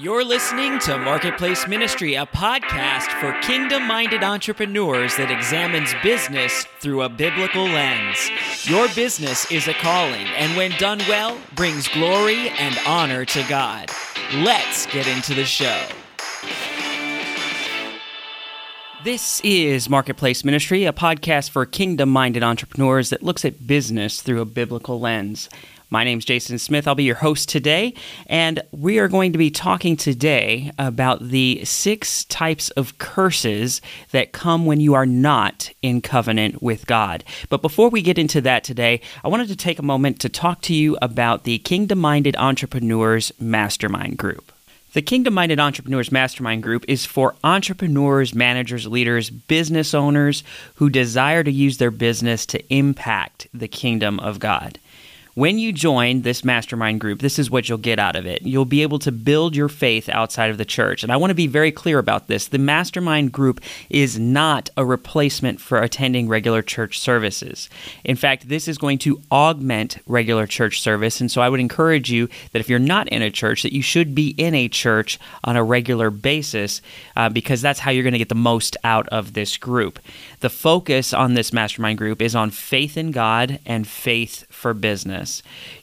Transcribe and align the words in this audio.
You're 0.00 0.24
listening 0.24 0.78
to 0.80 0.96
Marketplace 0.96 1.66
Ministry, 1.66 2.14
a 2.14 2.24
podcast 2.24 3.08
for 3.18 3.32
kingdom 3.40 3.84
minded 3.84 4.22
entrepreneurs 4.22 5.16
that 5.16 5.28
examines 5.28 5.92
business 6.04 6.64
through 6.78 7.02
a 7.02 7.08
biblical 7.08 7.64
lens. 7.64 8.30
Your 8.62 8.86
business 8.94 9.50
is 9.50 9.66
a 9.66 9.72
calling, 9.72 10.28
and 10.36 10.56
when 10.56 10.70
done 10.78 11.00
well, 11.08 11.36
brings 11.56 11.88
glory 11.88 12.48
and 12.50 12.78
honor 12.86 13.24
to 13.24 13.44
God. 13.48 13.90
Let's 14.34 14.86
get 14.86 15.08
into 15.08 15.34
the 15.34 15.44
show. 15.44 15.84
This 19.02 19.40
is 19.42 19.90
Marketplace 19.90 20.44
Ministry, 20.44 20.84
a 20.84 20.92
podcast 20.92 21.50
for 21.50 21.66
kingdom 21.66 22.08
minded 22.08 22.44
entrepreneurs 22.44 23.10
that 23.10 23.24
looks 23.24 23.44
at 23.44 23.66
business 23.66 24.22
through 24.22 24.42
a 24.42 24.44
biblical 24.44 25.00
lens. 25.00 25.48
My 25.90 26.04
name 26.04 26.18
is 26.18 26.26
Jason 26.26 26.58
Smith. 26.58 26.86
I'll 26.86 26.94
be 26.94 27.04
your 27.04 27.14
host 27.14 27.48
today, 27.48 27.94
and 28.26 28.60
we 28.72 28.98
are 28.98 29.08
going 29.08 29.32
to 29.32 29.38
be 29.38 29.50
talking 29.50 29.96
today 29.96 30.70
about 30.78 31.26
the 31.26 31.64
six 31.64 32.26
types 32.26 32.68
of 32.70 32.98
curses 32.98 33.80
that 34.10 34.32
come 34.32 34.66
when 34.66 34.80
you 34.80 34.92
are 34.92 35.06
not 35.06 35.70
in 35.80 36.02
covenant 36.02 36.62
with 36.62 36.86
God. 36.86 37.24
But 37.48 37.62
before 37.62 37.88
we 37.88 38.02
get 38.02 38.18
into 38.18 38.42
that 38.42 38.64
today, 38.64 39.00
I 39.24 39.28
wanted 39.28 39.48
to 39.48 39.56
take 39.56 39.78
a 39.78 39.82
moment 39.82 40.20
to 40.20 40.28
talk 40.28 40.60
to 40.62 40.74
you 40.74 40.98
about 41.00 41.44
the 41.44 41.58
Kingdom 41.60 42.00
Minded 42.00 42.36
Entrepreneurs 42.36 43.32
Mastermind 43.40 44.18
Group. 44.18 44.52
The 44.92 45.00
Kingdom 45.00 45.32
Minded 45.32 45.58
Entrepreneurs 45.58 46.12
Mastermind 46.12 46.62
Group 46.62 46.84
is 46.86 47.06
for 47.06 47.34
entrepreneurs, 47.42 48.34
managers, 48.34 48.86
leaders, 48.86 49.30
business 49.30 49.94
owners 49.94 50.44
who 50.74 50.90
desire 50.90 51.42
to 51.44 51.50
use 51.50 51.78
their 51.78 51.90
business 51.90 52.44
to 52.46 52.74
impact 52.74 53.46
the 53.54 53.68
kingdom 53.68 54.20
of 54.20 54.38
God. 54.38 54.78
When 55.38 55.60
you 55.60 55.72
join 55.72 56.22
this 56.22 56.44
mastermind 56.44 56.98
group, 56.98 57.20
this 57.20 57.38
is 57.38 57.48
what 57.48 57.68
you'll 57.68 57.78
get 57.78 58.00
out 58.00 58.16
of 58.16 58.26
it. 58.26 58.42
You'll 58.42 58.64
be 58.64 58.82
able 58.82 58.98
to 58.98 59.12
build 59.12 59.54
your 59.54 59.68
faith 59.68 60.08
outside 60.08 60.50
of 60.50 60.58
the 60.58 60.64
church. 60.64 61.04
And 61.04 61.12
I 61.12 61.16
want 61.16 61.30
to 61.30 61.34
be 61.36 61.46
very 61.46 61.70
clear 61.70 62.00
about 62.00 62.26
this. 62.26 62.48
The 62.48 62.58
mastermind 62.58 63.30
group 63.30 63.60
is 63.88 64.18
not 64.18 64.68
a 64.76 64.84
replacement 64.84 65.60
for 65.60 65.78
attending 65.78 66.26
regular 66.26 66.60
church 66.60 66.98
services. 66.98 67.70
In 68.02 68.16
fact, 68.16 68.48
this 68.48 68.66
is 68.66 68.78
going 68.78 68.98
to 68.98 69.22
augment 69.30 69.98
regular 70.08 70.44
church 70.44 70.80
service. 70.80 71.20
And 71.20 71.30
so 71.30 71.40
I 71.40 71.48
would 71.48 71.60
encourage 71.60 72.10
you 72.10 72.28
that 72.50 72.58
if 72.58 72.68
you're 72.68 72.80
not 72.80 73.06
in 73.06 73.22
a 73.22 73.30
church, 73.30 73.62
that 73.62 73.72
you 73.72 73.80
should 73.80 74.16
be 74.16 74.30
in 74.30 74.56
a 74.56 74.66
church 74.66 75.20
on 75.44 75.54
a 75.54 75.62
regular 75.62 76.10
basis 76.10 76.82
uh, 77.14 77.28
because 77.28 77.62
that's 77.62 77.78
how 77.78 77.92
you're 77.92 78.02
going 78.02 78.10
to 78.10 78.18
get 78.18 78.28
the 78.28 78.34
most 78.34 78.76
out 78.82 79.06
of 79.10 79.34
this 79.34 79.56
group. 79.56 80.00
The 80.40 80.50
focus 80.50 81.14
on 81.14 81.34
this 81.34 81.52
mastermind 81.52 81.98
group 81.98 82.20
is 82.20 82.34
on 82.34 82.50
faith 82.50 82.96
in 82.96 83.12
God 83.12 83.60
and 83.64 83.86
faith 83.86 84.44
for 84.50 84.74
business. 84.74 85.27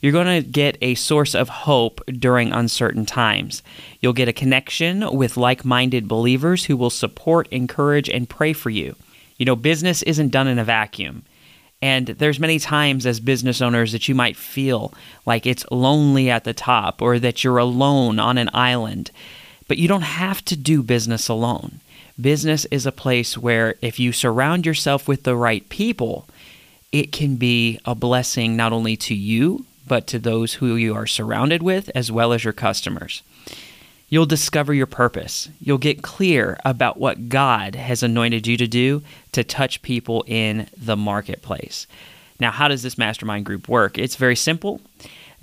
You're 0.02 0.12
going 0.12 0.44
to 0.44 0.48
get 0.48 0.78
a 0.82 0.96
source 0.96 1.36
of 1.36 1.50
hope 1.50 2.02
during 2.08 2.52
uncertain 2.52 3.06
times. 3.06 3.64
You'll 4.00 4.14
get 4.14 4.28
a 4.28 4.34
connection 4.34 5.16
with 5.16 5.38
like 5.38 5.66
minded 5.66 6.08
believers 6.08 6.66
who 6.66 6.78
will 6.78 6.90
support, 6.90 7.48
encourage, 7.52 8.10
and 8.10 8.30
pray 8.30 8.54
for 8.54 8.70
you. 8.70 8.96
You 9.38 9.46
know, 9.46 9.56
business 9.56 10.02
isn't 10.04 10.30
done 10.30 10.48
in 10.48 10.60
a 10.60 10.64
vacuum. 10.64 11.24
And 11.82 12.08
there's 12.08 12.40
many 12.40 12.58
times 12.58 13.06
as 13.06 13.20
business 13.20 13.62
owners 13.62 13.92
that 13.92 14.08
you 14.08 14.16
might 14.16 14.38
feel 14.38 14.94
like 15.26 15.46
it's 15.46 15.66
lonely 15.70 16.30
at 16.30 16.44
the 16.44 16.54
top 16.54 17.02
or 17.02 17.20
that 17.20 17.44
you're 17.44 17.58
alone 17.58 18.18
on 18.18 18.38
an 18.38 18.50
island. 18.54 19.12
But 19.68 19.78
you 19.78 19.88
don't 19.88 20.02
have 20.02 20.44
to 20.46 20.56
do 20.56 20.82
business 20.82 21.28
alone. 21.28 21.82
Business 22.20 22.66
is 22.72 22.86
a 22.86 22.92
place 22.92 23.38
where 23.38 23.76
if 23.82 24.00
you 24.00 24.14
surround 24.14 24.66
yourself 24.66 25.08
with 25.08 25.24
the 25.24 25.36
right 25.36 25.68
people, 25.68 26.28
it 26.96 27.12
can 27.12 27.36
be 27.36 27.78
a 27.84 27.94
blessing 27.94 28.56
not 28.56 28.72
only 28.72 28.96
to 28.96 29.14
you, 29.14 29.66
but 29.86 30.08
to 30.08 30.18
those 30.18 30.54
who 30.54 30.78
you 30.78 30.96
are 30.96 31.06
surrounded 31.06 31.62
with, 31.62 31.92
as 31.94 32.10
well 32.10 32.32
as 32.32 32.46
your 32.46 32.54
customers. 32.54 33.22
You'll 34.08 34.26
discover 34.26 34.74
your 34.74 34.86
purpose. 34.86 35.50
You'll 35.60 35.78
get 35.78 36.02
clear 36.02 36.58
about 36.64 36.98
what 36.98 37.28
God 37.28 37.76
has 37.76 38.02
anointed 38.02 38.48
you 38.48 38.56
to 38.56 38.66
do 38.66 39.04
to 39.34 39.44
touch 39.44 39.82
people 39.82 40.24
in 40.26 40.70
the 40.78 40.96
marketplace. 40.96 41.86
Now, 42.40 42.52
how 42.52 42.70
does 42.70 42.82
this 42.82 42.98
mastermind 42.98 43.46
group 43.46 43.68
work? 43.68 43.98
It's 43.98 44.16
very 44.16 44.38
simple. 44.38 44.80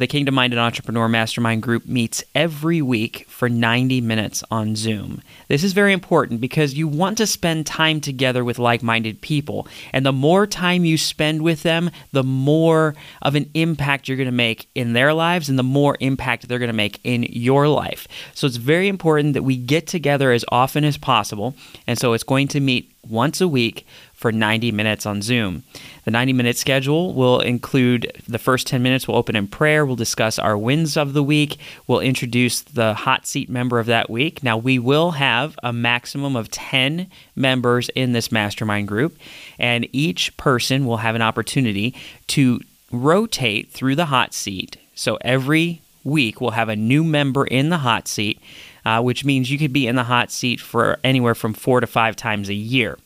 The 0.03 0.09
Kingdom 0.09 0.35
Minded 0.35 0.59
Entrepreneur 0.59 1.09
Mastermind 1.09 1.63
Group 1.63 1.87
meets 1.87 2.25
every 2.35 2.83
week 2.83 3.25
for 3.29 3.49
90 3.49 4.01
minutes 4.01 4.43
on 4.51 4.75
Zoom. 4.75 5.23
This 5.47 5.63
is 5.63 5.75
very 5.75 5.93
important 5.93 6.41
because 6.41 6.75
you 6.75 6.89
want 6.89 7.19
to 7.19 7.27
spend 7.29 7.67
time 7.67 8.01
together 8.01 8.43
with 8.43 8.59
like 8.59 8.83
minded 8.83 9.21
people. 9.21 9.69
And 9.93 10.05
the 10.05 10.11
more 10.11 10.45
time 10.45 10.85
you 10.85 10.99
spend 10.99 11.43
with 11.43 11.63
them, 11.63 11.89
the 12.11 12.25
more 12.25 12.97
of 13.23 13.37
an 13.37 13.49
impact 13.55 14.09
you're 14.09 14.17
going 14.17 14.27
to 14.27 14.33
make 14.33 14.69
in 14.75 14.93
their 14.93 15.15
lives 15.15 15.49
and 15.49 15.57
the 15.57 15.63
more 15.63 15.97
impact 16.01 16.49
they're 16.49 16.59
going 16.59 16.67
to 16.67 16.73
make 16.73 16.99
in 17.05 17.23
your 17.31 17.69
life. 17.69 18.09
So 18.35 18.49
it's 18.49 18.57
very 18.57 18.89
important 18.89 19.35
that 19.35 19.45
we 19.45 19.57
get 19.57 19.87
together 19.87 20.33
as 20.33 20.45
often 20.49 20.83
as 20.83 20.99
possible. 20.99 21.55
And 21.87 21.97
so 21.97 22.13
it's 22.13 22.25
going 22.25 22.49
to 22.49 22.59
meet 22.59 22.93
once 23.09 23.41
a 23.41 23.47
week 23.47 23.87
for 24.23 24.33
90 24.33 24.71
minutes 24.71 25.05
on 25.05 25.21
Zoom. 25.21 25.65
The 26.05 26.13
90 26.13 26.33
minute 26.33 26.57
schedule 26.57 27.13
will 27.13 27.41
include 27.41 28.23
the 28.29 28.39
first 28.39 28.69
10 28.69 28.81
minutes, 28.81 29.07
we'll 29.07 29.17
open 29.17 29.35
in 29.35 29.49
prayer, 29.49 29.85
we'll 29.85 29.97
discuss 29.97 30.39
our 30.39 30.57
wins 30.57 30.97
of 30.97 31.13
the 31.13 31.25
week, 31.25 31.59
we'll 31.89 32.01
introduce 32.01 32.63
the 32.63 32.95
hot 32.95 33.27
seat 33.27 33.51
member 33.51 33.81
of 33.81 33.87
that 33.87 34.09
week. 34.09 34.43
Now, 34.43 34.57
we 34.57 34.79
will 34.79 35.11
have 35.11 35.59
a 35.63 35.73
maximum 35.73 36.37
of 36.37 36.51
10 36.51 37.09
members 37.35 37.89
in 37.91 38.13
this 38.13 38.31
mastermind 38.31 38.87
group, 38.87 39.19
and 39.59 39.89
each 39.93 40.37
person 40.37 40.87
will 40.87 40.99
have 40.99 41.17
an 41.17 41.23
opportunity 41.23 41.95
to 42.29 42.61
rotate 42.93 43.73
through 43.73 43.97
the 43.97 44.07
hot 44.07 44.35
seat. 44.35 44.77
So 44.95 45.19
every 45.23 45.83
week, 46.05 46.41
we'll 46.41 46.53
have 46.53 46.69
a 46.69 46.77
new 46.77 47.03
member 47.03 47.45
in 47.45 47.71
the 47.71 47.79
hot 47.79 48.07
seat. 48.07 48.41
Uh, 48.85 49.01
which 49.01 49.25
means 49.25 49.49
you 49.49 49.59
could 49.59 49.73
be 49.73 49.87
in 49.87 49.95
the 49.95 50.03
hot 50.03 50.29
seat 50.29 50.61
for 50.61 50.99
anywhere 51.05 51.37
from 51.37 51.55
four 51.55 51.79
to 51.79 51.87
five 51.87 52.17
times 52.17 52.49
a 52.49 52.55
year. 52.55 52.99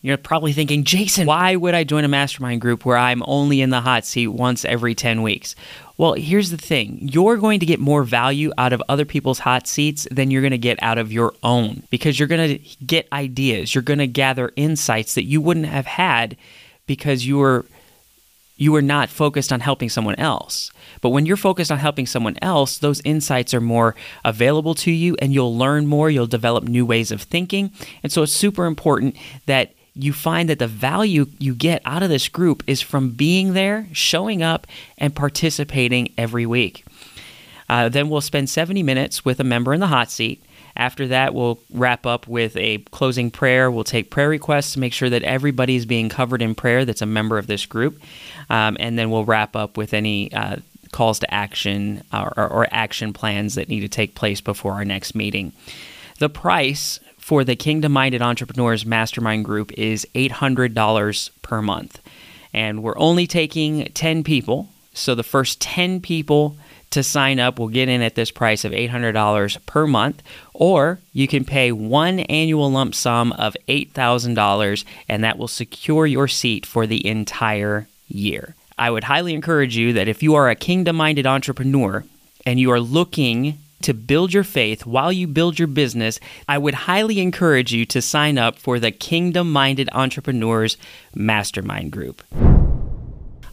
You're 0.00 0.16
probably 0.16 0.52
thinking, 0.52 0.84
Jason, 0.84 1.26
why 1.26 1.56
would 1.56 1.74
I 1.74 1.82
join 1.82 2.04
a 2.04 2.08
mastermind 2.08 2.60
group 2.60 2.84
where 2.84 2.96
I'm 2.96 3.22
only 3.26 3.60
in 3.60 3.70
the 3.70 3.80
hot 3.80 4.04
seat 4.04 4.28
once 4.28 4.64
every 4.64 4.94
10 4.94 5.22
weeks? 5.22 5.56
Well, 5.96 6.12
here's 6.12 6.50
the 6.50 6.56
thing 6.56 7.00
you're 7.02 7.36
going 7.36 7.58
to 7.58 7.66
get 7.66 7.80
more 7.80 8.04
value 8.04 8.52
out 8.56 8.72
of 8.72 8.80
other 8.88 9.04
people's 9.04 9.40
hot 9.40 9.66
seats 9.66 10.06
than 10.12 10.30
you're 10.30 10.42
going 10.42 10.52
to 10.52 10.58
get 10.58 10.80
out 10.80 10.98
of 10.98 11.10
your 11.12 11.34
own 11.42 11.82
because 11.90 12.16
you're 12.16 12.28
going 12.28 12.58
to 12.58 12.76
get 12.84 13.08
ideas. 13.12 13.74
You're 13.74 13.82
going 13.82 13.98
to 13.98 14.06
gather 14.06 14.52
insights 14.54 15.16
that 15.16 15.24
you 15.24 15.40
wouldn't 15.40 15.66
have 15.66 15.86
had 15.86 16.36
because 16.86 17.26
you 17.26 17.38
were 17.38 17.66
you 18.56 18.72
were 18.72 18.82
not 18.82 19.08
focused 19.08 19.52
on 19.52 19.60
helping 19.60 19.88
someone 19.88 20.16
else. 20.16 20.72
But 21.00 21.10
when 21.10 21.26
you're 21.26 21.36
focused 21.36 21.70
on 21.70 21.78
helping 21.78 22.06
someone 22.06 22.36
else, 22.42 22.78
those 22.78 23.00
insights 23.04 23.54
are 23.54 23.60
more 23.60 23.94
available 24.24 24.74
to 24.76 24.90
you 24.90 25.16
and 25.20 25.32
you'll 25.32 25.56
learn 25.56 25.86
more, 25.86 26.10
you'll 26.10 26.26
develop 26.26 26.64
new 26.64 26.84
ways 26.84 27.12
of 27.12 27.22
thinking. 27.22 27.70
And 28.02 28.10
so 28.10 28.24
it's 28.24 28.32
super 28.32 28.66
important 28.66 29.16
that 29.46 29.74
you 29.98 30.12
find 30.12 30.48
that 30.48 30.58
the 30.58 30.68
value 30.68 31.26
you 31.38 31.54
get 31.54 31.82
out 31.84 32.02
of 32.02 32.08
this 32.08 32.28
group 32.28 32.62
is 32.66 32.80
from 32.80 33.10
being 33.10 33.52
there, 33.54 33.88
showing 33.92 34.42
up, 34.42 34.66
and 34.96 35.14
participating 35.14 36.12
every 36.16 36.46
week. 36.46 36.84
Uh, 37.68 37.88
then 37.88 38.08
we'll 38.08 38.20
spend 38.20 38.48
70 38.48 38.82
minutes 38.82 39.24
with 39.24 39.40
a 39.40 39.44
member 39.44 39.74
in 39.74 39.80
the 39.80 39.88
hot 39.88 40.10
seat. 40.10 40.42
After 40.76 41.08
that, 41.08 41.34
we'll 41.34 41.58
wrap 41.72 42.06
up 42.06 42.28
with 42.28 42.56
a 42.56 42.78
closing 42.92 43.30
prayer. 43.32 43.70
We'll 43.70 43.82
take 43.82 44.10
prayer 44.10 44.28
requests 44.28 44.74
to 44.74 44.78
make 44.78 44.92
sure 44.92 45.10
that 45.10 45.24
everybody 45.24 45.74
is 45.74 45.84
being 45.84 46.08
covered 46.08 46.40
in 46.40 46.54
prayer 46.54 46.84
that's 46.84 47.02
a 47.02 47.06
member 47.06 47.36
of 47.36 47.48
this 47.48 47.66
group. 47.66 48.00
Um, 48.48 48.76
and 48.78 48.96
then 48.96 49.10
we'll 49.10 49.24
wrap 49.24 49.56
up 49.56 49.76
with 49.76 49.92
any 49.92 50.32
uh, 50.32 50.58
calls 50.92 51.18
to 51.18 51.34
action 51.34 52.04
or, 52.12 52.32
or, 52.36 52.48
or 52.48 52.66
action 52.70 53.12
plans 53.12 53.56
that 53.56 53.68
need 53.68 53.80
to 53.80 53.88
take 53.88 54.14
place 54.14 54.40
before 54.40 54.74
our 54.74 54.84
next 54.84 55.16
meeting. 55.16 55.52
The 56.20 56.28
price 56.28 57.00
for 57.28 57.44
the 57.44 57.54
Kingdom 57.54 57.92
Minded 57.92 58.22
Entrepreneurs 58.22 58.86
Mastermind 58.86 59.44
Group 59.44 59.70
is 59.72 60.06
$800 60.14 61.30
per 61.42 61.60
month. 61.60 62.00
And 62.54 62.82
we're 62.82 62.98
only 62.98 63.26
taking 63.26 63.84
10 63.92 64.24
people. 64.24 64.70
So 64.94 65.14
the 65.14 65.22
first 65.22 65.60
10 65.60 66.00
people 66.00 66.56
to 66.88 67.02
sign 67.02 67.38
up 67.38 67.58
will 67.58 67.68
get 67.68 67.90
in 67.90 68.00
at 68.00 68.14
this 68.14 68.30
price 68.30 68.64
of 68.64 68.72
$800 68.72 69.66
per 69.66 69.86
month, 69.86 70.22
or 70.54 71.00
you 71.12 71.28
can 71.28 71.44
pay 71.44 71.70
one 71.70 72.20
annual 72.20 72.72
lump 72.72 72.94
sum 72.94 73.32
of 73.32 73.54
$8,000, 73.68 74.84
and 75.06 75.22
that 75.22 75.36
will 75.36 75.48
secure 75.48 76.06
your 76.06 76.28
seat 76.28 76.64
for 76.64 76.86
the 76.86 77.06
entire 77.06 77.88
year. 78.06 78.54
I 78.78 78.90
would 78.90 79.04
highly 79.04 79.34
encourage 79.34 79.76
you 79.76 79.92
that 79.92 80.08
if 80.08 80.22
you 80.22 80.34
are 80.34 80.48
a 80.48 80.54
kingdom 80.54 80.96
minded 80.96 81.26
entrepreneur 81.26 82.06
and 82.46 82.58
you 82.58 82.70
are 82.70 82.80
looking 82.80 83.58
to 83.82 83.94
build 83.94 84.32
your 84.32 84.44
faith 84.44 84.86
while 84.86 85.12
you 85.12 85.26
build 85.26 85.58
your 85.58 85.68
business, 85.68 86.20
I 86.48 86.58
would 86.58 86.74
highly 86.74 87.20
encourage 87.20 87.72
you 87.72 87.84
to 87.86 88.02
sign 88.02 88.38
up 88.38 88.58
for 88.58 88.78
the 88.78 88.90
Kingdom 88.90 89.52
Minded 89.52 89.88
Entrepreneurs 89.92 90.76
Mastermind 91.14 91.92
Group. 91.92 92.22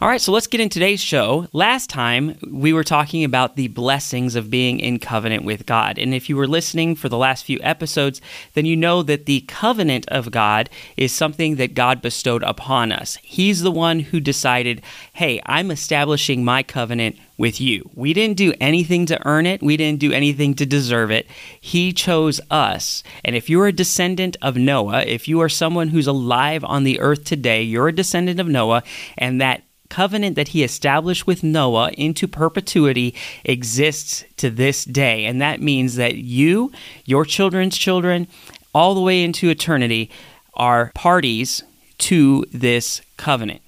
All 0.02 0.10
right, 0.10 0.20
so 0.20 0.34
let's 0.34 0.48
get 0.48 0.60
in 0.60 0.68
today's 0.68 1.00
show. 1.00 1.48
Last 1.54 1.90
time 1.90 2.38
we 2.52 2.74
were 2.74 2.84
talking 2.84 3.24
about 3.24 3.56
the 3.56 3.70
blessings 3.70 4.36
of 4.36 4.50
being 4.50 4.78
in 4.82 5.00
covenant 5.00 5.46
with 5.46 5.66
God. 5.66 5.98
And 5.98 6.14
if 6.14 6.28
you 6.28 6.36
were 6.36 6.50
listening 6.50 6.96
for 6.96 7.08
the 7.08 7.18
last 7.18 7.46
few 7.46 7.60
episodes, 7.64 8.20
then 8.56 8.66
you 8.66 8.76
know 8.76 9.04
that 9.04 9.26
the 9.26 9.46
covenant 9.48 10.06
of 10.10 10.32
God 10.32 10.70
is 10.98 11.14
something 11.14 11.56
that 11.56 11.76
God 11.76 12.02
bestowed 12.02 12.44
upon 12.44 12.92
us. 12.92 13.18
He's 13.24 13.62
the 13.62 13.72
one 13.72 14.02
who 14.02 14.20
decided, 14.20 14.82
hey, 15.14 15.42
I'm 15.46 15.72
establishing 15.72 16.44
my 16.44 16.62
covenant 16.62 17.16
with 17.38 17.62
you. 17.62 17.90
We 17.96 18.14
didn't 18.14 18.36
do 18.36 18.54
anything 18.60 19.06
to 19.06 19.26
earn 19.26 19.46
it, 19.46 19.64
we 19.64 19.78
didn't 19.78 20.02
do 20.02 20.12
anything 20.12 20.56
to 20.56 20.66
deserve 20.66 21.10
it. 21.10 21.26
He 21.62 21.94
chose 21.94 22.42
us. 22.52 23.02
And 23.24 23.34
if 23.34 23.50
you're 23.50 23.68
a 23.68 23.72
descendant 23.72 24.36
of 24.42 24.58
Noah, 24.58 25.04
if 25.04 25.30
you 25.30 25.40
are 25.40 25.50
someone 25.50 25.88
who's 25.88 26.08
alive 26.08 26.66
on 26.66 26.84
the 26.84 27.00
earth 27.00 27.24
today, 27.24 27.64
you're 27.64 27.88
a 27.88 27.96
descendant 27.96 28.42
of 28.42 28.48
Noah, 28.48 28.84
and 29.18 29.40
that 29.40 29.64
covenant 29.96 30.36
that 30.36 30.50
he 30.50 30.62
established 30.62 31.26
with 31.26 31.42
Noah 31.42 31.90
into 31.92 32.28
perpetuity 32.28 33.16
exists 33.46 34.26
to 34.36 34.50
this 34.50 34.84
day. 34.84 35.26
And 35.26 35.42
that 35.42 35.62
means 35.62 35.96
that 35.96 36.16
you, 36.16 36.74
your 37.06 37.24
children's 37.24 37.78
children, 37.78 38.28
all 38.74 38.94
the 38.94 39.00
way 39.00 39.24
into 39.24 39.50
eternity 39.50 40.12
are 40.54 40.92
parties 40.96 41.64
to 42.00 42.44
this 42.52 43.02
covenant. 43.16 43.62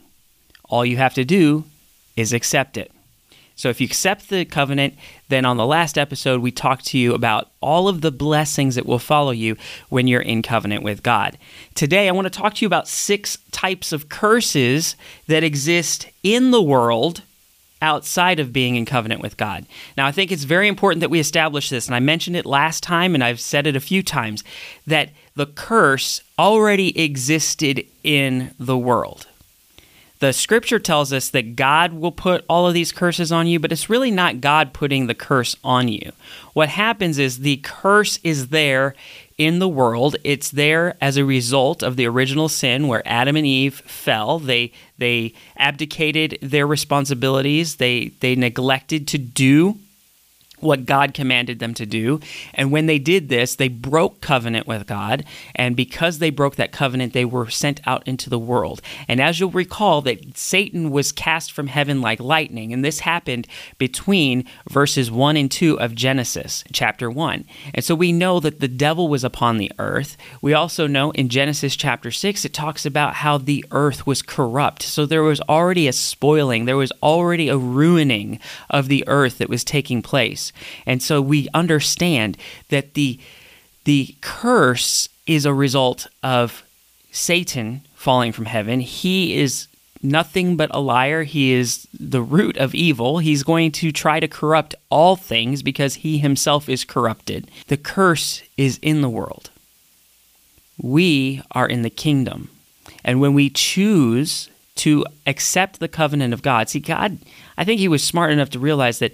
All 0.66 0.86
you 0.86 0.98
have 0.98 1.14
to 1.14 1.24
do 1.24 1.64
is 2.18 2.34
accept 2.34 2.76
it. 2.76 2.92
So 3.56 3.70
if 3.70 3.80
you 3.80 3.86
accept 3.86 4.28
the 4.28 4.44
covenant, 4.44 4.96
then 5.30 5.46
on 5.46 5.58
the 5.58 5.66
last 5.66 5.98
episode, 5.98 6.42
we 6.42 6.52
talked 6.52 6.86
to 6.88 6.98
you 6.98 7.14
about 7.14 7.52
all 7.62 7.88
of 7.88 8.02
the 8.02 8.12
blessings 8.12 8.76
that 8.76 8.86
will 8.86 9.00
follow 9.00 9.32
you 9.32 9.58
when 9.90 10.08
you're 10.08 10.22
in 10.22 10.42
covenant 10.42 10.84
with 10.84 11.04
God. 11.04 11.38
Today, 11.76 12.08
I 12.08 12.12
want 12.12 12.26
to 12.26 12.40
talk 12.40 12.56
to 12.56 12.62
you 12.62 12.68
about 12.68 12.88
six 12.88 13.38
types 13.52 13.92
of 13.92 14.10
curses 14.10 14.96
that 15.28 15.44
exist 15.44 16.08
in 16.24 16.52
the 16.52 16.62
world 16.62 17.22
outside 17.82 18.40
of 18.40 18.54
being 18.54 18.76
in 18.76 18.86
covenant 18.86 19.22
with 19.22 19.38
God. 19.38 19.66
Now, 19.96 20.08
I 20.08 20.12
think 20.12 20.32
it's 20.32 20.46
very 20.46 20.68
important 20.68 21.02
that 21.02 21.12
we 21.12 21.20
establish 21.20 21.70
this, 21.70 21.88
and 21.88 21.96
I 21.96 22.00
mentioned 22.00 22.36
it 22.36 22.46
last 22.46 22.82
time, 22.82 23.14
and 23.14 23.24
I've 23.24 23.40
said 23.40 23.68
it 23.68 23.76
a 23.76 23.82
few 23.82 24.02
times, 24.02 24.44
that 24.88 25.10
the 25.36 25.46
curse 25.46 26.22
already 26.40 27.00
existed 27.00 27.86
in 28.04 28.56
the 28.60 28.78
world. 28.78 29.27
The 30.20 30.34
scripture 30.34 30.80
tells 30.80 31.14
us 31.14 31.30
that 31.30 31.56
God 31.56 31.94
will 31.94 32.12
put 32.12 32.44
all 32.50 32.68
of 32.68 32.74
these 32.74 32.92
curses 32.92 33.32
on 33.32 33.46
you, 33.46 33.60
but 33.60 33.72
it's 33.72 33.90
really 33.90 34.10
not 34.10 34.42
God 34.42 34.74
putting 34.74 35.06
the 35.06 35.14
curse 35.14 35.56
on 35.64 35.88
you. 35.88 36.12
What 36.54 36.70
happens 36.70 37.20
is 37.20 37.40
the 37.40 37.58
curse 37.58 38.20
is 38.24 38.48
there 38.48 38.96
in 39.38 39.60
the 39.60 39.68
world. 39.68 40.16
It's 40.24 40.50
there 40.50 40.98
as 41.00 41.18
a 41.18 41.26
result 41.26 41.84
of 41.84 41.96
the 41.96 42.08
original 42.08 42.50
sin 42.50 42.88
where 42.88 43.08
Adam 43.08 43.36
and 43.36 43.46
Eve 43.46 43.76
fell. 43.82 44.40
They 44.40 44.72
they 44.98 45.34
abdicated 45.58 46.40
their 46.42 46.66
responsibilities. 46.66 47.76
They 47.76 48.08
they 48.20 48.36
neglected 48.36 49.08
to 49.10 49.20
do 49.20 49.78
what 50.60 50.86
God 50.86 51.14
commanded 51.14 51.60
them 51.60 51.74
to 51.76 51.86
do. 51.86 52.20
And 52.54 52.72
when 52.72 52.88
they 52.88 53.00
did 53.00 53.30
this, 53.30 53.56
they 53.56 53.68
broke 53.68 54.22
covenant 54.22 54.68
with 54.68 54.88
God. 54.88 55.24
And 55.56 55.76
because 55.76 56.20
they 56.20 56.30
broke 56.30 56.56
that 56.56 56.72
covenant, 56.72 57.14
they 57.14 57.26
were 57.26 57.50
sent 57.50 57.80
out 57.86 58.08
into 58.08 58.30
the 58.30 58.40
world. 58.40 58.82
And 59.08 59.22
as 59.22 59.40
you'll 59.40 59.52
recall, 59.52 60.02
that 60.02 60.38
Satan 60.38 60.92
was 60.92 61.12
cast 61.12 61.52
from 61.52 61.68
heaven 61.68 62.02
like 62.02 62.20
lightning. 62.20 62.74
And 62.74 62.84
this 62.84 63.02
happened 63.02 63.48
between 63.78 64.46
verses 64.70 65.12
1 65.12 65.38
and 65.38 65.52
2 65.52 65.80
of 65.80 65.96
Genesis, 65.96 66.64
chapter 66.72 67.10
1. 67.10 67.46
And 67.74 67.84
so 67.84 67.94
we 67.94 68.12
know 68.12 68.40
that 68.40 68.60
the 68.60 68.68
devil 68.68 69.08
was 69.08 69.24
upon 69.24 69.58
the 69.58 69.72
earth. 69.78 70.18
We 70.42 70.54
also 70.54 70.88
know 70.88 71.12
in 71.12 71.30
Genesis 71.30 71.76
chapter 71.76 72.12
6, 72.12 72.46
it 72.46 72.54
talks 72.54 72.86
about 72.86 73.16
how 73.16 73.38
the 73.38 73.64
earth 73.72 74.08
was 74.08 74.22
corrupt. 74.22 74.82
So 74.82 75.06
there 75.06 75.24
was 75.24 75.42
already 75.42 75.88
a 75.88 75.94
spoiling, 75.94 76.66
there 76.66 76.78
was 76.78 76.92
already 77.04 77.50
a 77.50 77.58
ruining 77.58 78.40
of 78.70 78.88
the 78.88 79.04
earth 79.08 79.38
that 79.38 79.50
was 79.50 79.64
taking 79.64 80.02
place. 80.02 80.47
And 80.86 81.02
so 81.02 81.22
we 81.22 81.48
understand 81.54 82.38
that 82.70 82.94
the 82.94 83.20
the 83.86 84.16
curse 84.20 85.08
is 85.26 85.46
a 85.46 85.54
result 85.54 86.08
of 86.22 86.64
Satan 87.12 87.82
falling 87.96 88.34
from 88.34 88.46
heaven. 88.46 88.82
He 88.82 89.38
is 89.38 89.68
nothing 90.04 90.58
but 90.58 90.70
a 90.74 90.80
liar. 90.80 91.24
He 91.24 91.54
is 91.54 91.88
the 91.98 92.22
root 92.22 92.58
of 92.58 92.76
evil. 92.76 93.20
He's 93.20 93.44
going 93.44 93.72
to 93.74 93.92
try 93.92 94.20
to 94.20 94.28
corrupt 94.28 94.76
all 94.90 95.16
things 95.16 95.64
because 95.64 95.96
he 95.96 96.18
himself 96.18 96.70
is 96.70 96.84
corrupted. 96.84 97.50
The 97.68 97.78
curse 97.78 98.44
is 98.58 98.80
in 98.82 99.02
the 99.02 99.10
world. 99.10 99.50
We 100.82 101.42
are 101.52 101.68
in 101.68 101.82
the 101.82 101.90
kingdom. 101.90 102.50
And 103.04 103.20
when 103.22 103.34
we 103.34 103.50
choose 103.50 104.50
to 104.76 105.06
accept 105.26 105.80
the 105.80 105.88
covenant 105.88 106.34
of 106.34 106.42
God, 106.42 106.70
see, 106.70 106.80
God, 106.80 107.18
I 107.58 107.64
think 107.64 107.80
he 107.80 107.88
was 107.88 108.04
smart 108.04 108.32
enough 108.32 108.52
to 108.52 108.60
realize 108.60 109.00
that 109.00 109.14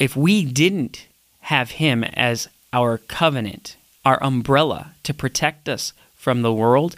if 0.00 0.16
we 0.16 0.44
didn't 0.44 1.06
have 1.42 1.72
Him 1.72 2.02
as 2.02 2.48
our 2.72 2.98
covenant, 2.98 3.76
our 4.04 4.20
umbrella 4.22 4.94
to 5.04 5.14
protect 5.14 5.68
us 5.68 5.92
from 6.16 6.42
the 6.42 6.52
world, 6.52 6.96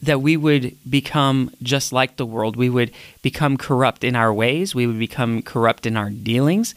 that 0.00 0.22
we 0.22 0.36
would 0.36 0.76
become 0.88 1.50
just 1.62 1.92
like 1.92 2.16
the 2.16 2.26
world. 2.26 2.56
We 2.56 2.70
would 2.70 2.92
become 3.22 3.56
corrupt 3.56 4.04
in 4.04 4.16
our 4.16 4.32
ways, 4.32 4.74
we 4.74 4.86
would 4.86 4.98
become 4.98 5.42
corrupt 5.42 5.84
in 5.84 5.96
our 5.96 6.10
dealings, 6.10 6.74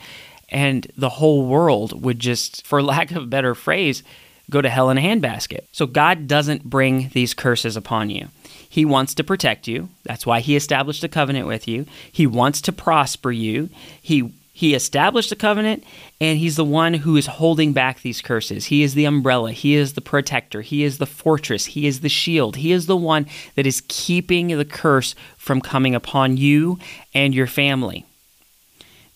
and 0.49 0.91
the 0.97 1.09
whole 1.09 1.45
world 1.45 2.03
would 2.03 2.19
just, 2.19 2.65
for 2.65 2.81
lack 2.83 3.11
of 3.11 3.23
a 3.23 3.27
better 3.27 3.55
phrase, 3.55 4.03
go 4.49 4.61
to 4.61 4.69
hell 4.69 4.89
in 4.89 4.97
a 4.97 5.01
handbasket. 5.01 5.61
So 5.71 5.85
God 5.85 6.27
doesn't 6.27 6.63
bring 6.63 7.09
these 7.09 7.33
curses 7.33 7.75
upon 7.75 8.09
you. 8.09 8.29
He 8.67 8.83
wants 8.85 9.15
to 9.15 9.23
protect 9.23 9.67
you. 9.67 9.89
That's 10.03 10.25
why 10.25 10.39
he 10.39 10.55
established 10.55 11.03
a 11.03 11.07
covenant 11.07 11.47
with 11.47 11.67
you. 11.67 11.85
He 12.11 12.27
wants 12.27 12.61
to 12.61 12.71
prosper 12.71 13.31
you. 13.31 13.69
He 14.01 14.31
he 14.57 14.73
established 14.73 15.31
the 15.31 15.35
covenant, 15.35 15.83
and 16.21 16.39
He's 16.39 16.55
the 16.55 16.63
one 16.63 16.93
who 16.93 17.17
is 17.17 17.25
holding 17.25 17.73
back 17.73 17.99
these 17.99 18.21
curses. 18.21 18.67
He 18.67 18.83
is 18.83 18.93
the 18.93 19.03
umbrella. 19.03 19.51
He 19.51 19.75
is 19.75 19.95
the 19.95 20.01
protector. 20.01 20.61
He 20.61 20.85
is 20.85 20.97
the 20.97 21.05
fortress. 21.05 21.65
He 21.65 21.85
is 21.87 21.99
the 21.99 22.07
shield. 22.07 22.55
He 22.55 22.71
is 22.71 22.85
the 22.85 22.95
one 22.95 23.25
that 23.55 23.67
is 23.67 23.83
keeping 23.89 24.47
the 24.47 24.63
curse 24.63 25.13
from 25.35 25.59
coming 25.59 25.93
upon 25.93 26.37
you 26.37 26.79
and 27.13 27.35
your 27.35 27.47
family. 27.47 28.05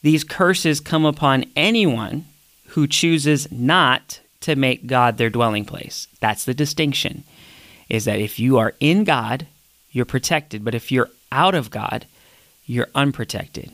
These 0.01 0.25
curses 0.25 0.81
come 0.81 1.06
upon 1.06 1.45
anyone 1.56 2.25
who 2.71 2.85
chooses 2.85 3.50
not 3.50 4.19
to 4.42 4.57
make 4.57 4.88
God 4.88 5.18
their 5.18 5.30
dwelling 5.30 5.63
place. 5.63 6.09
That's 6.19 6.44
the 6.44 6.53
distinction. 6.53 7.24
Is 7.88 8.03
that 8.03 8.19
if 8.19 8.39
you 8.39 8.57
are 8.57 8.75
in 8.81 9.06
God, 9.06 9.47
you're 9.89 10.03
protected, 10.03 10.65
but 10.65 10.75
if 10.75 10.92
you're 10.92 11.12
out 11.31 11.56
of 11.56 11.71
God, 11.71 12.07
you're 12.65 12.89
unprotected. 12.94 13.71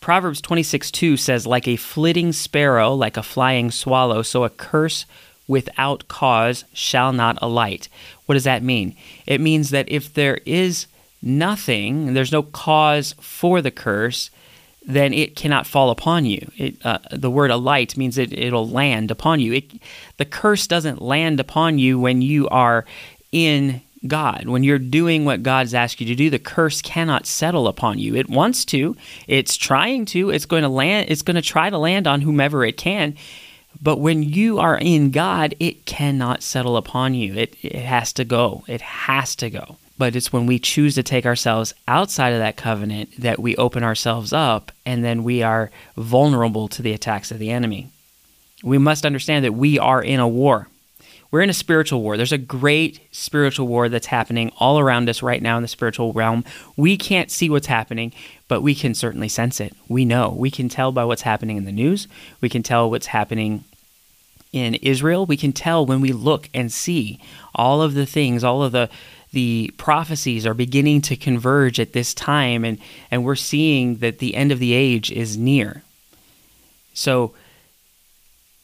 Proverbs 0.00 0.40
26 0.40 0.90
2 0.90 1.16
says, 1.16 1.46
Like 1.46 1.68
a 1.68 1.76
flitting 1.76 2.32
sparrow, 2.32 2.94
like 2.94 3.16
a 3.16 3.22
flying 3.22 3.70
swallow, 3.70 4.22
so 4.22 4.44
a 4.44 4.50
curse 4.50 5.04
without 5.46 6.08
cause 6.08 6.64
shall 6.72 7.12
not 7.12 7.38
alight. 7.42 7.88
What 8.26 8.34
does 8.34 8.44
that 8.44 8.62
mean? 8.62 8.96
It 9.26 9.40
means 9.40 9.70
that 9.70 9.90
if 9.90 10.14
there 10.14 10.38
is 10.46 10.86
nothing, 11.20 12.14
there's 12.14 12.32
no 12.32 12.42
cause 12.42 13.14
for 13.20 13.60
the 13.60 13.70
curse, 13.70 14.30
then 14.86 15.12
it 15.12 15.36
cannot 15.36 15.66
fall 15.66 15.90
upon 15.90 16.24
you. 16.24 16.50
It, 16.56 16.76
uh, 16.84 16.98
the 17.10 17.30
word 17.30 17.50
alight 17.50 17.96
means 17.96 18.16
it, 18.16 18.32
it'll 18.32 18.68
land 18.68 19.10
upon 19.10 19.40
you. 19.40 19.54
It, 19.54 19.72
the 20.16 20.24
curse 20.24 20.66
doesn't 20.66 21.02
land 21.02 21.40
upon 21.40 21.78
you 21.78 21.98
when 21.98 22.22
you 22.22 22.48
are 22.48 22.86
in 23.32 23.82
God. 24.06 24.48
When 24.48 24.64
you're 24.64 24.78
doing 24.78 25.24
what 25.24 25.42
God's 25.42 25.74
asked 25.74 26.00
you 26.00 26.06
to 26.06 26.14
do, 26.14 26.30
the 26.30 26.38
curse 26.38 26.80
cannot 26.80 27.26
settle 27.26 27.68
upon 27.68 27.98
you. 27.98 28.14
It 28.14 28.30
wants 28.30 28.64
to, 28.66 28.96
it's 29.26 29.56
trying 29.56 30.06
to, 30.06 30.30
it's 30.30 30.46
going 30.46 30.62
to 30.62 30.68
land, 30.68 31.10
it's 31.10 31.22
going 31.22 31.34
to 31.36 31.42
try 31.42 31.68
to 31.68 31.78
land 31.78 32.06
on 32.06 32.22
whomever 32.22 32.64
it 32.64 32.76
can. 32.76 33.16
But 33.82 33.98
when 33.98 34.22
you 34.22 34.58
are 34.58 34.78
in 34.78 35.10
God, 35.10 35.54
it 35.60 35.86
cannot 35.86 36.42
settle 36.42 36.76
upon 36.76 37.14
you. 37.14 37.34
It, 37.34 37.56
it 37.62 37.76
has 37.76 38.12
to 38.14 38.24
go. 38.24 38.64
It 38.66 38.80
has 38.80 39.36
to 39.36 39.50
go. 39.50 39.76
But 39.96 40.16
it's 40.16 40.32
when 40.32 40.46
we 40.46 40.58
choose 40.58 40.94
to 40.94 41.02
take 41.02 41.26
ourselves 41.26 41.74
outside 41.86 42.32
of 42.32 42.38
that 42.38 42.56
covenant 42.56 43.10
that 43.18 43.38
we 43.38 43.54
open 43.56 43.84
ourselves 43.84 44.32
up 44.32 44.72
and 44.86 45.04
then 45.04 45.24
we 45.24 45.42
are 45.42 45.70
vulnerable 45.96 46.68
to 46.68 46.82
the 46.82 46.94
attacks 46.94 47.30
of 47.30 47.38
the 47.38 47.50
enemy. 47.50 47.90
We 48.62 48.78
must 48.78 49.04
understand 49.04 49.44
that 49.44 49.52
we 49.52 49.78
are 49.78 50.02
in 50.02 50.18
a 50.20 50.28
war. 50.28 50.68
We're 51.30 51.42
in 51.42 51.50
a 51.50 51.54
spiritual 51.54 52.02
war. 52.02 52.16
There's 52.16 52.32
a 52.32 52.38
great 52.38 53.00
spiritual 53.12 53.68
war 53.68 53.88
that's 53.88 54.06
happening 54.06 54.50
all 54.58 54.80
around 54.80 55.08
us 55.08 55.22
right 55.22 55.40
now 55.40 55.56
in 55.56 55.62
the 55.62 55.68
spiritual 55.68 56.12
realm. 56.12 56.44
We 56.76 56.96
can't 56.96 57.30
see 57.30 57.48
what's 57.48 57.68
happening, 57.68 58.12
but 58.48 58.62
we 58.62 58.74
can 58.74 58.94
certainly 58.94 59.28
sense 59.28 59.60
it. 59.60 59.74
We 59.88 60.04
know. 60.04 60.30
We 60.30 60.50
can 60.50 60.68
tell 60.68 60.90
by 60.90 61.04
what's 61.04 61.22
happening 61.22 61.56
in 61.56 61.66
the 61.66 61.72
news. 61.72 62.08
We 62.40 62.48
can 62.48 62.64
tell 62.64 62.90
what's 62.90 63.06
happening 63.06 63.64
in 64.52 64.74
Israel. 64.76 65.24
We 65.24 65.36
can 65.36 65.52
tell 65.52 65.86
when 65.86 66.00
we 66.00 66.12
look 66.12 66.48
and 66.52 66.72
see 66.72 67.20
all 67.54 67.80
of 67.80 67.94
the 67.94 68.06
things, 68.06 68.44
all 68.44 68.62
of 68.62 68.72
the 68.72 68.88
the 69.32 69.72
prophecies 69.76 70.44
are 70.44 70.54
beginning 70.54 71.00
to 71.00 71.14
converge 71.14 71.78
at 71.78 71.92
this 71.92 72.12
time 72.14 72.64
and 72.64 72.78
and 73.12 73.24
we're 73.24 73.36
seeing 73.36 73.98
that 73.98 74.18
the 74.18 74.34
end 74.34 74.50
of 74.50 74.58
the 74.58 74.72
age 74.72 75.12
is 75.12 75.36
near. 75.36 75.84
So 76.94 77.32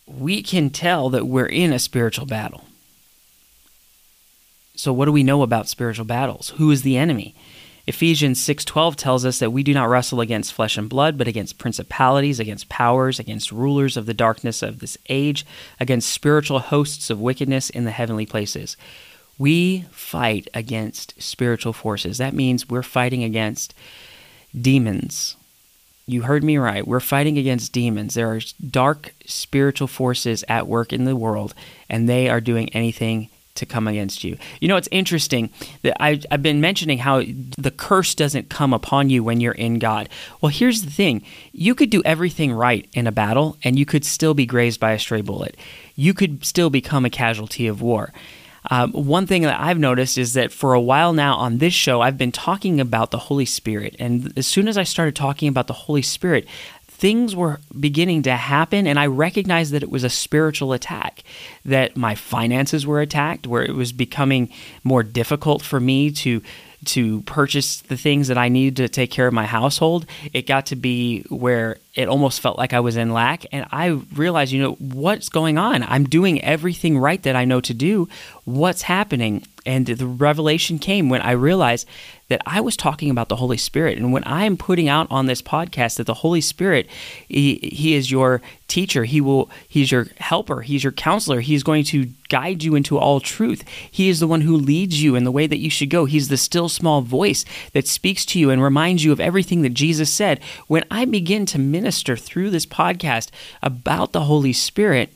we 0.06 0.42
can 0.42 0.70
tell 0.70 1.10
that 1.10 1.26
we're 1.26 1.46
in 1.46 1.72
a 1.72 1.78
spiritual 1.78 2.26
battle. 2.26 2.64
So, 4.76 4.92
what 4.92 5.06
do 5.06 5.12
we 5.12 5.22
know 5.22 5.42
about 5.42 5.68
spiritual 5.68 6.04
battles? 6.04 6.50
Who 6.56 6.70
is 6.70 6.82
the 6.82 6.96
enemy? 6.96 7.34
Ephesians 7.86 8.40
6:12 8.40 8.96
tells 8.96 9.24
us 9.24 9.38
that 9.38 9.52
we 9.52 9.62
do 9.62 9.72
not 9.72 9.88
wrestle 9.88 10.20
against 10.20 10.52
flesh 10.52 10.76
and 10.76 10.88
blood, 10.88 11.16
but 11.16 11.28
against 11.28 11.58
principalities, 11.58 12.40
against 12.40 12.68
powers, 12.68 13.18
against 13.18 13.52
rulers 13.52 13.96
of 13.96 14.06
the 14.06 14.14
darkness 14.14 14.62
of 14.62 14.80
this 14.80 14.98
age, 15.08 15.46
against 15.78 16.10
spiritual 16.10 16.58
hosts 16.58 17.10
of 17.10 17.20
wickedness 17.20 17.70
in 17.70 17.84
the 17.84 17.92
heavenly 17.92 18.26
places. 18.26 18.76
We 19.38 19.84
fight 19.90 20.48
against 20.52 21.20
spiritual 21.22 21.72
forces. 21.72 22.18
That 22.18 22.34
means 22.34 22.68
we're 22.68 22.82
fighting 22.82 23.22
against 23.22 23.72
demons. 24.58 25.36
You 26.08 26.22
heard 26.22 26.44
me 26.44 26.56
right. 26.56 26.86
We're 26.86 27.00
fighting 27.00 27.36
against 27.36 27.72
demons. 27.72 28.14
There 28.14 28.32
are 28.32 28.40
dark 28.70 29.12
spiritual 29.26 29.88
forces 29.88 30.44
at 30.48 30.68
work 30.68 30.92
in 30.92 31.04
the 31.04 31.16
world, 31.16 31.52
and 31.90 32.08
they 32.08 32.28
are 32.28 32.40
doing 32.40 32.68
anything 32.68 33.28
to 33.56 33.66
come 33.66 33.88
against 33.88 34.22
you. 34.22 34.38
You 34.60 34.68
know, 34.68 34.76
it's 34.76 34.88
interesting 34.92 35.50
that 35.82 36.00
I, 36.00 36.20
have 36.30 36.42
been 36.42 36.60
mentioning 36.60 36.98
how 36.98 37.22
the 37.58 37.72
curse 37.72 38.14
doesn't 38.14 38.50
come 38.50 38.72
upon 38.72 39.10
you 39.10 39.24
when 39.24 39.40
you're 39.40 39.52
in 39.52 39.80
God. 39.80 40.08
Well, 40.40 40.50
here's 40.50 40.82
the 40.82 40.92
thing 40.92 41.24
you 41.52 41.74
could 41.74 41.90
do 41.90 42.02
everything 42.04 42.52
right 42.52 42.88
in 42.92 43.08
a 43.08 43.12
battle, 43.12 43.56
and 43.64 43.76
you 43.76 43.84
could 43.84 44.04
still 44.04 44.34
be 44.34 44.46
grazed 44.46 44.78
by 44.78 44.92
a 44.92 45.00
stray 45.00 45.22
bullet. 45.22 45.56
You 45.96 46.14
could 46.14 46.44
still 46.44 46.70
become 46.70 47.04
a 47.04 47.10
casualty 47.10 47.66
of 47.66 47.82
war. 47.82 48.12
Um, 48.70 48.92
one 48.92 49.26
thing 49.26 49.42
that 49.42 49.60
I've 49.60 49.78
noticed 49.78 50.18
is 50.18 50.34
that 50.34 50.52
for 50.52 50.74
a 50.74 50.80
while 50.80 51.12
now 51.12 51.36
on 51.36 51.58
this 51.58 51.74
show, 51.74 52.00
I've 52.00 52.18
been 52.18 52.32
talking 52.32 52.80
about 52.80 53.10
the 53.10 53.18
Holy 53.18 53.44
Spirit. 53.44 53.96
And 53.98 54.32
as 54.36 54.46
soon 54.46 54.68
as 54.68 54.76
I 54.76 54.82
started 54.82 55.14
talking 55.14 55.48
about 55.48 55.66
the 55.66 55.72
Holy 55.72 56.02
Spirit, 56.02 56.46
things 56.96 57.36
were 57.36 57.60
beginning 57.78 58.22
to 58.22 58.34
happen 58.34 58.86
and 58.86 58.98
I 58.98 59.06
recognized 59.06 59.72
that 59.72 59.82
it 59.82 59.90
was 59.90 60.02
a 60.02 60.08
spiritual 60.08 60.72
attack, 60.72 61.22
that 61.64 61.96
my 61.96 62.14
finances 62.14 62.86
were 62.86 63.00
attacked, 63.00 63.46
where 63.46 63.62
it 63.62 63.74
was 63.74 63.92
becoming 63.92 64.50
more 64.82 65.02
difficult 65.02 65.62
for 65.62 65.78
me 65.78 66.10
to 66.12 66.42
to 66.84 67.22
purchase 67.22 67.80
the 67.80 67.96
things 67.96 68.28
that 68.28 68.38
I 68.38 68.48
needed 68.48 68.76
to 68.76 68.88
take 68.88 69.10
care 69.10 69.26
of 69.26 69.34
my 69.34 69.46
household. 69.46 70.06
It 70.32 70.46
got 70.46 70.66
to 70.66 70.76
be 70.76 71.22
where 71.22 71.78
it 71.96 72.08
almost 72.08 72.40
felt 72.40 72.58
like 72.58 72.74
I 72.74 72.80
was 72.80 72.96
in 72.96 73.12
lack 73.12 73.46
and 73.50 73.66
I 73.72 73.88
realized, 74.14 74.52
you 74.52 74.62
know, 74.62 74.72
what's 74.74 75.30
going 75.30 75.56
on? 75.56 75.82
I'm 75.82 76.04
doing 76.04 76.42
everything 76.44 76.98
right 76.98 77.22
that 77.22 77.34
I 77.34 77.46
know 77.46 77.60
to 77.62 77.72
do. 77.72 78.06
What's 78.44 78.82
happening? 78.82 79.46
And 79.64 79.86
the 79.86 80.06
revelation 80.06 80.78
came 80.78 81.08
when 81.08 81.22
I 81.22 81.32
realized 81.32 81.88
that 82.28 82.42
I 82.44 82.60
was 82.60 82.76
talking 82.76 83.10
about 83.10 83.28
the 83.28 83.36
Holy 83.36 83.56
Spirit. 83.56 83.98
And 83.98 84.12
when 84.12 84.24
I'm 84.26 84.56
putting 84.56 84.88
out 84.88 85.06
on 85.10 85.26
this 85.26 85.42
podcast 85.42 85.96
that 85.96 86.06
the 86.06 86.14
Holy 86.14 86.40
Spirit, 86.40 86.88
he, 87.28 87.56
he, 87.72 87.94
is 87.94 88.10
your 88.10 88.42
teacher, 88.66 89.04
he 89.04 89.20
will 89.20 89.48
he's 89.68 89.92
your 89.92 90.08
helper, 90.18 90.62
he's 90.62 90.82
your 90.82 90.92
counselor, 90.92 91.40
he's 91.40 91.62
going 91.62 91.84
to 91.84 92.06
guide 92.28 92.64
you 92.64 92.74
into 92.74 92.98
all 92.98 93.20
truth. 93.20 93.62
He 93.88 94.08
is 94.08 94.18
the 94.18 94.26
one 94.26 94.40
who 94.40 94.56
leads 94.56 95.00
you 95.00 95.14
in 95.14 95.22
the 95.22 95.30
way 95.30 95.46
that 95.46 95.58
you 95.58 95.70
should 95.70 95.90
go. 95.90 96.04
He's 96.04 96.28
the 96.28 96.36
still 96.36 96.68
small 96.68 97.00
voice 97.00 97.44
that 97.72 97.86
speaks 97.86 98.24
to 98.26 98.40
you 98.40 98.50
and 98.50 98.60
reminds 98.60 99.04
you 99.04 99.12
of 99.12 99.20
everything 99.20 99.62
that 99.62 99.74
Jesus 99.74 100.12
said. 100.12 100.40
When 100.66 100.84
I 100.90 101.04
begin 101.04 101.46
to 101.46 101.58
minister 101.86 102.16
through 102.16 102.50
this 102.50 102.66
podcast 102.66 103.30
about 103.62 104.10
the 104.10 104.22
Holy 104.22 104.52
Spirit, 104.52 105.08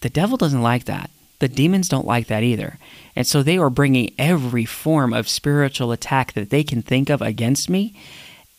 the 0.00 0.10
devil 0.10 0.36
doesn't 0.36 0.60
like 0.60 0.86
that. 0.86 1.08
The 1.38 1.46
demons 1.46 1.88
don't 1.88 2.06
like 2.06 2.26
that 2.26 2.42
either. 2.42 2.78
And 3.14 3.28
so 3.28 3.44
they 3.44 3.58
are 3.58 3.70
bringing 3.70 4.12
every 4.18 4.64
form 4.64 5.12
of 5.12 5.28
spiritual 5.28 5.92
attack 5.92 6.32
that 6.32 6.50
they 6.50 6.64
can 6.64 6.82
think 6.82 7.10
of 7.10 7.22
against 7.22 7.70
me. 7.70 7.94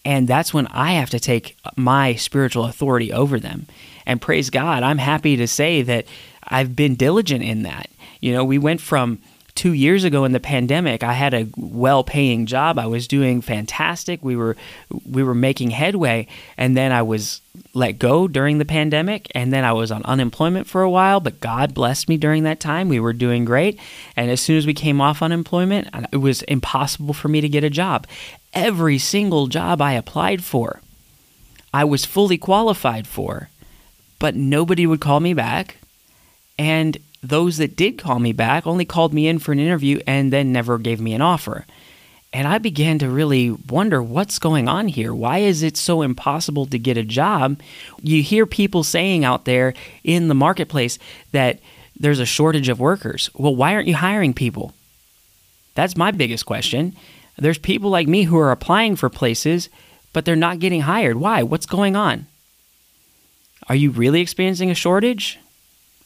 And 0.06 0.30
that's 0.30 0.54
when 0.54 0.68
I 0.68 0.94
have 0.94 1.10
to 1.10 1.20
take 1.20 1.58
my 1.76 2.16
spiritual 2.16 2.64
authority 2.64 3.12
over 3.12 3.38
them. 3.38 3.68
And 4.06 4.22
praise 4.22 4.50
God, 4.50 4.82
I'm 4.82 4.98
happy 4.98 5.36
to 5.36 5.48
say 5.48 5.82
that 5.82 6.06
I've 6.46 6.74
been 6.74 6.96
diligent 6.96 7.44
in 7.44 7.64
that. 7.64 7.90
You 8.22 8.32
know, 8.32 8.46
we 8.46 8.58
went 8.58 8.80
from 8.80 9.20
two 9.56 9.74
years 9.74 10.04
ago 10.04 10.26
in 10.26 10.32
the 10.32 10.40
pandemic, 10.40 11.04
I 11.04 11.14
had 11.14 11.34
a 11.34 11.48
well-paying 11.56 12.46
job. 12.48 12.80
I 12.80 12.88
was 12.88 13.08
doing 13.08 13.42
fantastic. 13.42 14.24
We 14.24 14.36
were 14.36 14.56
we 15.06 15.24
were 15.24 15.36
making 15.36 15.72
headway, 15.72 16.28
and 16.58 16.76
then 16.76 16.92
I 16.92 17.02
was 17.02 17.42
let 17.74 18.00
go 18.00 18.28
during 18.28 18.58
the 18.58 18.66
pandemic, 18.66 19.32
and 19.36 19.54
then 19.54 19.64
I 19.64 19.74
was 19.74 19.92
on 19.92 20.04
unemployment 20.06 20.68
for 20.68 20.82
a 20.82 20.90
while. 20.90 21.20
But 21.20 21.40
God 21.40 21.74
blessed 21.74 22.10
me 22.10 22.18
during 22.18 22.44
that 22.44 22.60
time. 22.60 22.90
We 22.90 23.00
were 23.00 23.14
doing 23.14 23.46
great, 23.46 23.80
and 24.16 24.32
as 24.32 24.42
soon 24.42 24.58
as 24.58 24.66
we 24.66 24.74
came 24.74 25.00
off 25.00 25.22
unemployment, 25.22 25.88
it 26.12 26.18
was 26.18 26.42
impossible 26.44 27.14
for 27.14 27.28
me 27.28 27.42
to 27.42 27.50
get 27.50 27.64
a 27.64 27.70
job. 27.70 28.08
Every 28.54 28.98
single 28.98 29.48
job 29.48 29.82
I 29.82 29.94
applied 29.94 30.44
for, 30.44 30.82
I 31.74 31.84
was 31.84 32.06
fully 32.06 32.38
qualified 32.38 33.08
for, 33.08 33.50
but 34.20 34.36
nobody 34.36 34.86
would 34.86 35.02
call 35.02 35.20
me 35.20 35.34
back, 35.34 35.78
and 36.58 36.98
those 37.24 37.58
that 37.58 37.76
did 37.76 37.98
call 37.98 38.20
me 38.20 38.34
back 38.34 38.68
only 38.68 38.86
called 38.86 39.14
me 39.14 39.28
in 39.28 39.40
for 39.40 39.54
an 39.54 39.60
interview 39.60 40.00
and 40.06 40.32
then 40.32 40.52
never 40.52 40.78
gave 40.78 41.00
me 41.00 41.14
an 41.14 41.22
offer. 41.22 41.66
And 42.34 42.48
I 42.48 42.58
began 42.58 43.00
to 43.00 43.10
really 43.10 43.52
wonder 43.52 44.02
what's 44.02 44.40
going 44.40 44.68
on 44.68 44.88
here. 44.88 45.14
Why 45.14 45.38
is 45.38 45.64
it 45.64 45.78
so 45.78 46.02
impossible 46.02 46.66
to 46.66 46.80
get 46.80 46.98
a 46.98 47.04
job? 47.04 47.62
You 48.02 48.24
hear 48.24 48.46
people 48.46 48.84
saying 48.84 49.24
out 49.24 49.46
there 49.46 49.74
in 50.04 50.28
the 50.28 50.36
marketplace 50.36 50.98
that 51.32 51.60
there's 51.96 52.20
a 52.20 52.26
shortage 52.26 52.70
of 52.70 52.80
workers. 52.80 53.30
Well, 53.36 53.56
why 53.56 53.76
aren't 53.76 53.88
you 53.88 53.96
hiring 53.96 54.34
people? 54.34 54.74
That's 55.76 55.96
my 55.96 56.12
biggest 56.12 56.46
question. 56.46 56.96
There's 57.38 57.60
people 57.60 57.90
like 57.90 58.08
me 58.08 58.24
who 58.24 58.38
are 58.38 58.52
applying 58.52 58.96
for 58.96 59.10
places, 59.10 59.70
but 60.12 60.26
they're 60.26 60.36
not 60.36 60.60
getting 60.60 60.82
hired. 60.82 61.18
Why? 61.18 61.44
What's 61.44 61.66
going 61.68 61.96
on? 61.96 62.28
Are 63.70 63.76
you 63.76 63.92
really 63.92 64.22
experiencing 64.22 64.72
a 64.72 64.76
shortage? 64.76 65.40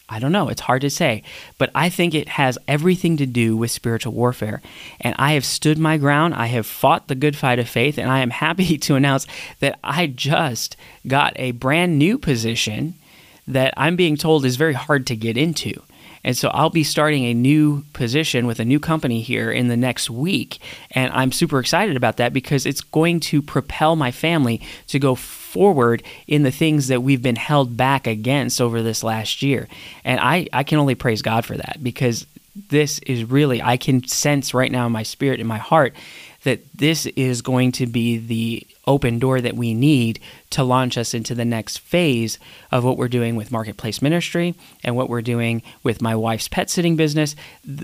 I 0.08 0.18
don't 0.18 0.32
know. 0.32 0.48
It's 0.48 0.62
hard 0.62 0.80
to 0.82 0.90
say. 0.90 1.22
But 1.58 1.70
I 1.74 1.90
think 1.90 2.14
it 2.14 2.28
has 2.28 2.58
everything 2.66 3.16
to 3.18 3.26
do 3.26 3.56
with 3.56 3.70
spiritual 3.70 4.12
warfare. 4.14 4.62
And 5.00 5.14
I 5.18 5.32
have 5.32 5.44
stood 5.44 5.78
my 5.78 5.98
ground. 5.98 6.34
I 6.34 6.46
have 6.46 6.66
fought 6.66 7.08
the 7.08 7.14
good 7.14 7.36
fight 7.36 7.58
of 7.58 7.68
faith. 7.68 7.98
And 7.98 8.10
I 8.10 8.20
am 8.20 8.30
happy 8.44 8.78
to 8.78 8.94
announce 8.94 9.26
that 9.60 9.78
I 9.84 10.06
just 10.06 10.76
got 11.06 11.34
a 11.36 11.52
brand 11.52 11.98
new 11.98 12.18
position 12.18 12.94
that 13.46 13.74
I'm 13.76 13.96
being 13.96 14.16
told 14.16 14.44
is 14.44 14.56
very 14.56 14.74
hard 14.74 15.06
to 15.08 15.16
get 15.16 15.36
into. 15.36 15.82
And 16.24 16.36
so 16.36 16.48
I'll 16.48 16.70
be 16.70 16.84
starting 16.84 17.24
a 17.24 17.34
new 17.34 17.84
position 17.92 18.46
with 18.46 18.60
a 18.60 18.64
new 18.64 18.80
company 18.80 19.22
here 19.22 19.50
in 19.50 19.68
the 19.68 19.76
next 19.76 20.10
week. 20.10 20.58
And 20.90 21.12
I'm 21.12 21.32
super 21.32 21.58
excited 21.58 21.96
about 21.96 22.16
that 22.16 22.32
because 22.32 22.66
it's 22.66 22.80
going 22.80 23.20
to 23.20 23.40
propel 23.40 23.96
my 23.96 24.10
family 24.10 24.60
to 24.88 24.98
go 24.98 25.14
forward 25.48 26.02
in 26.26 26.42
the 26.42 26.50
things 26.50 26.88
that 26.88 27.02
we've 27.02 27.22
been 27.22 27.36
held 27.36 27.76
back 27.76 28.06
against 28.06 28.60
over 28.60 28.82
this 28.82 29.02
last 29.02 29.42
year. 29.42 29.66
And 30.04 30.20
I, 30.20 30.46
I 30.52 30.62
can 30.62 30.78
only 30.78 30.94
praise 30.94 31.22
God 31.22 31.44
for 31.44 31.56
that 31.56 31.78
because 31.82 32.26
this 32.68 32.98
is 33.00 33.24
really, 33.24 33.62
I 33.62 33.76
can 33.76 34.06
sense 34.06 34.52
right 34.52 34.70
now 34.70 34.86
in 34.86 34.92
my 34.92 35.04
spirit, 35.04 35.40
in 35.40 35.46
my 35.46 35.58
heart, 35.58 35.94
that 36.48 36.64
this 36.74 37.04
is 37.04 37.42
going 37.42 37.70
to 37.72 37.86
be 37.86 38.16
the 38.16 38.66
open 38.86 39.18
door 39.18 39.38
that 39.38 39.54
we 39.54 39.74
need 39.74 40.18
to 40.48 40.64
launch 40.64 40.96
us 40.96 41.12
into 41.12 41.34
the 41.34 41.44
next 41.44 41.78
phase 41.78 42.38
of 42.72 42.84
what 42.84 42.96
we're 42.96 43.06
doing 43.06 43.36
with 43.36 43.52
marketplace 43.52 44.00
ministry 44.00 44.54
and 44.82 44.96
what 44.96 45.10
we're 45.10 45.20
doing 45.20 45.62
with 45.82 46.00
my 46.00 46.16
wife's 46.16 46.48
pet 46.48 46.70
sitting 46.70 46.96
business. 46.96 47.36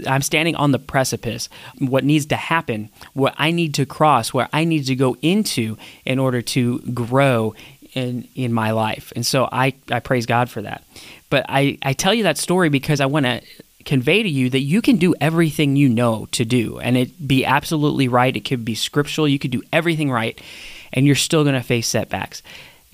I'm 0.06 0.22
standing 0.22 0.56
on 0.56 0.72
the 0.72 0.78
precipice. 0.78 1.50
What 1.78 2.04
needs 2.04 2.24
to 2.26 2.36
happen, 2.36 2.88
what 3.12 3.34
I 3.36 3.50
need 3.50 3.74
to 3.74 3.84
cross, 3.84 4.32
where 4.32 4.48
I 4.50 4.64
need 4.64 4.86
to 4.86 4.96
go 4.96 5.18
into 5.20 5.76
in 6.06 6.18
order 6.18 6.40
to 6.40 6.78
grow 6.94 7.54
in 7.92 8.26
in 8.34 8.50
my 8.54 8.70
life. 8.70 9.12
And 9.14 9.26
so 9.26 9.46
I, 9.52 9.74
I 9.90 10.00
praise 10.00 10.24
God 10.24 10.48
for 10.48 10.62
that. 10.62 10.82
But 11.28 11.44
I, 11.50 11.76
I 11.82 11.92
tell 11.92 12.14
you 12.14 12.22
that 12.22 12.38
story 12.38 12.70
because 12.70 13.02
I 13.02 13.06
want 13.06 13.26
to 13.26 13.42
convey 13.84 14.22
to 14.22 14.28
you 14.28 14.50
that 14.50 14.60
you 14.60 14.80
can 14.82 14.96
do 14.96 15.14
everything 15.20 15.76
you 15.76 15.88
know 15.88 16.26
to 16.32 16.44
do 16.44 16.78
and 16.78 16.96
it 16.96 17.26
be 17.26 17.44
absolutely 17.44 18.08
right. 18.08 18.36
It 18.36 18.44
could 18.44 18.64
be 18.64 18.74
scriptural. 18.74 19.28
You 19.28 19.38
could 19.38 19.50
do 19.50 19.62
everything 19.72 20.10
right 20.10 20.40
and 20.92 21.06
you're 21.06 21.14
still 21.14 21.42
going 21.42 21.54
to 21.54 21.62
face 21.62 21.88
setbacks. 21.88 22.42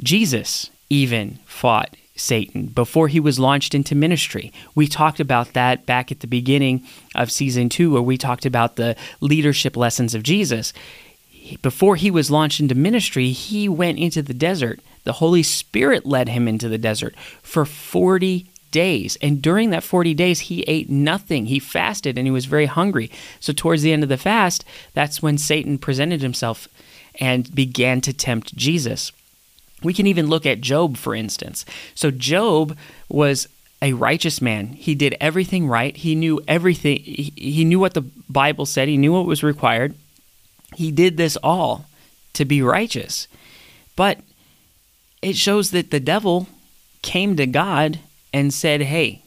Jesus 0.03 0.71
even 0.89 1.39
fought 1.45 1.97
Satan 2.17 2.67
before 2.67 3.09
he 3.09 3.21
was 3.21 3.39
launched 3.39 3.75
into 3.75 3.95
ministry. 3.95 4.53
We 4.75 4.87
talked 4.87 5.21
about 5.21 5.55
that 5.55 5.87
back 5.87 6.13
at 6.13 6.21
the 6.21 6.27
beginning 6.27 6.87
of 7.15 7.31
season 7.31 7.69
two, 7.69 7.93
where 7.93 8.03
we 8.03 8.19
talked 8.19 8.47
about 8.47 8.77
the 8.77 8.97
leadership 9.21 9.77
lessons 9.77 10.15
of 10.15 10.23
Jesus. 10.23 10.73
Before 11.63 11.97
he 11.97 12.11
was 12.11 12.31
launched 12.31 12.61
into 12.61 12.75
ministry, 12.75 13.31
he 13.33 13.69
went 13.69 13.99
into 13.99 14.23
the 14.23 14.35
desert. 14.35 14.81
The 15.05 15.15
Holy 15.15 15.43
Spirit 15.43 16.05
led 16.05 16.29
him 16.29 16.47
into 16.47 16.69
the 16.69 16.79
desert 16.79 17.15
for 17.43 17.65
40 17.65 18.50
days. 18.71 19.17
And 19.21 19.43
during 19.43 19.71
that 19.71 19.83
40 19.83 20.15
days, 20.15 20.41
he 20.41 20.63
ate 20.63 20.91
nothing. 20.91 21.47
He 21.47 21.59
fasted 21.59 22.17
and 22.17 22.27
he 22.27 22.31
was 22.31 22.47
very 22.47 22.67
hungry. 22.67 23.11
So, 23.41 23.53
towards 23.53 23.83
the 23.83 23.93
end 23.93 24.03
of 24.03 24.09
the 24.09 24.17
fast, 24.17 24.65
that's 24.95 25.23
when 25.23 25.39
Satan 25.39 25.79
presented 25.79 26.23
himself 26.23 26.69
and 27.17 27.55
began 27.55 28.01
to 28.03 28.13
tempt 28.13 28.57
Jesus. 28.57 29.13
We 29.83 29.95
can 29.95 30.07
even 30.07 30.29
look 30.29 30.47
at 30.47 30.61
Job, 30.61 30.97
for 30.97 31.15
instance. 31.15 31.65
So, 31.95 32.11
Job 32.11 32.77
was 33.09 33.49
a 33.83 33.93
righteous 33.95 34.43
man. 34.43 34.69
He 34.69 34.95
did 34.95 35.17
everything 35.21 35.67
right. 35.67 35.97
He 35.97 36.15
knew 36.15 36.41
everything. 36.47 36.99
He, 36.99 37.65
knew 37.65 37.79
what 37.79 37.95
the 37.95 38.03
Bible 38.29 38.67
said. 38.67 38.89
He 38.89 38.97
knew 38.97 39.13
what 39.13 39.27
was 39.27 39.43
required. 39.43 39.95
He 40.75 40.93
did 40.93 41.17
this 41.17 41.37
all 41.43 41.87
to 42.35 42.45
be 42.45 42.63
righteous. 42.63 43.27
But 43.97 44.19
it 45.23 45.37
shows 45.37 45.71
that 45.71 45.91
the 45.91 46.01
devil 46.01 46.47
came 47.03 47.37
to 47.37 47.47
God 47.47 47.99
and 48.33 48.53
said, 48.53 48.83
Hey, 48.83 49.23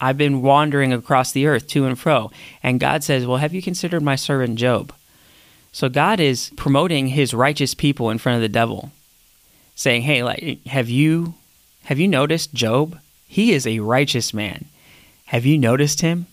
I've 0.00 0.18
been 0.18 0.42
wandering 0.42 0.92
across 0.92 1.32
the 1.32 1.46
earth 1.46 1.66
to 1.68 1.86
and 1.86 1.98
fro. 1.98 2.30
And 2.62 2.80
God 2.80 3.02
says, 3.02 3.26
Well, 3.26 3.38
have 3.38 3.54
you 3.54 3.62
considered 3.62 4.02
my 4.02 4.16
servant 4.16 4.58
Job? 4.58 4.92
So 5.72 5.88
God 5.88 6.20
is 6.20 6.50
promoting 6.56 7.08
his 7.08 7.34
righteous 7.34 7.74
people 7.74 8.10
in 8.10 8.18
front 8.18 8.36
of 8.36 8.42
the 8.42 8.48
devil, 8.48 8.90
saying, 9.74 10.02
"Hey, 10.02 10.22
like 10.22 10.66
have 10.66 10.88
you 10.88 11.34
have 11.84 11.98
you 11.98 12.08
noticed 12.08 12.54
Job? 12.54 12.98
He 13.26 13.52
is 13.52 13.66
a 13.66 13.80
righteous 13.80 14.32
man. 14.32 14.66
Have 15.26 15.46
you 15.46 15.58
noticed 15.58 16.00
him? 16.00 16.26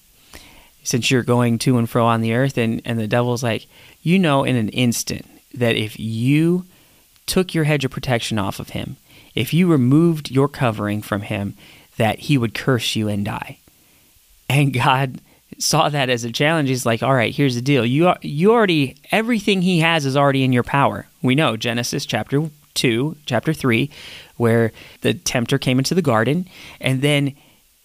Since 0.84 1.12
you're 1.12 1.24
going 1.24 1.58
to 1.60 1.78
and 1.78 1.90
fro 1.90 2.06
on 2.06 2.22
the 2.22 2.34
earth 2.34 2.58
and 2.58 2.82
and 2.86 2.98
the 2.98 3.08
devil's 3.08 3.44
like, 3.44 3.68
you 4.02 4.18
know 4.18 4.44
in 4.44 4.56
an 4.56 4.70
instant 4.70 5.28
that 5.54 5.76
if 5.76 6.00
you 6.00 6.66
took 7.26 7.54
your 7.54 7.64
hedge 7.66 7.86
of 7.86 7.92
protection 7.92 8.40
off 8.40 8.60
of 8.60 8.70
him, 8.70 8.98
if 9.34 9.54
you 9.54 9.68
removed 9.68 10.32
your 10.32 10.48
covering 10.48 11.02
from 11.02 11.24
him, 11.24 11.56
that 11.98 12.20
he 12.20 12.38
would 12.38 12.54
curse 12.54 12.96
you 12.96 13.08
and 13.08 13.26
die. 13.26 13.60
And 14.50 14.74
God 14.74 15.20
saw 15.58 15.90
that 15.90 16.10
as 16.10 16.24
a 16.24 16.32
challenge. 16.32 16.70
He's 16.70 16.86
like, 16.86 17.02
all 17.02 17.14
right, 17.14 17.34
here's 17.34 17.56
the 17.56 17.62
deal. 17.62 17.86
You, 17.86 18.10
are, 18.10 18.18
you 18.22 18.52
already, 18.52 18.98
everything 19.12 19.62
he 19.62 19.80
has 19.80 20.06
is 20.06 20.18
already 20.18 20.44
in 20.44 20.54
your 20.54 20.64
power. 20.64 21.08
We 21.22 21.36
know 21.36 21.58
Genesis 21.58 22.06
chapter 22.06 22.50
2, 22.74 23.18
chapter 23.26 23.54
3, 23.54 23.90
where 24.38 24.72
the 25.02 25.14
tempter 25.14 25.58
came 25.58 25.78
into 25.78 25.96
the 25.96 26.02
garden 26.02 26.48
and 26.82 27.02
then 27.02 27.36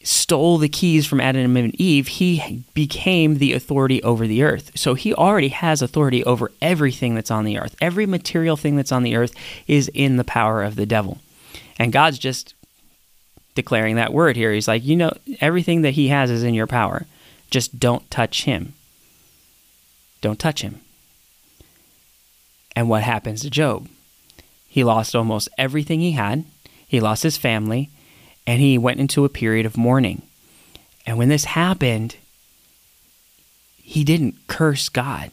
stole 0.02 0.58
the 0.58 0.68
keys 0.68 1.06
from 1.06 1.20
Adam 1.20 1.56
and 1.56 1.74
Eve, 1.78 2.08
he 2.08 2.64
became 2.74 3.38
the 3.38 3.52
authority 3.52 4.02
over 4.02 4.26
the 4.26 4.42
earth. 4.42 4.72
So 4.74 4.94
he 4.94 5.14
already 5.14 5.48
has 5.48 5.82
authority 5.82 6.24
over 6.24 6.50
everything 6.62 7.14
that's 7.14 7.30
on 7.30 7.44
the 7.44 7.58
earth. 7.58 7.76
Every 7.80 8.06
material 8.06 8.56
thing 8.56 8.76
that's 8.76 8.92
on 8.92 9.02
the 9.02 9.16
earth 9.16 9.34
is 9.66 9.88
in 9.92 10.16
the 10.16 10.24
power 10.24 10.62
of 10.62 10.76
the 10.76 10.86
devil. 10.86 11.18
And 11.78 11.92
God's 11.92 12.18
just 12.18 12.54
declaring 13.54 13.96
that 13.96 14.12
word 14.12 14.36
here. 14.36 14.52
He's 14.52 14.68
like, 14.68 14.84
you 14.84 14.96
know, 14.96 15.12
everything 15.40 15.82
that 15.82 15.92
he 15.92 16.08
has 16.08 16.30
is 16.30 16.42
in 16.42 16.54
your 16.54 16.66
power. 16.66 17.06
Just 17.50 17.80
don't 17.80 18.08
touch 18.10 18.44
him. 18.44 18.74
Don't 20.20 20.38
touch 20.38 20.62
him. 20.62 20.80
And 22.76 22.88
what 22.88 23.02
happens 23.02 23.42
to 23.42 23.50
Job? 23.50 23.88
He 24.68 24.84
lost 24.84 25.16
almost 25.16 25.48
everything 25.58 26.00
he 26.00 26.12
had. 26.12 26.44
He 26.86 27.00
lost 27.00 27.22
his 27.22 27.36
family 27.36 27.90
and 28.46 28.60
he 28.60 28.78
went 28.78 29.00
into 29.00 29.24
a 29.24 29.28
period 29.28 29.66
of 29.66 29.76
mourning. 29.76 30.22
And 31.06 31.18
when 31.18 31.28
this 31.28 31.44
happened, 31.44 32.16
he 33.76 34.04
didn't 34.04 34.36
curse 34.46 34.88
God. 34.88 35.30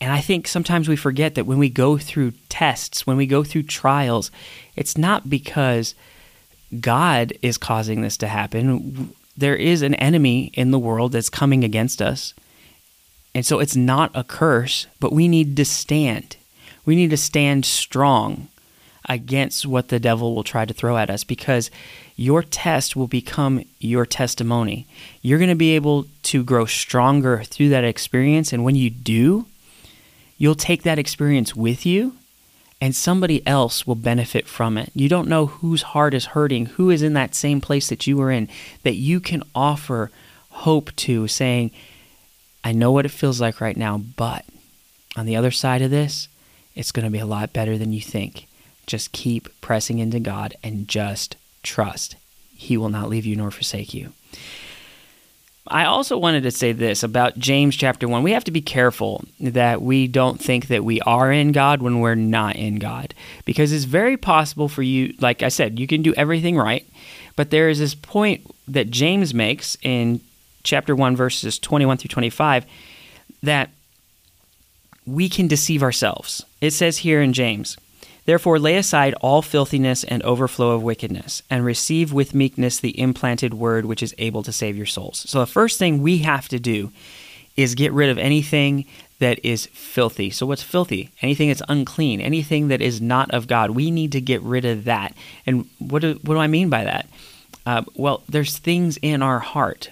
And 0.00 0.12
I 0.12 0.20
think 0.20 0.46
sometimes 0.46 0.88
we 0.88 0.96
forget 0.96 1.34
that 1.34 1.46
when 1.46 1.58
we 1.58 1.70
go 1.70 1.96
through 1.96 2.32
tests, 2.48 3.06
when 3.06 3.16
we 3.16 3.26
go 3.26 3.42
through 3.42 3.64
trials, 3.64 4.30
it's 4.76 4.98
not 4.98 5.28
because 5.30 5.94
God 6.80 7.32
is 7.42 7.58
causing 7.58 8.02
this 8.02 8.16
to 8.18 8.28
happen. 8.28 9.14
There 9.36 9.56
is 9.56 9.82
an 9.82 9.94
enemy 9.94 10.50
in 10.54 10.70
the 10.70 10.78
world 10.78 11.12
that's 11.12 11.30
coming 11.30 11.64
against 11.64 12.02
us. 12.02 12.34
And 13.34 13.44
so 13.44 13.60
it's 13.60 13.76
not 13.76 14.10
a 14.14 14.24
curse, 14.24 14.86
but 14.98 15.12
we 15.12 15.28
need 15.28 15.56
to 15.56 15.64
stand. 15.64 16.36
We 16.84 16.96
need 16.96 17.10
to 17.10 17.16
stand 17.16 17.66
strong 17.66 18.48
against 19.08 19.66
what 19.66 19.88
the 19.88 20.00
devil 20.00 20.34
will 20.34 20.42
try 20.42 20.64
to 20.64 20.74
throw 20.74 20.96
at 20.96 21.10
us 21.10 21.22
because 21.22 21.70
your 22.16 22.42
test 22.42 22.96
will 22.96 23.06
become 23.06 23.64
your 23.78 24.06
testimony. 24.06 24.86
You're 25.22 25.38
going 25.38 25.50
to 25.50 25.54
be 25.54 25.76
able 25.76 26.06
to 26.24 26.42
grow 26.42 26.64
stronger 26.64 27.44
through 27.44 27.68
that 27.68 27.84
experience. 27.84 28.52
And 28.52 28.64
when 28.64 28.74
you 28.74 28.90
do, 28.90 29.46
you'll 30.38 30.54
take 30.54 30.82
that 30.82 30.98
experience 30.98 31.54
with 31.54 31.86
you 31.86 32.16
and 32.80 32.94
somebody 32.94 33.46
else 33.46 33.86
will 33.86 33.94
benefit 33.94 34.46
from 34.46 34.76
it. 34.76 34.90
You 34.94 35.08
don't 35.08 35.28
know 35.28 35.46
whose 35.46 35.82
heart 35.82 36.14
is 36.14 36.26
hurting, 36.26 36.66
who 36.66 36.90
is 36.90 37.02
in 37.02 37.14
that 37.14 37.34
same 37.34 37.60
place 37.60 37.88
that 37.88 38.06
you 38.06 38.16
were 38.16 38.30
in, 38.30 38.48
that 38.82 38.96
you 38.96 39.20
can 39.20 39.42
offer 39.54 40.10
hope 40.50 40.94
to, 40.96 41.26
saying, 41.26 41.70
I 42.62 42.72
know 42.72 42.92
what 42.92 43.06
it 43.06 43.10
feels 43.10 43.40
like 43.40 43.60
right 43.60 43.76
now, 43.76 43.98
but 43.98 44.44
on 45.16 45.26
the 45.26 45.36
other 45.36 45.50
side 45.50 45.82
of 45.82 45.90
this, 45.90 46.28
it's 46.74 46.92
going 46.92 47.04
to 47.04 47.10
be 47.10 47.18
a 47.18 47.26
lot 47.26 47.52
better 47.52 47.78
than 47.78 47.92
you 47.92 48.00
think. 48.00 48.46
Just 48.86 49.12
keep 49.12 49.48
pressing 49.60 49.98
into 49.98 50.20
God 50.20 50.54
and 50.62 50.86
just 50.86 51.36
trust. 51.62 52.16
He 52.54 52.76
will 52.76 52.88
not 52.88 53.08
leave 53.08 53.26
you 53.26 53.36
nor 53.36 53.50
forsake 53.50 53.94
you. 53.94 54.12
I 55.68 55.84
also 55.86 56.18
wanted 56.18 56.42
to 56.44 56.50
say 56.50 56.72
this 56.72 57.02
about 57.02 57.38
James 57.38 57.76
chapter 57.76 58.06
1. 58.06 58.22
We 58.22 58.32
have 58.32 58.44
to 58.44 58.50
be 58.50 58.60
careful 58.60 59.24
that 59.40 59.82
we 59.82 60.06
don't 60.06 60.40
think 60.40 60.68
that 60.68 60.84
we 60.84 61.00
are 61.02 61.32
in 61.32 61.52
God 61.52 61.82
when 61.82 62.00
we're 62.00 62.14
not 62.14 62.56
in 62.56 62.78
God. 62.78 63.14
Because 63.44 63.72
it's 63.72 63.84
very 63.84 64.16
possible 64.16 64.68
for 64.68 64.82
you, 64.82 65.14
like 65.20 65.42
I 65.42 65.48
said, 65.48 65.78
you 65.78 65.86
can 65.86 66.02
do 66.02 66.14
everything 66.14 66.56
right. 66.56 66.86
But 67.34 67.50
there 67.50 67.68
is 67.68 67.78
this 67.78 67.94
point 67.94 68.46
that 68.68 68.90
James 68.90 69.34
makes 69.34 69.76
in 69.82 70.20
chapter 70.62 70.94
1, 70.94 71.16
verses 71.16 71.58
21 71.58 71.98
through 71.98 72.08
25, 72.08 72.66
that 73.42 73.70
we 75.06 75.28
can 75.28 75.46
deceive 75.46 75.82
ourselves. 75.82 76.44
It 76.60 76.72
says 76.72 76.98
here 76.98 77.22
in 77.22 77.32
James, 77.32 77.76
Therefore, 78.26 78.58
lay 78.58 78.76
aside 78.76 79.14
all 79.20 79.40
filthiness 79.40 80.02
and 80.04 80.22
overflow 80.24 80.70
of 80.72 80.82
wickedness, 80.82 81.42
and 81.48 81.64
receive 81.64 82.12
with 82.12 82.34
meekness 82.34 82.78
the 82.78 82.98
implanted 83.00 83.54
word 83.54 83.86
which 83.86 84.02
is 84.02 84.14
able 84.18 84.42
to 84.42 84.52
save 84.52 84.76
your 84.76 84.84
souls. 84.84 85.24
So, 85.28 85.38
the 85.38 85.46
first 85.46 85.78
thing 85.78 86.02
we 86.02 86.18
have 86.18 86.48
to 86.48 86.58
do 86.58 86.92
is 87.56 87.76
get 87.76 87.92
rid 87.92 88.10
of 88.10 88.18
anything 88.18 88.84
that 89.20 89.38
is 89.44 89.66
filthy. 89.66 90.30
So, 90.30 90.44
what's 90.44 90.62
filthy? 90.62 91.10
Anything 91.22 91.48
that's 91.48 91.62
unclean, 91.68 92.20
anything 92.20 92.68
that 92.68 92.82
is 92.82 93.00
not 93.00 93.30
of 93.32 93.46
God. 93.46 93.70
We 93.70 93.92
need 93.92 94.12
to 94.12 94.20
get 94.20 94.42
rid 94.42 94.64
of 94.64 94.84
that. 94.84 95.14
And 95.46 95.66
what 95.78 96.02
do, 96.02 96.18
what 96.22 96.34
do 96.34 96.40
I 96.40 96.48
mean 96.48 96.68
by 96.68 96.84
that? 96.84 97.08
Uh, 97.64 97.82
well, 97.94 98.22
there's 98.28 98.58
things 98.58 98.96
in 98.98 99.22
our 99.22 99.38
heart, 99.38 99.90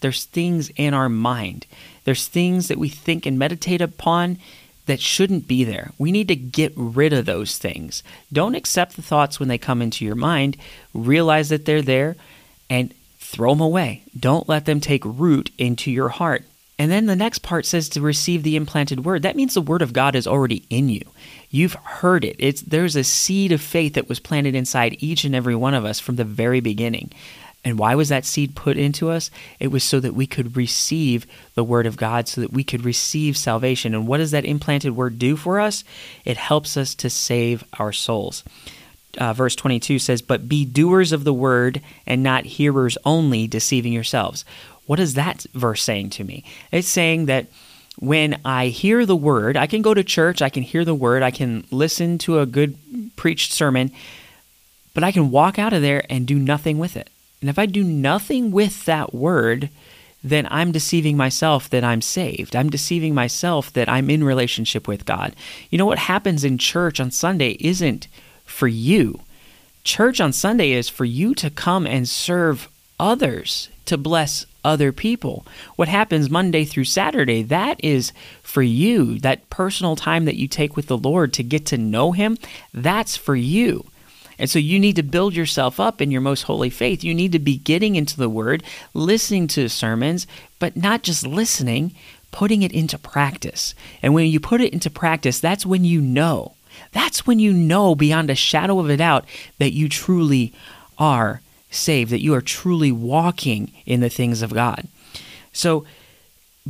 there's 0.00 0.24
things 0.24 0.70
in 0.76 0.92
our 0.92 1.08
mind, 1.08 1.66
there's 2.04 2.26
things 2.26 2.68
that 2.68 2.78
we 2.78 2.88
think 2.88 3.26
and 3.26 3.38
meditate 3.38 3.80
upon 3.80 4.38
that 4.86 5.00
shouldn't 5.00 5.46
be 5.46 5.64
there. 5.64 5.92
We 5.98 6.12
need 6.12 6.28
to 6.28 6.36
get 6.36 6.72
rid 6.76 7.12
of 7.12 7.26
those 7.26 7.58
things. 7.58 8.02
Don't 8.32 8.54
accept 8.54 8.96
the 8.96 9.02
thoughts 9.02 9.38
when 9.38 9.48
they 9.48 9.58
come 9.58 9.82
into 9.82 10.04
your 10.04 10.14
mind. 10.14 10.56
Realize 10.94 11.48
that 11.50 11.64
they're 11.64 11.82
there 11.82 12.16
and 12.70 12.94
throw 13.18 13.50
them 13.50 13.60
away. 13.60 14.02
Don't 14.18 14.48
let 14.48 14.64
them 14.64 14.80
take 14.80 15.04
root 15.04 15.50
into 15.58 15.90
your 15.90 16.08
heart. 16.08 16.44
And 16.78 16.90
then 16.90 17.06
the 17.06 17.16
next 17.16 17.38
part 17.38 17.64
says 17.64 17.88
to 17.90 18.00
receive 18.00 18.42
the 18.42 18.56
implanted 18.56 19.04
word. 19.04 19.22
That 19.22 19.36
means 19.36 19.54
the 19.54 19.62
word 19.62 19.82
of 19.82 19.92
God 19.92 20.14
is 20.14 20.26
already 20.26 20.62
in 20.68 20.88
you. 20.88 21.02
You've 21.50 21.74
heard 21.74 22.24
it. 22.24 22.36
It's 22.38 22.60
there's 22.60 22.96
a 22.96 23.04
seed 23.04 23.50
of 23.52 23.62
faith 23.62 23.94
that 23.94 24.08
was 24.08 24.20
planted 24.20 24.54
inside 24.54 24.96
each 25.00 25.24
and 25.24 25.34
every 25.34 25.54
one 25.54 25.74
of 25.74 25.84
us 25.84 26.00
from 26.00 26.16
the 26.16 26.24
very 26.24 26.60
beginning. 26.60 27.12
And 27.66 27.80
why 27.80 27.96
was 27.96 28.10
that 28.10 28.24
seed 28.24 28.54
put 28.54 28.76
into 28.76 29.10
us? 29.10 29.28
It 29.58 29.72
was 29.72 29.82
so 29.82 29.98
that 29.98 30.14
we 30.14 30.24
could 30.24 30.56
receive 30.56 31.26
the 31.56 31.64
Word 31.64 31.84
of 31.84 31.96
God, 31.96 32.28
so 32.28 32.40
that 32.40 32.52
we 32.52 32.62
could 32.62 32.84
receive 32.84 33.36
salvation. 33.36 33.92
And 33.92 34.06
what 34.06 34.18
does 34.18 34.30
that 34.30 34.44
implanted 34.44 34.94
Word 34.94 35.18
do 35.18 35.34
for 35.34 35.58
us? 35.58 35.82
It 36.24 36.36
helps 36.36 36.76
us 36.76 36.94
to 36.94 37.10
save 37.10 37.64
our 37.76 37.92
souls. 37.92 38.44
Uh, 39.18 39.32
verse 39.32 39.56
22 39.56 39.98
says, 39.98 40.22
But 40.22 40.48
be 40.48 40.64
doers 40.64 41.10
of 41.10 41.24
the 41.24 41.34
Word 41.34 41.80
and 42.06 42.22
not 42.22 42.44
hearers 42.44 42.96
only, 43.04 43.48
deceiving 43.48 43.92
yourselves. 43.92 44.44
What 44.84 45.00
is 45.00 45.14
that 45.14 45.44
verse 45.52 45.82
saying 45.82 46.10
to 46.10 46.22
me? 46.22 46.44
It's 46.70 46.86
saying 46.86 47.26
that 47.26 47.48
when 47.98 48.40
I 48.44 48.68
hear 48.68 49.04
the 49.04 49.16
Word, 49.16 49.56
I 49.56 49.66
can 49.66 49.82
go 49.82 49.92
to 49.92 50.04
church, 50.04 50.40
I 50.40 50.50
can 50.50 50.62
hear 50.62 50.84
the 50.84 50.94
Word, 50.94 51.24
I 51.24 51.32
can 51.32 51.66
listen 51.72 52.18
to 52.18 52.38
a 52.38 52.46
good 52.46 52.78
preached 53.16 53.50
sermon, 53.50 53.90
but 54.94 55.02
I 55.02 55.10
can 55.10 55.32
walk 55.32 55.58
out 55.58 55.72
of 55.72 55.82
there 55.82 56.04
and 56.08 56.28
do 56.28 56.38
nothing 56.38 56.78
with 56.78 56.96
it. 56.96 57.10
And 57.40 57.50
if 57.50 57.58
I 57.58 57.66
do 57.66 57.84
nothing 57.84 58.50
with 58.50 58.84
that 58.86 59.14
word, 59.14 59.70
then 60.24 60.48
I'm 60.50 60.72
deceiving 60.72 61.16
myself 61.16 61.70
that 61.70 61.84
I'm 61.84 62.00
saved. 62.00 62.56
I'm 62.56 62.70
deceiving 62.70 63.14
myself 63.14 63.72
that 63.74 63.88
I'm 63.88 64.10
in 64.10 64.24
relationship 64.24 64.88
with 64.88 65.04
God. 65.04 65.36
You 65.70 65.78
know 65.78 65.86
what 65.86 65.98
happens 65.98 66.44
in 66.44 66.58
church 66.58 66.98
on 66.98 67.10
Sunday 67.10 67.56
isn't 67.60 68.08
for 68.44 68.66
you. 68.66 69.20
Church 69.84 70.20
on 70.20 70.32
Sunday 70.32 70.72
is 70.72 70.88
for 70.88 71.04
you 71.04 71.34
to 71.36 71.50
come 71.50 71.86
and 71.86 72.08
serve 72.08 72.68
others, 72.98 73.68
to 73.84 73.96
bless 73.96 74.46
other 74.64 74.90
people. 74.90 75.46
What 75.76 75.86
happens 75.86 76.28
Monday 76.28 76.64
through 76.64 76.84
Saturday, 76.84 77.42
that 77.44 77.82
is 77.84 78.12
for 78.42 78.62
you. 78.62 79.20
That 79.20 79.48
personal 79.48 79.94
time 79.94 80.24
that 80.24 80.34
you 80.34 80.48
take 80.48 80.74
with 80.74 80.88
the 80.88 80.98
Lord 80.98 81.32
to 81.34 81.44
get 81.44 81.66
to 81.66 81.78
know 81.78 82.10
Him, 82.10 82.36
that's 82.74 83.16
for 83.16 83.36
you. 83.36 83.86
And 84.38 84.50
so 84.50 84.58
you 84.58 84.78
need 84.78 84.96
to 84.96 85.02
build 85.02 85.34
yourself 85.34 85.80
up 85.80 86.02
in 86.02 86.10
your 86.10 86.20
most 86.20 86.42
holy 86.42 86.70
faith. 86.70 87.02
You 87.02 87.14
need 87.14 87.32
to 87.32 87.38
be 87.38 87.56
getting 87.56 87.96
into 87.96 88.16
the 88.16 88.28
word, 88.28 88.62
listening 88.92 89.46
to 89.48 89.68
sermons, 89.68 90.26
but 90.58 90.76
not 90.76 91.02
just 91.02 91.26
listening, 91.26 91.94
putting 92.32 92.62
it 92.62 92.72
into 92.72 92.98
practice. 92.98 93.74
And 94.02 94.12
when 94.12 94.26
you 94.26 94.40
put 94.40 94.60
it 94.60 94.72
into 94.72 94.90
practice, 94.90 95.40
that's 95.40 95.64
when 95.64 95.84
you 95.84 96.00
know. 96.00 96.52
That's 96.92 97.26
when 97.26 97.38
you 97.38 97.52
know 97.52 97.94
beyond 97.94 98.28
a 98.28 98.34
shadow 98.34 98.78
of 98.78 98.90
a 98.90 98.96
doubt 98.98 99.24
that 99.58 99.72
you 99.72 99.88
truly 99.88 100.52
are 100.98 101.40
saved, 101.70 102.10
that 102.10 102.22
you 102.22 102.34
are 102.34 102.42
truly 102.42 102.92
walking 102.92 103.72
in 103.86 104.00
the 104.00 104.10
things 104.10 104.42
of 104.42 104.52
God. 104.52 104.86
So 105.52 105.86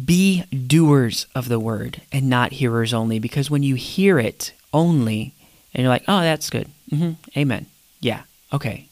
be 0.05 0.45
doers 0.45 1.27
of 1.35 1.49
the 1.49 1.59
word 1.59 2.03
and 2.13 2.31
not 2.31 2.53
hearers 2.53 2.95
only, 2.95 3.19
because 3.19 3.51
when 3.51 3.63
you 3.63 3.75
hear 3.75 4.19
it 4.19 4.53
only, 4.73 5.35
and 5.75 5.83
you're 5.83 5.91
like, 5.91 6.05
oh, 6.07 6.21
that's 6.21 6.51
good. 6.51 6.71
Mm-hmm. 6.91 7.39
Amen. 7.39 7.67
Yeah. 8.01 8.23
Okay. 8.53 8.89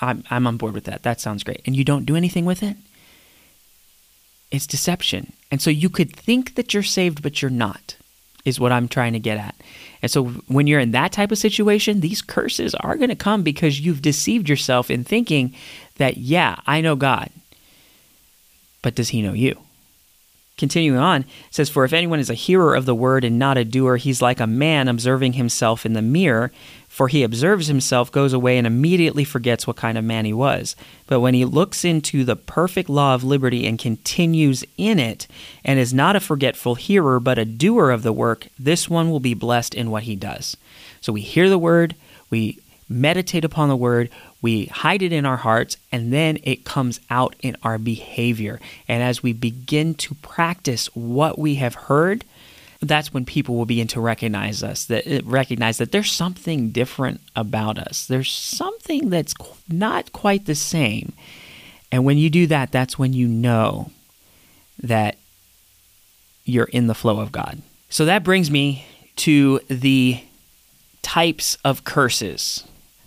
I'm, 0.00 0.24
I'm 0.30 0.46
on 0.46 0.56
board 0.56 0.74
with 0.74 0.84
that. 0.84 1.02
That 1.02 1.20
sounds 1.20 1.42
great. 1.42 1.62
And 1.66 1.74
you 1.74 1.84
don't 1.84 2.06
do 2.06 2.16
anything 2.16 2.44
with 2.44 2.62
it? 2.62 2.76
It's 4.50 4.66
deception. 4.66 5.32
And 5.50 5.60
so 5.60 5.70
you 5.70 5.88
could 5.88 6.14
think 6.14 6.54
that 6.54 6.74
you're 6.74 6.82
saved, 6.82 7.22
but 7.22 7.40
you're 7.40 7.50
not, 7.50 7.96
is 8.44 8.60
what 8.60 8.72
I'm 8.72 8.88
trying 8.88 9.12
to 9.14 9.18
get 9.18 9.38
at. 9.38 9.54
And 10.02 10.10
so 10.10 10.26
when 10.46 10.66
you're 10.66 10.80
in 10.80 10.92
that 10.92 11.12
type 11.12 11.32
of 11.32 11.38
situation, 11.38 12.00
these 12.00 12.22
curses 12.22 12.74
are 12.76 12.96
going 12.96 13.08
to 13.08 13.16
come 13.16 13.42
because 13.42 13.80
you've 13.80 14.02
deceived 14.02 14.48
yourself 14.48 14.90
in 14.90 15.04
thinking 15.04 15.54
that, 15.96 16.16
yeah, 16.16 16.56
I 16.66 16.80
know 16.80 16.96
God, 16.96 17.30
but 18.82 18.94
does 18.94 19.08
he 19.08 19.22
know 19.22 19.32
you? 19.32 19.60
Continuing 20.58 20.98
on, 20.98 21.26
says, 21.50 21.68
For 21.68 21.84
if 21.84 21.92
anyone 21.92 22.18
is 22.18 22.30
a 22.30 22.34
hearer 22.34 22.74
of 22.74 22.86
the 22.86 22.94
word 22.94 23.24
and 23.24 23.38
not 23.38 23.58
a 23.58 23.64
doer, 23.64 23.96
he's 23.96 24.22
like 24.22 24.40
a 24.40 24.46
man 24.46 24.88
observing 24.88 25.34
himself 25.34 25.84
in 25.84 25.92
the 25.92 26.00
mirror. 26.00 26.50
For 26.96 27.08
he 27.08 27.24
observes 27.24 27.66
himself, 27.66 28.10
goes 28.10 28.32
away, 28.32 28.56
and 28.56 28.66
immediately 28.66 29.22
forgets 29.22 29.66
what 29.66 29.76
kind 29.76 29.98
of 29.98 30.04
man 30.04 30.24
he 30.24 30.32
was. 30.32 30.74
But 31.06 31.20
when 31.20 31.34
he 31.34 31.44
looks 31.44 31.84
into 31.84 32.24
the 32.24 32.36
perfect 32.36 32.88
law 32.88 33.14
of 33.14 33.22
liberty 33.22 33.66
and 33.66 33.78
continues 33.78 34.64
in 34.78 34.98
it, 34.98 35.26
and 35.62 35.78
is 35.78 35.92
not 35.92 36.16
a 36.16 36.20
forgetful 36.20 36.76
hearer, 36.76 37.20
but 37.20 37.38
a 37.38 37.44
doer 37.44 37.90
of 37.90 38.02
the 38.02 38.14
work, 38.14 38.48
this 38.58 38.88
one 38.88 39.10
will 39.10 39.20
be 39.20 39.34
blessed 39.34 39.74
in 39.74 39.90
what 39.90 40.04
he 40.04 40.16
does. 40.16 40.56
So 41.02 41.12
we 41.12 41.20
hear 41.20 41.50
the 41.50 41.58
word, 41.58 41.94
we 42.30 42.60
meditate 42.88 43.44
upon 43.44 43.68
the 43.68 43.76
word, 43.76 44.08
we 44.40 44.64
hide 44.64 45.02
it 45.02 45.12
in 45.12 45.26
our 45.26 45.36
hearts, 45.36 45.76
and 45.92 46.14
then 46.14 46.38
it 46.44 46.64
comes 46.64 47.00
out 47.10 47.36
in 47.40 47.58
our 47.62 47.76
behavior. 47.76 48.58
And 48.88 49.02
as 49.02 49.22
we 49.22 49.34
begin 49.34 49.96
to 49.96 50.14
practice 50.14 50.86
what 50.94 51.38
we 51.38 51.56
have 51.56 51.74
heard, 51.74 52.24
that's 52.80 53.12
when 53.12 53.24
people 53.24 53.56
will 53.56 53.66
begin 53.66 53.86
to 53.88 54.00
recognize 54.00 54.62
us 54.62 54.84
that 54.86 55.06
uh, 55.06 55.20
recognize 55.24 55.78
that 55.78 55.92
there's 55.92 56.12
something 56.12 56.70
different 56.70 57.20
about 57.34 57.78
us. 57.78 58.06
There's 58.06 58.32
something 58.32 59.10
that's 59.10 59.34
not 59.68 60.12
quite 60.12 60.46
the 60.46 60.54
same. 60.54 61.12
And 61.90 62.04
when 62.04 62.18
you 62.18 62.30
do 62.30 62.46
that 62.48 62.72
that's 62.72 62.98
when 62.98 63.12
you 63.12 63.28
know 63.28 63.90
that 64.82 65.16
you're 66.44 66.64
in 66.66 66.86
the 66.86 66.94
flow 66.94 67.20
of 67.20 67.32
god. 67.32 67.62
So 67.88 68.04
that 68.04 68.24
brings 68.24 68.50
me 68.50 68.86
to 69.16 69.60
the 69.68 70.20
types 71.02 71.56
of 71.64 71.84
curses. 71.84 72.64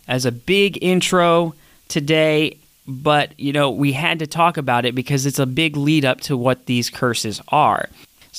As 0.07 0.25
a 0.25 0.31
big 0.31 0.81
intro 0.81 1.53
today, 1.87 2.57
but 2.87 3.39
you 3.39 3.53
know, 3.53 3.69
we 3.69 3.91
had 3.91 4.19
to 4.19 4.27
talk 4.27 4.57
about 4.57 4.85
it 4.85 4.95
because 4.95 5.25
it's 5.25 5.37
a 5.37 5.45
big 5.45 5.77
lead 5.77 6.05
up 6.05 6.21
to 6.21 6.35
what 6.35 6.65
these 6.65 6.89
curses 6.89 7.41
are. 7.49 7.89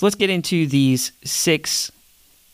So 0.00 0.06
let's 0.06 0.16
get 0.16 0.30
into 0.30 0.66
these 0.66 1.12
six 1.24 1.92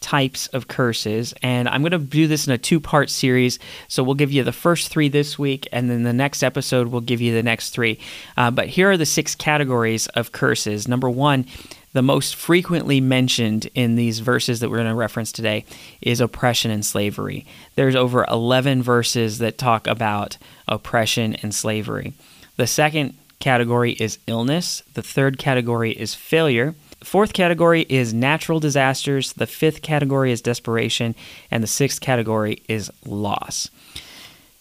types 0.00 0.48
of 0.48 0.66
curses. 0.66 1.32
And 1.44 1.68
I'm 1.68 1.80
going 1.80 1.92
to 1.92 1.98
do 1.98 2.26
this 2.26 2.48
in 2.48 2.52
a 2.52 2.58
two 2.58 2.80
part 2.80 3.08
series. 3.08 3.60
So 3.86 4.02
we'll 4.02 4.16
give 4.16 4.32
you 4.32 4.42
the 4.42 4.50
first 4.50 4.88
three 4.88 5.08
this 5.08 5.38
week, 5.38 5.68
and 5.70 5.88
then 5.88 6.02
the 6.02 6.12
next 6.12 6.42
episode, 6.42 6.88
we'll 6.88 7.02
give 7.02 7.20
you 7.20 7.32
the 7.32 7.44
next 7.44 7.70
three. 7.70 8.00
Uh, 8.36 8.50
but 8.50 8.66
here 8.66 8.90
are 8.90 8.96
the 8.96 9.06
six 9.06 9.36
categories 9.36 10.08
of 10.08 10.32
curses. 10.32 10.88
Number 10.88 11.08
one, 11.08 11.46
the 11.92 12.02
most 12.02 12.34
frequently 12.34 13.00
mentioned 13.00 13.70
in 13.76 13.94
these 13.94 14.18
verses 14.18 14.58
that 14.58 14.68
we're 14.68 14.78
going 14.78 14.88
to 14.88 14.94
reference 14.96 15.30
today 15.30 15.64
is 16.00 16.20
oppression 16.20 16.72
and 16.72 16.84
slavery. 16.84 17.46
There's 17.76 17.94
over 17.94 18.24
11 18.28 18.82
verses 18.82 19.38
that 19.38 19.56
talk 19.56 19.86
about 19.86 20.36
oppression 20.66 21.36
and 21.36 21.54
slavery. 21.54 22.12
The 22.56 22.66
second 22.66 23.16
category 23.38 23.92
is 23.92 24.18
illness, 24.26 24.82
the 24.94 25.02
third 25.02 25.38
category 25.38 25.92
is 25.92 26.12
failure. 26.12 26.74
Fourth 27.04 27.32
category 27.32 27.82
is 27.88 28.14
natural 28.14 28.58
disasters, 28.58 29.34
the 29.34 29.46
fifth 29.46 29.82
category 29.82 30.32
is 30.32 30.40
desperation, 30.40 31.14
and 31.50 31.62
the 31.62 31.68
sixth 31.68 32.00
category 32.00 32.62
is 32.68 32.90
loss. 33.04 33.70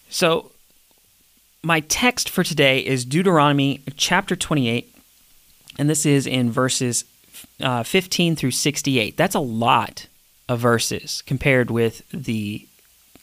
So, 0.10 0.52
my 1.64 1.80
text 1.80 2.30
for 2.30 2.44
today 2.44 2.80
is 2.80 3.06
Deuteronomy 3.06 3.82
chapter 3.96 4.36
28, 4.36 4.94
and 5.80 5.90
this 5.90 6.06
is 6.06 6.28
in 6.28 6.52
verses 6.52 7.06
uh, 7.62 7.84
15 7.84 8.36
through 8.36 8.52
68. 8.52 9.18
That's 9.18 9.36
a 9.36 9.40
lot 9.40 10.08
of 10.48 10.60
verses 10.60 11.24
compared 11.26 11.72
with 11.72 12.08
the 12.12 12.68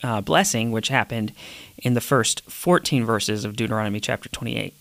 uh, 0.03 0.21
blessing, 0.21 0.73
which 0.73 0.89
happened 0.89 1.33
in 1.79 1.95
the 1.95 2.01
first 2.01 2.43
14 2.51 3.05
verses 3.05 3.45
of 3.45 3.57
Deuteronomy 3.57 4.01
chapter 4.01 4.29
28. 4.29 4.75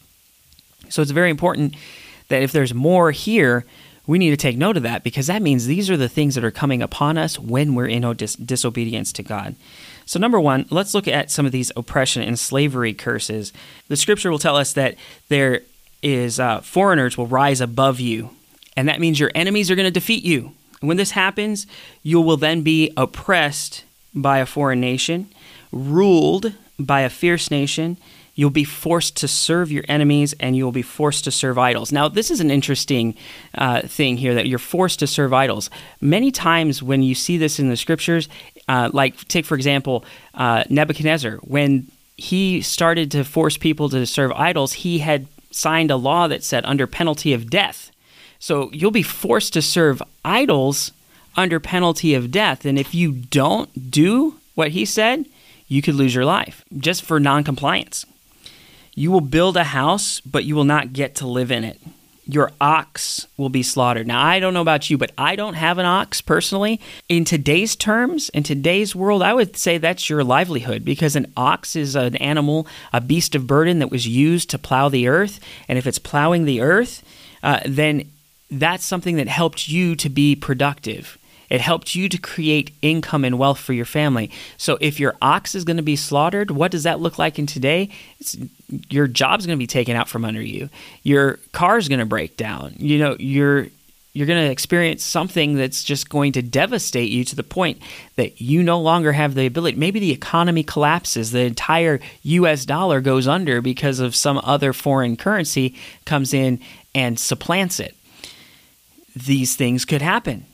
So 0.89 1.01
it's 1.01 1.11
very 1.11 1.29
important 1.29 1.75
that 2.29 2.41
if 2.41 2.51
there's 2.51 2.73
more 2.73 3.11
here, 3.11 3.65
we 4.07 4.17
need 4.17 4.31
to 4.31 4.37
take 4.37 4.57
note 4.57 4.77
of 4.77 4.83
that 4.83 5.03
because 5.03 5.27
that 5.27 5.41
means 5.41 5.65
these 5.65 5.89
are 5.89 5.97
the 5.97 6.09
things 6.09 6.35
that 6.35 6.43
are 6.43 6.51
coming 6.51 6.81
upon 6.81 7.17
us 7.17 7.37
when 7.37 7.75
we're 7.75 7.87
in 7.87 8.01
dis- 8.15 8.35
disobedience 8.35 9.11
to 9.13 9.23
God. 9.23 9.55
So, 10.05 10.19
number 10.19 10.39
one, 10.39 10.65
let's 10.69 10.93
look 10.93 11.07
at 11.07 11.31
some 11.31 11.45
of 11.45 11.51
these 11.51 11.71
oppression 11.75 12.23
and 12.23 12.37
slavery 12.37 12.93
curses. 12.93 13.53
The 13.87 13.95
scripture 13.95 14.31
will 14.31 14.39
tell 14.39 14.57
us 14.57 14.73
that 14.73 14.95
there 15.29 15.61
is 16.01 16.39
uh, 16.39 16.61
foreigners 16.61 17.17
will 17.17 17.27
rise 17.27 17.61
above 17.61 17.99
you 17.99 18.31
and 18.75 18.87
that 18.87 18.99
means 18.99 19.19
your 19.19 19.31
enemies 19.35 19.69
are 19.69 19.75
going 19.75 19.85
to 19.85 19.91
defeat 19.91 20.23
you. 20.23 20.53
And 20.81 20.87
when 20.87 20.97
this 20.97 21.11
happens, 21.11 21.67
you 22.03 22.21
will 22.21 22.37
then 22.37 22.61
be 22.61 22.91
oppressed 22.97 23.83
by 24.13 24.39
a 24.39 24.45
foreign 24.45 24.81
nation, 24.81 25.29
ruled 25.71 26.53
by 26.79 27.01
a 27.01 27.09
fierce 27.09 27.51
nation. 27.51 27.97
You'll 28.35 28.49
be 28.49 28.63
forced 28.63 29.17
to 29.17 29.27
serve 29.27 29.71
your 29.71 29.83
enemies 29.87 30.33
and 30.39 30.55
you'll 30.55 30.71
be 30.71 30.81
forced 30.81 31.23
to 31.25 31.31
serve 31.31 31.57
idols. 31.57 31.91
Now, 31.91 32.07
this 32.07 32.31
is 32.31 32.39
an 32.39 32.49
interesting 32.49 33.15
uh, 33.55 33.81
thing 33.81 34.17
here 34.17 34.33
that 34.33 34.47
you're 34.47 34.59
forced 34.59 34.99
to 34.99 35.07
serve 35.07 35.33
idols. 35.33 35.69
Many 35.99 36.31
times 36.31 36.81
when 36.81 37.03
you 37.03 37.15
see 37.15 37.37
this 37.37 37.59
in 37.59 37.69
the 37.69 37.77
scriptures, 37.77 38.29
uh, 38.67 38.89
like 38.93 39.27
take 39.27 39.45
for 39.45 39.55
example 39.55 40.05
uh, 40.33 40.63
Nebuchadnezzar, 40.69 41.37
when 41.37 41.87
he 42.17 42.61
started 42.61 43.11
to 43.11 43.23
force 43.23 43.57
people 43.57 43.89
to 43.89 44.05
serve 44.05 44.31
idols, 44.31 44.73
he 44.73 44.99
had 44.99 45.27
signed 45.51 45.91
a 45.91 45.95
law 45.95 46.27
that 46.27 46.43
said 46.43 46.63
under 46.65 46.87
penalty 46.87 47.33
of 47.33 47.49
death 47.49 47.91
so 48.41 48.71
you'll 48.73 48.89
be 48.89 49.03
forced 49.03 49.53
to 49.53 49.61
serve 49.61 50.01
idols 50.25 50.91
under 51.37 51.59
penalty 51.59 52.15
of 52.15 52.31
death. 52.31 52.65
And 52.65 52.79
if 52.79 52.95
you 52.95 53.11
don't 53.11 53.91
do 53.91 54.39
what 54.55 54.71
he 54.71 54.83
said, 54.83 55.27
you 55.67 55.83
could 55.83 55.93
lose 55.93 56.15
your 56.15 56.25
life 56.25 56.65
just 56.75 57.03
for 57.03 57.19
noncompliance. 57.19 58.03
You 58.93 59.11
will 59.11 59.21
build 59.21 59.57
a 59.57 59.63
house, 59.63 60.19
but 60.19 60.43
you 60.43 60.55
will 60.55 60.63
not 60.63 60.93
get 60.93 61.15
to 61.15 61.27
live 61.27 61.51
in 61.51 61.63
it. 61.63 61.79
Your 62.25 62.51
ox 62.61 63.27
will 63.35 63.49
be 63.49 63.63
slaughtered. 63.63 64.07
Now, 64.07 64.23
I 64.23 64.39
don't 64.39 64.53
know 64.53 64.61
about 64.61 64.89
you, 64.89 64.97
but 64.97 65.11
I 65.17 65.35
don't 65.35 65.55
have 65.55 65.77
an 65.77 65.85
ox 65.85 66.21
personally. 66.21 66.79
In 67.09 67.25
today's 67.25 67.75
terms, 67.75 68.29
in 68.29 68.43
today's 68.43 68.95
world, 68.95 69.23
I 69.23 69.33
would 69.33 69.57
say 69.57 69.77
that's 69.77 70.09
your 70.09 70.23
livelihood 70.23 70.85
because 70.85 71.15
an 71.15 71.31
ox 71.35 71.75
is 71.75 71.95
an 71.95 72.15
animal, 72.17 72.67
a 72.93 73.01
beast 73.01 73.35
of 73.35 73.47
burden 73.47 73.79
that 73.79 73.91
was 73.91 74.07
used 74.07 74.49
to 74.51 74.59
plow 74.59 74.87
the 74.87 75.07
earth. 75.07 75.39
And 75.67 75.77
if 75.77 75.87
it's 75.87 75.99
plowing 75.99 76.45
the 76.45 76.61
earth, 76.61 77.03
uh, 77.43 77.61
then 77.65 78.09
that's 78.49 78.85
something 78.85 79.15
that 79.15 79.27
helped 79.27 79.67
you 79.67 79.95
to 79.95 80.09
be 80.09 80.35
productive. 80.35 81.17
It 81.49 81.59
helped 81.59 81.95
you 81.95 82.07
to 82.07 82.17
create 82.17 82.73
income 82.81 83.25
and 83.25 83.37
wealth 83.37 83.59
for 83.59 83.73
your 83.73 83.85
family. 83.85 84.31
So 84.55 84.77
if 84.79 85.01
your 85.01 85.17
ox 85.21 85.53
is 85.53 85.65
going 85.65 85.75
to 85.77 85.83
be 85.83 85.97
slaughtered, 85.97 86.49
what 86.49 86.71
does 86.71 86.83
that 86.83 87.01
look 87.01 87.19
like 87.19 87.37
in 87.37 87.45
today? 87.45 87.89
It's, 88.21 88.37
your 88.89 89.07
job's 89.07 89.45
going 89.45 89.57
to 89.57 89.61
be 89.61 89.67
taken 89.67 89.95
out 89.95 90.09
from 90.09 90.25
under 90.25 90.41
you. 90.41 90.69
Your 91.03 91.39
car's 91.51 91.87
going 91.87 91.99
to 91.99 92.05
break 92.05 92.37
down. 92.37 92.75
You 92.77 92.99
know, 92.99 93.15
you're 93.19 93.67
you're 94.13 94.27
going 94.27 94.43
to 94.45 94.51
experience 94.51 95.05
something 95.05 95.55
that's 95.55 95.85
just 95.85 96.09
going 96.09 96.33
to 96.33 96.41
devastate 96.41 97.09
you 97.09 97.23
to 97.23 97.35
the 97.35 97.43
point 97.43 97.81
that 98.17 98.41
you 98.41 98.61
no 98.61 98.81
longer 98.81 99.13
have 99.13 99.35
the 99.35 99.45
ability. 99.45 99.77
Maybe 99.77 100.01
the 100.01 100.11
economy 100.11 100.63
collapses, 100.63 101.31
the 101.31 101.41
entire 101.41 102.01
US 102.23 102.65
dollar 102.65 102.99
goes 102.99 103.25
under 103.25 103.61
because 103.61 104.01
of 104.01 104.13
some 104.13 104.41
other 104.43 104.73
foreign 104.73 105.15
currency 105.15 105.75
comes 106.03 106.33
in 106.33 106.59
and 106.93 107.17
supplants 107.17 107.79
it 107.79 107.95
these 109.15 109.55
things 109.55 109.85
could 109.85 110.01
happen. 110.01 110.45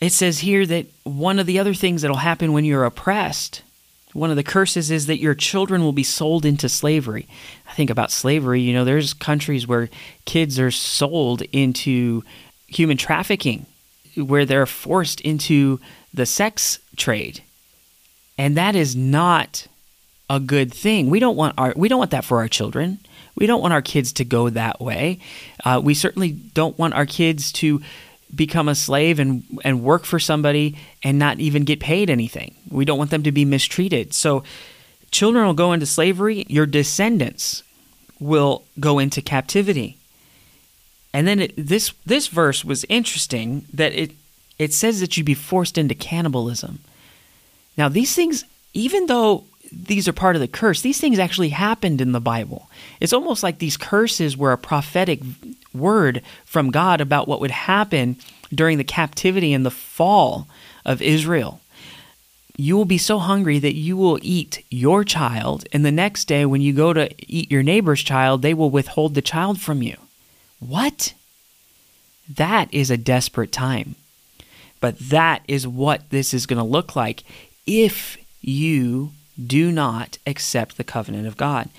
It 0.00 0.12
says 0.12 0.40
here 0.40 0.66
that 0.66 0.86
one 1.04 1.38
of 1.38 1.46
the 1.46 1.58
other 1.58 1.74
things 1.74 2.02
that'll 2.02 2.16
happen 2.18 2.52
when 2.52 2.64
you're 2.64 2.84
oppressed, 2.84 3.62
one 4.14 4.30
of 4.30 4.36
the 4.36 4.44
curses 4.44 4.90
is 4.90 5.06
that 5.06 5.18
your 5.18 5.34
children 5.34 5.82
will 5.82 5.92
be 5.92 6.04
sold 6.04 6.46
into 6.46 6.68
slavery. 6.68 7.28
I 7.68 7.74
think 7.74 7.90
about 7.90 8.12
slavery, 8.12 8.60
you 8.60 8.72
know, 8.72 8.84
there's 8.84 9.12
countries 9.12 9.66
where 9.66 9.90
kids 10.24 10.58
are 10.58 10.70
sold 10.70 11.42
into 11.52 12.22
human 12.68 12.96
trafficking, 12.96 13.66
where 14.16 14.46
they're 14.46 14.66
forced 14.66 15.20
into 15.20 15.80
the 16.14 16.26
sex 16.26 16.78
trade. 16.96 17.42
And 18.38 18.56
that 18.56 18.76
is 18.76 18.94
not 18.94 19.66
a 20.30 20.38
good 20.38 20.72
thing. 20.72 21.10
We 21.10 21.18
don't 21.18 21.36
want 21.36 21.54
our 21.58 21.74
we 21.76 21.88
don't 21.88 21.98
want 21.98 22.12
that 22.12 22.24
for 22.24 22.38
our 22.38 22.48
children. 22.48 22.98
We 23.36 23.46
don't 23.46 23.60
want 23.60 23.74
our 23.74 23.82
kids 23.82 24.12
to 24.14 24.24
go 24.24 24.48
that 24.48 24.80
way. 24.80 25.18
Uh, 25.64 25.80
we 25.82 25.94
certainly 25.94 26.30
don't 26.30 26.78
want 26.78 26.94
our 26.94 27.06
kids 27.06 27.50
to 27.52 27.82
become 28.34 28.68
a 28.68 28.74
slave 28.74 29.18
and, 29.18 29.44
and 29.64 29.82
work 29.82 30.04
for 30.04 30.18
somebody 30.18 30.76
and 31.02 31.18
not 31.18 31.40
even 31.40 31.64
get 31.64 31.80
paid 31.80 32.10
anything. 32.10 32.54
We 32.70 32.84
don't 32.84 32.98
want 32.98 33.10
them 33.10 33.22
to 33.24 33.32
be 33.32 33.44
mistreated. 33.44 34.14
So, 34.14 34.42
children 35.10 35.46
will 35.46 35.54
go 35.54 35.72
into 35.72 35.86
slavery, 35.86 36.44
your 36.48 36.66
descendants 36.66 37.62
will 38.18 38.64
go 38.80 38.98
into 38.98 39.22
captivity. 39.22 39.98
And 41.12 41.28
then 41.28 41.40
it, 41.40 41.54
this 41.56 41.92
this 42.04 42.26
verse 42.26 42.64
was 42.64 42.84
interesting 42.88 43.66
that 43.72 43.92
it 43.92 44.12
it 44.58 44.72
says 44.72 45.00
that 45.00 45.16
you'd 45.16 45.26
be 45.26 45.34
forced 45.34 45.78
into 45.78 45.94
cannibalism. 45.94 46.80
Now 47.76 47.88
these 47.88 48.14
things, 48.14 48.44
even 48.72 49.06
though 49.06 49.44
these 49.74 50.08
are 50.08 50.12
part 50.12 50.36
of 50.36 50.40
the 50.40 50.48
curse. 50.48 50.82
These 50.82 51.00
things 51.00 51.18
actually 51.18 51.48
happened 51.50 52.00
in 52.00 52.12
the 52.12 52.20
Bible. 52.20 52.70
It's 53.00 53.12
almost 53.12 53.42
like 53.42 53.58
these 53.58 53.76
curses 53.76 54.36
were 54.36 54.52
a 54.52 54.58
prophetic 54.58 55.20
word 55.74 56.22
from 56.44 56.70
God 56.70 57.00
about 57.00 57.28
what 57.28 57.40
would 57.40 57.50
happen 57.50 58.16
during 58.52 58.78
the 58.78 58.84
captivity 58.84 59.52
and 59.52 59.64
the 59.64 59.70
fall 59.70 60.46
of 60.84 61.02
Israel. 61.02 61.60
You 62.56 62.76
will 62.76 62.84
be 62.84 62.98
so 62.98 63.18
hungry 63.18 63.58
that 63.58 63.74
you 63.74 63.96
will 63.96 64.18
eat 64.22 64.64
your 64.70 65.02
child, 65.02 65.66
and 65.72 65.84
the 65.84 65.90
next 65.90 66.26
day, 66.26 66.46
when 66.46 66.60
you 66.60 66.72
go 66.72 66.92
to 66.92 67.10
eat 67.26 67.50
your 67.50 67.64
neighbor's 67.64 68.02
child, 68.02 68.42
they 68.42 68.54
will 68.54 68.70
withhold 68.70 69.14
the 69.14 69.22
child 69.22 69.60
from 69.60 69.82
you. 69.82 69.96
What? 70.60 71.14
That 72.32 72.72
is 72.72 72.90
a 72.90 72.96
desperate 72.96 73.50
time. 73.50 73.96
But 74.80 74.98
that 74.98 75.42
is 75.48 75.66
what 75.66 76.10
this 76.10 76.32
is 76.32 76.46
going 76.46 76.58
to 76.58 76.64
look 76.64 76.94
like 76.94 77.24
if 77.66 78.18
you 78.40 79.12
do 79.44 79.72
not 79.72 80.18
accept 80.26 80.76
the 80.76 80.84
covenant 80.84 81.26
of 81.26 81.36
God. 81.36 81.70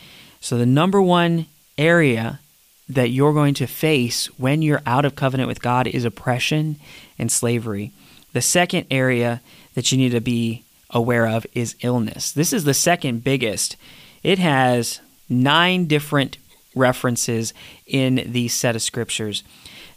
So, 0.41 0.57
the 0.57 0.65
number 0.65 1.01
one 1.01 1.45
area 1.77 2.39
that 2.87 3.09
you're 3.09 3.33
going 3.33 3.53
to 3.55 3.67
face 3.67 4.27
when 4.37 4.61
you're 4.61 4.81
out 4.85 5.05
of 5.05 5.15
covenant 5.15 5.47
with 5.47 5.61
God 5.61 5.87
is 5.87 6.05
oppression 6.05 6.77
and 7.17 7.31
slavery. 7.31 7.91
The 8.33 8.41
second 8.41 8.85
area 8.91 9.41
that 9.73 9.91
you 9.91 9.97
need 9.97 10.11
to 10.11 10.21
be 10.21 10.63
aware 10.91 11.27
of 11.27 11.45
is 11.53 11.75
illness. 11.81 12.31
This 12.31 12.53
is 12.53 12.63
the 12.63 12.73
second 12.73 13.23
biggest. 13.23 13.75
It 14.23 14.39
has 14.39 15.01
nine 15.29 15.85
different 15.85 16.37
references 16.75 17.53
in 17.87 18.23
these 18.27 18.53
set 18.53 18.75
of 18.75 18.81
scriptures. 18.81 19.43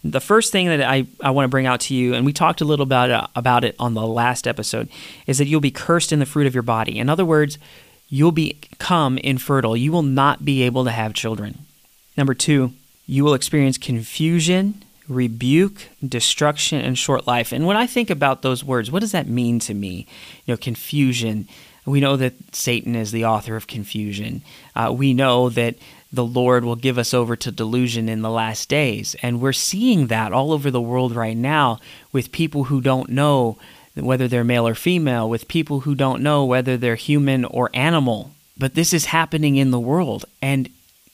The 0.04 0.20
first 0.20 0.52
thing 0.52 0.68
that 0.68 0.82
I, 0.82 1.06
I 1.20 1.30
want 1.30 1.44
to 1.44 1.50
bring 1.50 1.66
out 1.66 1.80
to 1.80 1.94
you, 1.94 2.14
and 2.14 2.24
we 2.24 2.32
talked 2.32 2.60
a 2.60 2.64
little 2.64 2.84
about, 2.84 3.10
uh, 3.10 3.26
about 3.34 3.64
it 3.64 3.74
on 3.78 3.94
the 3.94 4.06
last 4.06 4.46
episode, 4.46 4.88
is 5.26 5.38
that 5.38 5.46
you'll 5.46 5.60
be 5.60 5.72
cursed 5.72 6.12
in 6.12 6.20
the 6.20 6.26
fruit 6.26 6.46
of 6.46 6.54
your 6.54 6.62
body. 6.62 6.98
In 6.98 7.08
other 7.08 7.24
words, 7.24 7.58
you'll 8.08 8.32
become 8.32 9.18
infertile. 9.18 9.76
You 9.76 9.90
will 9.92 10.02
not 10.02 10.44
be 10.44 10.62
able 10.62 10.84
to 10.84 10.90
have 10.90 11.14
children. 11.14 11.66
Number 12.18 12.34
two, 12.34 12.72
you 13.06 13.22
will 13.22 13.32
experience 13.32 13.78
confusion, 13.78 14.82
rebuke, 15.08 15.88
destruction, 16.06 16.80
and 16.80 16.98
short 16.98 17.28
life. 17.28 17.52
And 17.52 17.64
when 17.64 17.76
I 17.76 17.86
think 17.86 18.10
about 18.10 18.42
those 18.42 18.64
words, 18.64 18.90
what 18.90 19.00
does 19.00 19.12
that 19.12 19.28
mean 19.28 19.60
to 19.60 19.72
me? 19.72 20.04
You 20.44 20.52
know, 20.52 20.58
confusion. 20.58 21.46
We 21.86 22.00
know 22.00 22.16
that 22.16 22.34
Satan 22.52 22.96
is 22.96 23.12
the 23.12 23.24
author 23.24 23.54
of 23.54 23.68
confusion. 23.68 24.42
Uh, 24.74 24.92
we 24.92 25.14
know 25.14 25.48
that 25.50 25.76
the 26.12 26.24
Lord 26.24 26.64
will 26.64 26.74
give 26.74 26.98
us 26.98 27.14
over 27.14 27.36
to 27.36 27.52
delusion 27.52 28.08
in 28.08 28.22
the 28.22 28.30
last 28.30 28.68
days. 28.68 29.14
And 29.22 29.40
we're 29.40 29.52
seeing 29.52 30.08
that 30.08 30.32
all 30.32 30.50
over 30.52 30.72
the 30.72 30.80
world 30.80 31.14
right 31.14 31.36
now 31.36 31.78
with 32.10 32.32
people 32.32 32.64
who 32.64 32.80
don't 32.80 33.10
know 33.10 33.58
whether 33.94 34.26
they're 34.26 34.42
male 34.42 34.66
or 34.66 34.74
female, 34.74 35.30
with 35.30 35.46
people 35.46 35.80
who 35.80 35.94
don't 35.94 36.22
know 36.22 36.44
whether 36.44 36.76
they're 36.76 36.96
human 36.96 37.44
or 37.44 37.70
animal. 37.74 38.32
But 38.56 38.74
this 38.74 38.92
is 38.92 39.06
happening 39.06 39.54
in 39.54 39.70
the 39.70 39.78
world, 39.78 40.24
and 40.42 40.68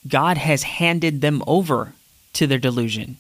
God 0.07 0.37
has 0.39 0.63
handed 0.65 1.21
them 1.21 1.43
over 1.47 1.95
to 2.35 2.47
their 2.47 2.59
delusion. 2.59 3.17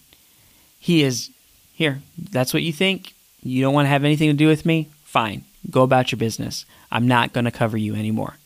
He 0.78 1.02
is, 1.02 1.30
here, 1.72 2.02
that's 2.18 2.52
what 2.52 2.62
you 2.62 2.72
think? 2.72 3.14
You 3.42 3.62
don't 3.62 3.74
want 3.74 3.86
to 3.86 3.90
have 3.90 4.04
anything 4.04 4.28
to 4.28 4.36
do 4.36 4.48
with 4.48 4.66
me? 4.66 4.88
Fine, 5.04 5.44
go 5.70 5.82
about 5.82 6.12
your 6.12 6.18
business. 6.18 6.66
I'm 6.90 7.08
not 7.08 7.32
going 7.32 7.44
to 7.44 7.50
cover 7.50 7.76
you 7.76 7.94
anymore. 7.94 8.36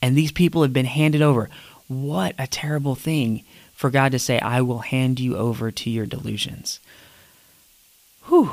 And 0.00 0.16
these 0.16 0.32
people 0.32 0.62
have 0.62 0.72
been 0.72 0.86
handed 0.86 1.22
over. 1.22 1.50
What 1.88 2.34
a 2.38 2.46
terrible 2.46 2.94
thing 2.94 3.44
for 3.72 3.90
God 3.90 4.12
to 4.12 4.18
say, 4.18 4.40
I 4.40 4.60
will 4.60 4.80
hand 4.80 5.20
you 5.20 5.36
over 5.36 5.70
to 5.70 5.90
your 5.90 6.06
delusions. 6.06 6.80
Whew. 8.24 8.52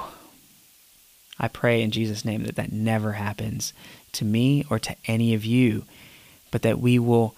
I 1.40 1.48
pray 1.48 1.82
in 1.82 1.92
Jesus' 1.92 2.24
name 2.24 2.44
that 2.44 2.56
that 2.56 2.72
never 2.72 3.14
happens 3.14 3.74
to 4.14 4.24
me 4.24 4.66
or 4.70 4.80
to 4.80 4.96
any 5.06 5.34
of 5.34 5.44
you, 5.44 5.84
but 6.52 6.62
that 6.62 6.80
we 6.80 6.98
will 7.00 7.36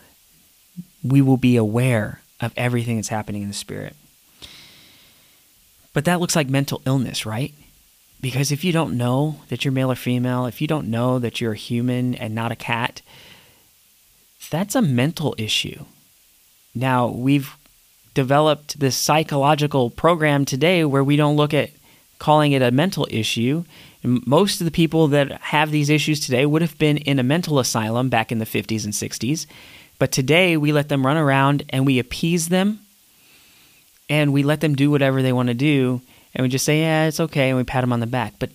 we 1.04 1.22
will 1.22 1.38
be 1.38 1.56
aware 1.56 2.22
of 2.40 2.54
everything 2.56 2.98
that's 2.98 3.08
happening 3.08 3.42
in 3.42 3.48
the 3.48 3.54
spirit. 3.54 3.96
But 5.94 6.06
that 6.06 6.20
looks 6.20 6.36
like 6.36 6.50
mental 6.50 6.82
illness, 6.86 7.26
right? 7.26 7.54
Because 8.22 8.52
if 8.52 8.64
you 8.64 8.72
don't 8.72 8.98
know 8.98 9.42
that 9.50 9.64
you're 9.64 9.72
male 9.72 9.92
or 9.92 9.96
female, 9.96 10.46
if 10.46 10.62
you 10.62 10.68
don't 10.68 10.90
know 10.90 11.20
that 11.20 11.40
you're 11.40 11.54
a 11.54 11.58
human 11.58 12.16
and 12.16 12.34
not 12.34 12.52
a 12.52 12.56
cat, 12.56 13.02
that's 14.50 14.76
a 14.76 14.82
mental 14.82 15.36
issue. 15.38 15.86
Now, 16.74 17.08
we've 17.08 17.56
developed 18.14 18.80
this 18.80 18.96
psychological 18.96 19.90
program 19.90 20.46
today 20.46 20.84
where 20.84 21.04
we 21.04 21.16
don't 21.16 21.36
look 21.36 21.54
at 21.54 21.72
calling 22.20 22.52
it 22.52 22.62
a 22.62 22.72
mental 22.72 23.08
issue. 23.12 23.64
most 24.04 24.62
of 24.62 24.66
the 24.66 24.72
people 24.72 25.08
that 25.10 25.32
have 25.42 25.70
these 25.70 25.90
issues 25.90 26.20
today 26.20 26.46
would 26.46 26.62
have 26.62 26.78
been 26.78 26.98
in 26.98 27.20
a 27.20 27.24
mental 27.24 27.60
asylum 27.60 28.10
back 28.10 28.32
in 28.32 28.40
the 28.40 28.46
50s 28.46 28.86
and 28.86 28.94
60s. 28.94 29.46
But 30.00 30.12
today 30.12 30.58
we 30.58 30.72
let 30.72 30.90
them 30.90 31.06
run 31.06 31.18
around 31.18 31.64
and 31.70 31.86
we 31.86 32.00
appease 32.00 32.50
them 32.50 32.80
and 34.10 34.32
we 34.32 34.44
let 34.44 34.62
them 34.62 34.76
do 34.76 34.92
whatever 34.92 35.22
they 35.22 35.34
want 35.34 35.48
to 35.48 35.54
do 35.54 36.02
and 36.38 36.44
we 36.44 36.50
just 36.50 36.66
say, 36.66 36.82
yeah, 36.82 37.08
it's 37.08 37.20
okay, 37.20 37.50
and 37.50 37.58
we 37.58 37.64
pat 37.64 37.82
them 37.82 37.92
on 37.92 38.00
the 38.00 38.06
back. 38.06 38.36
But 38.38 38.52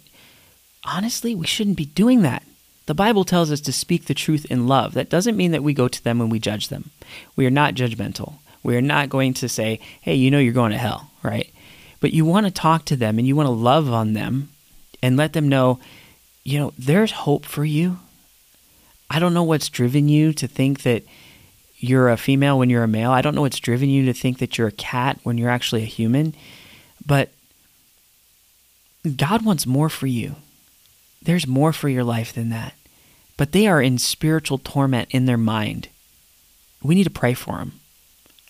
honestly, 0.85 1.35
we 1.35 1.49
shouldn't 1.49 1.77
be 1.77 1.87
doing 1.87 2.23
that. 2.23 2.45
The 2.87 2.95
Bible 2.95 3.25
tells 3.25 3.51
us 3.51 3.61
to 3.63 3.73
speak 3.73 4.07
the 4.07 4.15
truth 4.15 4.45
in 4.51 4.69
love. 4.69 4.95
That 4.95 5.11
doesn't 5.11 5.37
mean 5.37 5.51
that 5.51 5.65
we 5.65 5.75
go 5.75 5.89
to 5.89 6.05
them 6.05 6.21
and 6.21 6.31
we 6.31 6.39
judge 6.39 6.69
them. 6.69 6.91
We 7.35 7.45
are 7.45 7.51
not 7.51 7.75
judgmental. 7.75 8.35
We 8.63 8.77
are 8.77 8.83
not 8.83 9.09
going 9.09 9.35
to 9.35 9.49
say, 9.49 9.81
hey, 10.01 10.15
you 10.15 10.31
know 10.31 10.39
you're 10.39 10.53
going 10.53 10.71
to 10.71 10.79
hell, 10.79 11.11
right? 11.25 11.53
But 12.01 12.13
you 12.13 12.25
want 12.25 12.47
to 12.47 12.53
talk 12.53 12.85
to 12.87 12.97
them 12.97 13.19
and 13.19 13.27
you 13.27 13.35
want 13.35 13.49
to 13.49 13.53
love 13.53 13.91
on 13.91 14.13
them 14.13 14.51
and 15.03 15.17
let 15.17 15.33
them 15.33 15.49
know, 15.49 15.81
you 16.45 16.61
know, 16.61 16.73
there's 16.79 17.11
hope 17.11 17.45
for 17.45 17.65
you. 17.65 17.99
I 19.11 19.19
don't 19.19 19.35
know 19.35 19.43
what's 19.43 19.69
driven 19.69 20.09
you 20.09 20.33
to 20.35 20.47
think 20.47 20.83
that 20.83 21.03
you're 21.83 22.09
a 22.09 22.17
female 22.17 22.59
when 22.59 22.71
you're 22.71 22.85
a 22.85 22.89
male. 22.89 23.11
I 23.11 23.23
don't 23.23 23.35
know 23.35 23.41
what's 23.41 23.59
driven 23.59 23.91
you 23.91 24.07
to 24.07 24.13
think 24.13 24.39
that 24.39 24.57
you're 24.57 24.69
a 24.69 24.73
cat 24.73 25.19
when 25.25 25.37
you're 25.37 25.51
actually 25.51 25.83
a 25.83 25.87
human. 25.87 26.33
But 27.05 27.31
God 29.17 29.45
wants 29.45 29.67
more 29.67 29.89
for 29.89 30.07
you. 30.07 30.37
There's 31.21 31.47
more 31.47 31.73
for 31.73 31.89
your 31.89 32.05
life 32.05 32.33
than 32.33 32.51
that. 32.51 32.75
But 33.37 33.51
they 33.51 33.67
are 33.67 33.83
in 33.83 33.99
spiritual 33.99 34.59
torment 34.59 35.09
in 35.11 35.27
their 35.27 35.37
mind. 35.37 35.89
We 36.85 36.95
need 36.95 37.05
to 37.05 37.11
pray 37.11 37.35
for 37.35 37.57
them. 37.57 37.73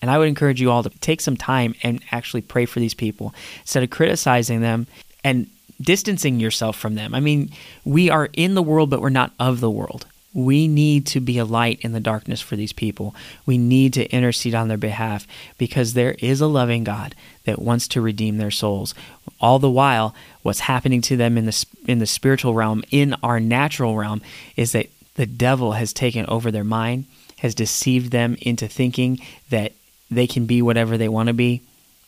And 0.02 0.10
I 0.10 0.18
would 0.18 0.28
encourage 0.28 0.60
you 0.60 0.70
all 0.70 0.82
to 0.82 0.90
take 0.90 1.22
some 1.22 1.36
time 1.36 1.74
and 1.82 2.02
actually 2.10 2.42
pray 2.42 2.66
for 2.66 2.80
these 2.80 2.92
people 2.94 3.34
instead 3.60 3.82
of 3.82 3.88
criticizing 3.88 4.60
them 4.60 4.86
and 5.24 5.46
distancing 5.80 6.38
yourself 6.38 6.76
from 6.76 6.96
them. 6.96 7.14
I 7.14 7.20
mean, 7.20 7.50
we 7.84 8.10
are 8.10 8.28
in 8.34 8.54
the 8.54 8.62
world, 8.62 8.90
but 8.90 9.00
we're 9.00 9.08
not 9.08 9.32
of 9.38 9.60
the 9.60 9.70
world. 9.70 10.04
We 10.34 10.66
need 10.66 11.06
to 11.08 11.20
be 11.20 11.38
a 11.38 11.44
light 11.44 11.80
in 11.82 11.92
the 11.92 12.00
darkness 12.00 12.40
for 12.40 12.56
these 12.56 12.72
people. 12.72 13.14
We 13.44 13.58
need 13.58 13.92
to 13.94 14.10
intercede 14.10 14.54
on 14.54 14.68
their 14.68 14.78
behalf 14.78 15.26
because 15.58 15.92
there 15.92 16.16
is 16.20 16.40
a 16.40 16.46
loving 16.46 16.84
God 16.84 17.14
that 17.44 17.60
wants 17.60 17.86
to 17.88 18.00
redeem 18.00 18.38
their 18.38 18.50
souls. 18.50 18.94
All 19.40 19.58
the 19.58 19.70
while, 19.70 20.14
what's 20.42 20.60
happening 20.60 21.02
to 21.02 21.16
them 21.16 21.36
in 21.36 21.46
the 21.46 21.66
in 21.86 21.98
the 21.98 22.06
spiritual 22.06 22.54
realm, 22.54 22.82
in 22.90 23.14
our 23.22 23.40
natural 23.40 23.96
realm, 23.96 24.22
is 24.56 24.72
that 24.72 24.88
the 25.16 25.26
devil 25.26 25.72
has 25.72 25.92
taken 25.92 26.24
over 26.26 26.50
their 26.50 26.64
mind, 26.64 27.04
has 27.38 27.54
deceived 27.54 28.10
them 28.10 28.36
into 28.40 28.66
thinking 28.68 29.20
that 29.50 29.72
they 30.10 30.26
can 30.26 30.46
be 30.46 30.62
whatever 30.62 30.96
they 30.96 31.08
want 31.08 31.26
to 31.26 31.34
be, 31.34 31.60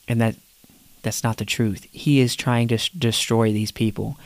and 0.09 0.21
that 0.21 0.37
that's 1.03 1.23
not 1.23 1.37
the 1.37 1.45
truth. 1.45 1.87
He 1.93 2.21
is 2.21 2.35
trying 2.35 2.69
to 2.69 2.79
destroy 2.99 3.53
these 3.53 3.71
people. 3.71 4.19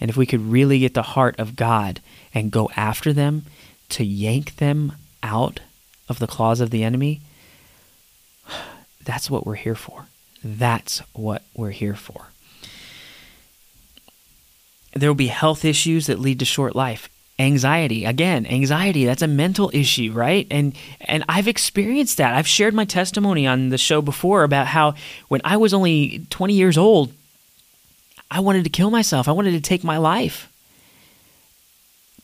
And 0.00 0.10
if 0.10 0.16
we 0.16 0.26
could 0.26 0.40
really 0.40 0.78
get 0.78 0.94
the 0.94 1.02
heart 1.02 1.38
of 1.38 1.56
God 1.56 2.00
and 2.34 2.50
go 2.50 2.70
after 2.76 3.12
them 3.12 3.44
to 3.90 4.04
yank 4.04 4.56
them 4.56 4.92
out 5.22 5.60
of 6.08 6.18
the 6.18 6.26
claws 6.26 6.60
of 6.60 6.70
the 6.70 6.84
enemy, 6.84 7.20
that's 9.04 9.30
what 9.30 9.46
we're 9.46 9.54
here 9.54 9.74
for. 9.74 10.06
That's 10.44 11.00
what 11.12 11.42
we're 11.54 11.70
here 11.70 11.94
for. 11.94 12.28
There 14.94 15.08
will 15.08 15.14
be 15.14 15.28
health 15.28 15.64
issues 15.64 16.06
that 16.06 16.18
lead 16.18 16.38
to 16.38 16.44
short 16.44 16.74
life. 16.74 17.08
Anxiety, 17.38 18.04
again, 18.04 18.46
anxiety, 18.46 19.04
that's 19.04 19.22
a 19.22 19.28
mental 19.28 19.70
issue, 19.72 20.10
right? 20.12 20.46
And 20.50 20.74
and 21.00 21.24
I've 21.28 21.46
experienced 21.46 22.16
that. 22.16 22.34
I've 22.34 22.48
shared 22.48 22.74
my 22.74 22.84
testimony 22.84 23.46
on 23.46 23.68
the 23.68 23.78
show 23.78 24.02
before 24.02 24.42
about 24.42 24.66
how 24.66 24.94
when 25.28 25.40
I 25.44 25.56
was 25.56 25.72
only 25.72 26.26
20 26.30 26.54
years 26.54 26.76
old, 26.76 27.12
I 28.28 28.40
wanted 28.40 28.64
to 28.64 28.70
kill 28.70 28.90
myself. 28.90 29.28
I 29.28 29.32
wanted 29.32 29.52
to 29.52 29.60
take 29.60 29.84
my 29.84 29.98
life. 29.98 30.50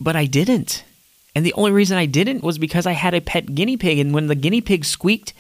But 0.05 0.17
I 0.17 0.27
didn't. 0.27 0.85
And 1.35 1.47
the 1.47 1.55
only 1.55 1.73
reason 1.73 1.97
I 1.97 2.05
didn't 2.05 2.45
was 2.45 2.59
because 2.59 2.87
I 2.87 2.93
had 2.93 3.15
a 3.15 3.23
pet 3.23 3.55
guinea 3.55 3.79
pig. 3.79 3.99
And 3.99 4.13
when 4.13 4.27
the 4.27 4.35
guinea 4.35 4.61
pig 4.61 4.85
squeaked, 4.85 5.33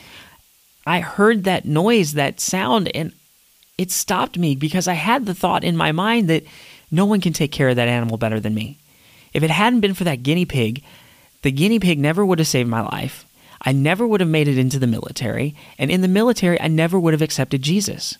I 0.87 1.00
heard 1.00 1.44
that 1.44 1.66
noise, 1.66 2.14
that 2.14 2.40
sound, 2.40 2.90
and 2.96 3.12
it 3.77 3.90
stopped 3.90 4.38
me 4.38 4.57
because 4.57 4.88
I 4.88 4.94
had 4.94 5.27
the 5.27 5.35
thought 5.35 5.64
in 5.64 5.77
my 5.77 5.92
mind 5.92 6.29
that 6.31 6.44
no 6.90 7.05
one 7.05 7.20
can 7.20 7.35
take 7.35 7.53
care 7.53 7.68
of 7.68 7.77
that 7.77 7.88
animal 7.88 8.16
better 8.16 8.40
than 8.40 8.55
me. 8.55 8.79
If 9.35 9.42
it 9.42 9.50
hadn't 9.50 9.81
been 9.81 9.94
for 9.94 10.05
that 10.05 10.22
guinea 10.22 10.46
pig, 10.46 10.83
the 11.42 11.53
guinea 11.53 11.79
pig 11.79 11.98
never 11.98 12.24
would 12.24 12.38
have 12.38 12.48
saved 12.48 12.68
my 12.68 12.81
life. 12.81 13.27
I 13.61 13.72
never 13.72 14.07
would 14.07 14.20
have 14.20 14.31
made 14.31 14.48
it 14.48 14.59
into 14.59 14.79
the 14.79 14.87
military. 14.87 15.55
And 15.79 15.90
in 15.90 16.00
the 16.00 16.09
military, 16.09 16.59
I 16.59 16.68
never 16.68 16.98
would 16.98 17.12
have 17.12 17.22
accepted 17.22 17.61
Jesus. 17.61 18.16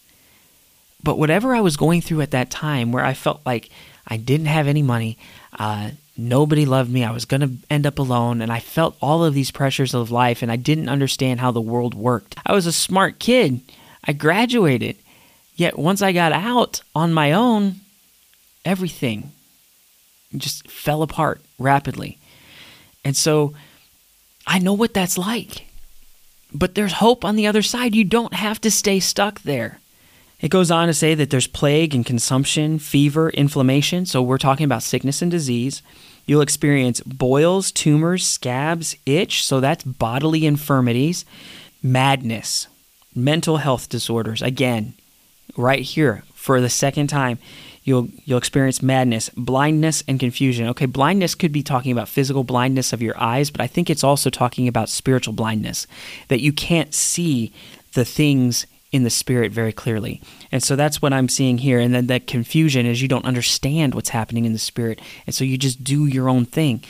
But 1.02 1.18
whatever 1.18 1.54
I 1.54 1.61
was 1.61 1.76
going 1.76 2.02
through 2.02 2.20
at 2.20 2.33
that 2.33 2.50
time, 2.50 2.92
where 2.92 3.04
I 3.04 3.14
felt 3.14 3.40
like 3.46 3.70
I 4.07 4.18
didn't 4.18 4.46
have 4.46 4.66
any 4.66 4.83
money, 4.83 5.18
uh, 5.59 5.90
nobody 6.16 6.64
loved 6.64 6.90
me, 6.90 7.05
I 7.05 7.11
was 7.11 7.24
going 7.24 7.40
to 7.40 7.53
end 7.70 7.87
up 7.87 7.98
alone, 7.98 8.40
and 8.40 8.53
I 8.53 8.61
felt 8.61 8.96
all 9.00 9.24
of 9.24 9.35
these 9.35 9.50
pressures 9.50 9.94
of 9.94 10.11
life, 10.11 10.42
and 10.42 10.50
I 10.50 10.57
didn't 10.57 10.88
understand 10.88 11.40
how 11.40 11.50
the 11.50 11.61
world 11.61 11.94
worked. 11.94 12.37
I 12.46 12.53
was 12.53 12.66
a 12.66 12.72
smart 12.72 13.18
kid. 13.18 13.61
I 14.05 14.12
graduated. 14.12 14.96
Yet 15.57 15.79
once 15.79 16.03
I 16.03 16.12
got 16.12 16.33
out 16.33 16.83
on 16.94 17.12
my 17.12 17.33
own, 17.33 17.77
everything 18.64 19.33
just 20.37 20.68
fell 20.68 21.03
apart 21.03 21.40
rapidly. 21.59 22.18
And 23.05 23.16
so 23.16 23.55
I 24.46 24.59
know 24.59 24.72
what 24.72 24.94
that's 24.94 25.18
like. 25.18 25.66
But 26.53 26.74
there's 26.74 26.94
hope 26.94 27.24
on 27.24 27.37
the 27.37 27.46
other 27.46 27.62
side. 27.62 27.94
You 27.94 28.05
don't 28.05 28.35
have 28.35 28.61
to 28.62 28.70
stay 28.70 29.00
stuck 29.00 29.42
there. 29.42 29.81
It 30.40 30.51
goes 30.51 30.70
on 30.70 30.88
to 30.88 30.94
say 30.94 31.14
that 31.14 31.31
there's 31.31 31.47
plague 31.47 31.94
and 31.94 32.05
consumption, 32.05 32.79
fever, 32.79 33.31
inflammation. 33.31 34.05
So 34.07 34.23
we're 34.23 34.38
talking 34.38 34.64
about 34.64 34.83
sickness 34.83 35.23
and 35.23 35.31
disease. 35.31 35.83
You'll 36.27 36.42
experience 36.42 37.01
boils, 37.01 37.70
tumors, 37.70 38.27
scabs, 38.27 38.97
itch. 39.07 39.44
So 39.44 39.61
that's 39.61 39.85
bodily 39.85 40.47
infirmities, 40.47 41.25
madness, 41.83 42.66
mental 43.14 43.59
health 43.59 43.88
disorders. 43.88 44.42
Again, 44.42 44.94
right 45.57 45.83
here 45.83 46.25
for 46.35 46.61
the 46.61 46.70
second 46.70 47.07
time, 47.09 47.38
you'll 47.85 48.09
you'll 48.25 48.38
experience 48.38 48.83
madness, 48.83 49.31
blindness 49.37 50.03
and 50.09 50.18
confusion. 50.18 50.68
Okay, 50.68 50.87
blindness 50.87 51.35
could 51.35 51.53
be 51.53 51.62
talking 51.62 51.92
about 51.92 52.09
physical 52.09 52.44
blindness 52.44 52.92
of 52.92 53.03
your 53.03 53.18
eyes, 53.20 53.51
but 53.51 53.61
I 53.61 53.66
think 53.66 53.88
it's 53.88 54.05
also 54.05 54.31
talking 54.31 54.66
about 54.66 54.88
spiritual 54.88 55.35
blindness 55.35 55.87
that 56.29 56.40
you 56.40 56.53
can't 56.53 56.92
see 56.94 57.53
the 57.92 58.05
things 58.05 58.66
in 58.94 59.02
the 59.02 59.11
spirit 59.11 59.50
very 59.50 59.72
clearly. 59.72 60.22
And 60.52 60.62
so 60.62 60.76
that's 60.76 61.02
what 61.02 61.12
I'm 61.12 61.28
seeing 61.28 61.59
here. 61.59 61.80
And 61.80 61.92
then 61.92 62.07
that 62.07 62.28
confusion 62.28 62.87
is 62.87 63.02
you 63.02 63.09
don't 63.09 63.24
understand 63.24 63.92
what's 63.92 64.11
happening 64.11 64.44
in 64.44 64.52
the 64.52 64.59
spirit. 64.61 65.00
And 65.26 65.35
so 65.35 65.42
you 65.42 65.59
just 65.59 65.83
do 65.83 66.07
your 66.07 66.28
own 66.28 66.44
thing. 66.44 66.85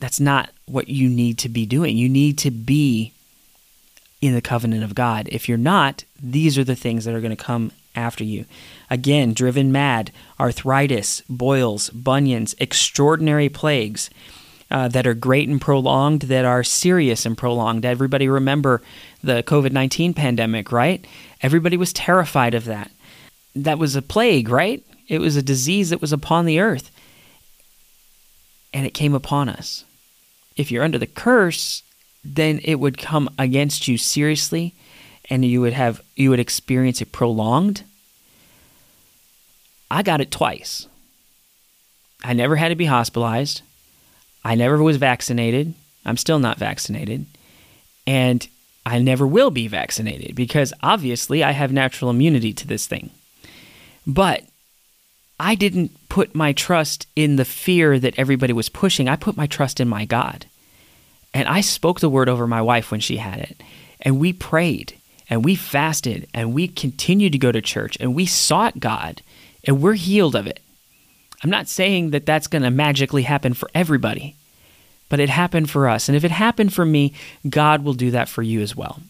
That's 0.00 0.18
not 0.18 0.48
what 0.64 0.88
you 0.88 1.10
need 1.10 1.36
to 1.40 1.50
be 1.50 1.66
doing. 1.66 1.98
You 1.98 2.08
need 2.08 2.38
to 2.38 2.50
be 2.50 3.12
in 4.22 4.32
the 4.32 4.40
covenant 4.40 4.82
of 4.82 4.94
God. 4.94 5.28
If 5.30 5.46
you're 5.46 5.58
not, 5.58 6.04
these 6.18 6.56
are 6.56 6.64
the 6.64 6.74
things 6.74 7.04
that 7.04 7.14
are 7.14 7.20
going 7.20 7.36
to 7.36 7.44
come 7.44 7.70
after 7.94 8.24
you. 8.24 8.46
Again, 8.88 9.34
driven 9.34 9.70
mad, 9.70 10.12
arthritis, 10.40 11.20
boils, 11.28 11.90
bunions, 11.90 12.54
extraordinary 12.58 13.50
plagues. 13.50 14.08
Uh, 14.68 14.88
that 14.88 15.06
are 15.06 15.14
great 15.14 15.48
and 15.48 15.60
prolonged, 15.60 16.22
that 16.22 16.44
are 16.44 16.64
serious 16.64 17.24
and 17.24 17.38
prolonged. 17.38 17.84
Everybody 17.84 18.26
remember 18.28 18.82
the 19.26 19.42
COVID 19.42 19.72
19 19.72 20.14
pandemic, 20.14 20.72
right? 20.72 21.06
Everybody 21.42 21.76
was 21.76 21.92
terrified 21.92 22.54
of 22.54 22.64
that. 22.64 22.90
That 23.54 23.78
was 23.78 23.96
a 23.96 24.02
plague, 24.02 24.48
right? 24.48 24.82
It 25.08 25.20
was 25.20 25.36
a 25.36 25.42
disease 25.42 25.90
that 25.90 26.00
was 26.00 26.12
upon 26.12 26.46
the 26.46 26.60
earth. 26.60 26.90
And 28.72 28.86
it 28.86 28.94
came 28.94 29.14
upon 29.14 29.48
us. 29.48 29.84
If 30.56 30.70
you're 30.70 30.84
under 30.84 30.98
the 30.98 31.06
curse, 31.06 31.82
then 32.24 32.60
it 32.64 32.76
would 32.76 32.98
come 32.98 33.28
against 33.38 33.88
you 33.88 33.98
seriously 33.98 34.74
and 35.28 35.44
you 35.44 35.60
would 35.60 35.72
have 35.72 36.02
you 36.14 36.30
would 36.30 36.40
experience 36.40 37.00
it 37.00 37.12
prolonged. 37.12 37.84
I 39.90 40.02
got 40.02 40.20
it 40.20 40.30
twice. 40.30 40.88
I 42.24 42.32
never 42.32 42.56
had 42.56 42.68
to 42.68 42.74
be 42.74 42.86
hospitalized. 42.86 43.62
I 44.44 44.54
never 44.54 44.82
was 44.82 44.96
vaccinated. 44.96 45.74
I'm 46.04 46.16
still 46.16 46.38
not 46.38 46.58
vaccinated. 46.58 47.26
And 48.06 48.46
I 48.86 49.00
never 49.00 49.26
will 49.26 49.50
be 49.50 49.66
vaccinated 49.66 50.36
because 50.36 50.72
obviously 50.80 51.42
I 51.42 51.50
have 51.50 51.72
natural 51.72 52.08
immunity 52.08 52.52
to 52.52 52.68
this 52.68 52.86
thing. 52.86 53.10
But 54.06 54.44
I 55.40 55.56
didn't 55.56 55.90
put 56.08 56.36
my 56.36 56.52
trust 56.52 57.08
in 57.16 57.34
the 57.34 57.44
fear 57.44 57.98
that 57.98 58.16
everybody 58.16 58.52
was 58.52 58.68
pushing. 58.68 59.08
I 59.08 59.16
put 59.16 59.36
my 59.36 59.48
trust 59.48 59.80
in 59.80 59.88
my 59.88 60.04
God. 60.04 60.46
And 61.34 61.48
I 61.48 61.62
spoke 61.62 61.98
the 61.98 62.08
word 62.08 62.28
over 62.28 62.46
my 62.46 62.62
wife 62.62 62.92
when 62.92 63.00
she 63.00 63.16
had 63.16 63.40
it. 63.40 63.60
And 64.02 64.20
we 64.20 64.32
prayed 64.32 64.94
and 65.28 65.44
we 65.44 65.56
fasted 65.56 66.28
and 66.32 66.54
we 66.54 66.68
continued 66.68 67.32
to 67.32 67.38
go 67.38 67.50
to 67.50 67.60
church 67.60 67.96
and 67.98 68.14
we 68.14 68.24
sought 68.24 68.78
God 68.78 69.20
and 69.64 69.82
we're 69.82 69.94
healed 69.94 70.36
of 70.36 70.46
it. 70.46 70.60
I'm 71.42 71.50
not 71.50 71.66
saying 71.66 72.10
that 72.10 72.24
that's 72.24 72.46
going 72.46 72.62
to 72.62 72.70
magically 72.70 73.22
happen 73.22 73.52
for 73.52 73.68
everybody, 73.74 74.36
but 75.08 75.20
it 75.20 75.28
happened 75.28 75.70
for 75.70 75.88
us. 75.88 76.08
And 76.08 76.16
if 76.16 76.24
it 76.24 76.30
happened 76.30 76.72
for 76.72 76.84
me, 76.84 77.12
God 77.48 77.84
will 77.84 77.94
do 77.94 78.10
that 78.10 78.28
for 78.28 78.42
you 78.42 78.60
as 78.60 78.74
well. 78.74 79.00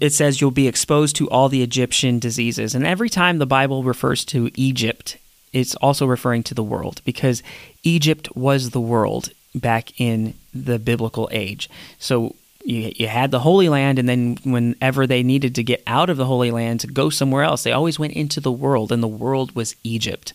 It 0.00 0.12
says 0.12 0.40
you'll 0.40 0.50
be 0.50 0.68
exposed 0.68 1.16
to 1.16 1.28
all 1.28 1.48
the 1.48 1.62
Egyptian 1.62 2.18
diseases. 2.18 2.74
And 2.74 2.86
every 2.86 3.08
time 3.08 3.38
the 3.38 3.46
Bible 3.46 3.82
refers 3.82 4.24
to 4.26 4.50
Egypt, 4.54 5.18
it's 5.52 5.74
also 5.76 6.06
referring 6.06 6.42
to 6.44 6.54
the 6.54 6.62
world 6.62 7.00
because 7.04 7.42
Egypt 7.82 8.28
was 8.36 8.70
the 8.70 8.80
world 8.80 9.30
back 9.54 9.98
in 10.00 10.34
the 10.54 10.78
biblical 10.78 11.28
age. 11.32 11.68
So 11.98 12.36
you, 12.64 12.92
you 12.96 13.08
had 13.08 13.30
the 13.30 13.40
Holy 13.40 13.68
Land, 13.68 13.98
and 13.98 14.08
then 14.08 14.38
whenever 14.44 15.06
they 15.06 15.22
needed 15.22 15.54
to 15.54 15.62
get 15.62 15.82
out 15.86 16.10
of 16.10 16.16
the 16.16 16.26
Holy 16.26 16.50
Land 16.50 16.80
to 16.80 16.86
go 16.86 17.10
somewhere 17.10 17.42
else, 17.42 17.62
they 17.62 17.72
always 17.72 17.98
went 17.98 18.12
into 18.12 18.40
the 18.40 18.52
world, 18.52 18.92
and 18.92 19.02
the 19.02 19.08
world 19.08 19.54
was 19.56 19.74
Egypt. 19.82 20.32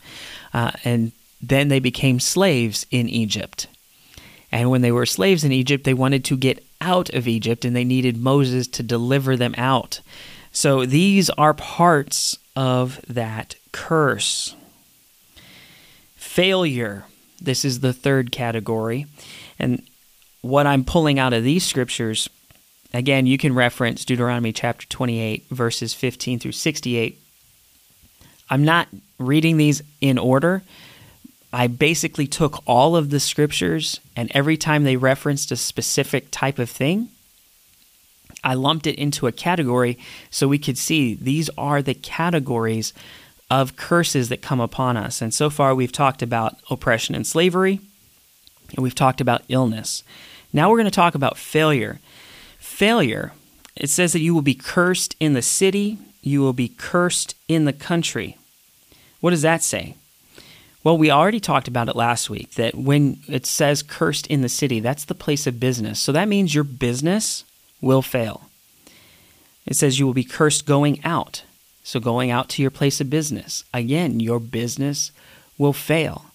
Uh, 0.54 0.72
and 0.84 1.12
then 1.42 1.68
they 1.68 1.80
became 1.80 2.20
slaves 2.20 2.86
in 2.90 3.08
Egypt. 3.08 3.68
And 4.54 4.70
when 4.70 4.84
they 4.84 4.92
were 4.92 5.08
slaves 5.08 5.44
in 5.44 5.52
Egypt, 5.52 5.84
they 5.84 5.96
wanted 5.96 6.24
to 6.26 6.38
get 6.38 6.64
out 6.80 7.10
of 7.10 7.28
Egypt, 7.28 7.66
and 7.66 7.76
they 7.76 7.84
needed 7.84 8.18
Moses 8.18 8.68
to 8.68 8.84
deliver 8.84 9.36
them 9.36 9.56
out. 9.58 10.00
So 10.52 10.86
these 10.86 11.32
are 11.32 11.56
parts 11.56 12.38
of 12.56 13.02
that 13.08 13.56
curse. 13.72 14.56
Failure. 16.16 17.06
This 17.42 17.66
is 17.66 17.80
the 17.80 17.94
third 17.94 18.32
category. 18.32 19.08
And 19.58 19.82
what 20.42 20.68
I'm 20.68 20.86
pulling 20.86 21.18
out 21.18 21.34
of 21.34 21.44
these 21.44 21.66
scriptures, 21.66 22.30
again, 22.94 23.26
you 23.26 23.40
can 23.40 23.56
reference 23.56 24.06
Deuteronomy 24.06 24.54
chapter 24.54 24.86
28, 24.86 25.48
verses 25.50 25.96
15 25.96 26.38
through 26.38 26.52
68. 26.52 27.20
I'm 28.52 28.64
not 28.64 28.88
reading 29.18 29.58
these 29.58 29.82
in 30.00 30.20
order. 30.20 30.62
I 31.54 31.68
basically 31.68 32.26
took 32.26 32.64
all 32.66 32.96
of 32.96 33.12
the 33.12 33.20
scriptures, 33.20 34.00
and 34.16 34.32
every 34.34 34.58
time 34.58 34.84
they 34.84 34.98
referenced 34.98 35.52
a 35.52 35.56
specific 35.56 36.30
type 36.32 36.58
of 36.58 36.68
thing, 36.68 37.10
I 38.44 38.56
lumped 38.56 38.88
it 38.88 38.96
into 38.96 39.28
a 39.28 39.32
category 39.32 40.00
so 40.32 40.48
we 40.48 40.58
could 40.58 40.80
see 40.80 41.14
these 41.14 41.52
are 41.56 41.84
the 41.84 41.94
categories 41.94 42.92
of 43.52 43.76
curses 43.76 44.30
that 44.30 44.42
come 44.42 44.60
upon 44.60 44.98
us. 44.98 45.22
And 45.22 45.32
so 45.32 45.52
far, 45.52 45.76
we've 45.76 45.92
talked 45.92 46.24
about 46.24 46.58
oppression 46.72 47.14
and 47.14 47.26
slavery, 47.26 47.80
and 48.76 48.82
we've 48.82 48.96
talked 48.96 49.22
about 49.22 49.44
illness. 49.48 50.04
Now 50.52 50.72
we're 50.72 50.78
going 50.78 50.86
to 50.86 50.92
talk 50.92 51.14
about 51.14 51.38
failure. 51.38 52.00
Failure, 52.58 53.32
it 53.76 53.92
says 53.92 54.12
that 54.14 54.22
you 54.22 54.34
will 54.34 54.42
be 54.42 54.56
cursed 54.56 55.16
in 55.20 55.34
the 55.34 55.44
city, 55.44 56.00
you 56.24 56.42
will 56.42 56.54
be 56.54 56.68
cursed 56.68 57.36
in 57.48 57.66
the 57.66 57.74
country. 57.74 58.38
What 59.20 59.30
does 59.30 59.44
that 59.44 59.62
say? 59.62 59.98
Well, 60.84 60.98
we 60.98 61.10
already 61.10 61.40
talked 61.40 61.70
about 61.70 61.88
it 61.88 61.96
last 61.96 62.30
week 62.30 62.56
that 62.56 62.76
when 62.76 63.20
it 63.28 63.46
says 63.46 63.82
cursed 63.82 64.28
in 64.28 64.42
the 64.42 64.50
city, 64.50 64.82
that's 64.82 65.06
the 65.06 65.16
place 65.16 65.48
of 65.48 65.60
business. 65.60 66.00
So 66.00 66.12
that 66.12 66.28
means 66.28 66.54
your 66.54 66.66
business 66.66 67.46
will 67.80 68.02
fail. 68.02 68.50
It 69.66 69.76
says 69.76 69.98
you 69.98 70.06
will 70.06 70.14
be 70.14 70.26
cursed 70.26 70.66
going 70.66 71.04
out. 71.06 71.44
So 71.84 72.00
going 72.00 72.32
out 72.32 72.50
to 72.50 72.62
your 72.62 72.72
place 72.72 73.00
of 73.00 73.10
business. 73.10 73.64
Again, 73.74 74.20
your 74.20 74.40
business 74.40 75.12
will 75.58 75.74
fail. 75.74 76.26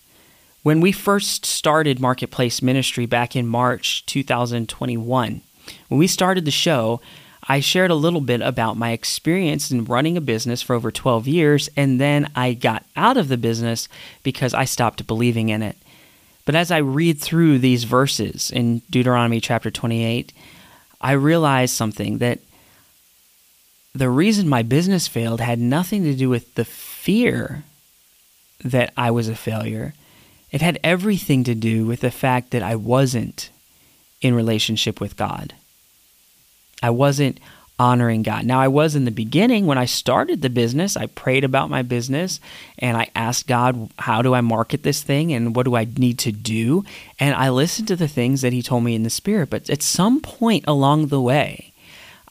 When 0.62 0.80
we 0.80 0.92
first 0.92 1.46
started 1.46 2.00
Marketplace 2.00 2.60
Ministry 2.62 3.06
back 3.06 3.36
in 3.36 3.46
March 3.46 4.04
2021, 4.06 5.40
when 5.88 5.98
we 5.98 6.06
started 6.06 6.44
the 6.44 6.50
show, 6.50 7.00
I 7.48 7.60
shared 7.60 7.90
a 7.90 7.94
little 7.94 8.20
bit 8.20 8.42
about 8.42 8.76
my 8.76 8.92
experience 8.92 9.70
in 9.70 9.86
running 9.86 10.18
a 10.18 10.20
business 10.20 10.60
for 10.60 10.74
over 10.74 10.90
12 10.90 11.26
years, 11.26 11.70
and 11.76 11.98
then 11.98 12.30
I 12.36 12.52
got 12.52 12.84
out 12.94 13.16
of 13.16 13.28
the 13.28 13.38
business 13.38 13.88
because 14.22 14.52
I 14.52 14.66
stopped 14.66 15.06
believing 15.06 15.48
in 15.48 15.62
it. 15.62 15.76
But 16.44 16.54
as 16.54 16.70
I 16.70 16.78
read 16.78 17.18
through 17.18 17.58
these 17.58 17.84
verses 17.84 18.50
in 18.50 18.82
Deuteronomy 18.90 19.40
chapter 19.40 19.70
28, 19.70 20.32
I 21.00 21.12
realized 21.12 21.74
something 21.74 22.18
that 22.18 22.40
the 23.94 24.10
reason 24.10 24.48
my 24.48 24.62
business 24.62 25.08
failed 25.08 25.40
had 25.40 25.58
nothing 25.58 26.04
to 26.04 26.14
do 26.14 26.28
with 26.28 26.54
the 26.54 26.64
fear 26.64 27.64
that 28.62 28.92
I 28.96 29.10
was 29.10 29.28
a 29.28 29.34
failure. 29.34 29.94
It 30.50 30.60
had 30.60 30.78
everything 30.84 31.44
to 31.44 31.54
do 31.54 31.86
with 31.86 32.00
the 32.00 32.10
fact 32.10 32.50
that 32.50 32.62
I 32.62 32.76
wasn't 32.76 33.50
in 34.20 34.34
relationship 34.34 35.00
with 35.00 35.16
God. 35.16 35.54
I 36.82 36.90
wasn't 36.90 37.40
honoring 37.78 38.22
God. 38.22 38.44
Now, 38.44 38.60
I 38.60 38.68
was 38.68 38.96
in 38.96 39.04
the 39.04 39.10
beginning 39.10 39.66
when 39.66 39.78
I 39.78 39.84
started 39.84 40.42
the 40.42 40.50
business. 40.50 40.96
I 40.96 41.06
prayed 41.06 41.44
about 41.44 41.70
my 41.70 41.82
business 41.82 42.40
and 42.78 42.96
I 42.96 43.08
asked 43.14 43.46
God, 43.46 43.90
how 43.98 44.20
do 44.20 44.34
I 44.34 44.40
market 44.40 44.82
this 44.82 45.02
thing 45.02 45.32
and 45.32 45.54
what 45.54 45.64
do 45.64 45.76
I 45.76 45.86
need 45.96 46.18
to 46.20 46.32
do? 46.32 46.84
And 47.20 47.34
I 47.36 47.50
listened 47.50 47.88
to 47.88 47.96
the 47.96 48.08
things 48.08 48.40
that 48.40 48.52
He 48.52 48.62
told 48.62 48.82
me 48.82 48.94
in 48.94 49.04
the 49.04 49.10
Spirit. 49.10 49.50
But 49.50 49.70
at 49.70 49.82
some 49.82 50.20
point 50.20 50.64
along 50.66 51.06
the 51.06 51.20
way, 51.20 51.72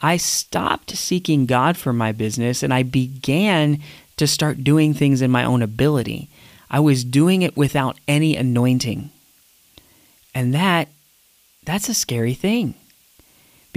I 0.02 0.18
stopped 0.18 0.92
seeking 0.92 1.46
God 1.46 1.78
for 1.78 1.94
my 1.94 2.12
business 2.12 2.62
and 2.62 2.74
I 2.74 2.84
began 2.84 3.82
to 4.18 4.28
start 4.28 4.64
doing 4.64 4.94
things 4.94 5.22
in 5.22 5.32
my 5.32 5.46
own 5.46 5.62
ability. 5.62 6.30
I 6.70 6.82
was 6.82 7.06
doing 7.06 7.42
it 7.42 7.56
without 7.56 7.98
any 8.08 8.36
anointing. 8.36 9.12
And 10.36 10.54
that 10.54 10.90
that's 11.64 11.90
a 11.90 11.94
scary 11.94 12.34
thing. 12.34 12.76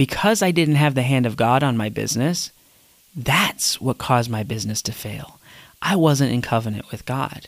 Because 0.01 0.41
I 0.41 0.49
didn't 0.49 0.81
have 0.81 0.95
the 0.95 1.03
hand 1.03 1.27
of 1.27 1.37
God 1.37 1.61
on 1.61 1.77
my 1.77 1.89
business, 1.89 2.51
That's 3.15 3.79
what 3.79 3.97
caused 3.97 4.31
my 4.31 4.41
business 4.43 4.81
to 4.83 4.91
fail. 4.91 5.39
I 5.79 5.95
wasn't 5.95 6.31
in 6.31 6.41
covenant 6.41 6.89
with 6.91 7.05
God. 7.05 7.47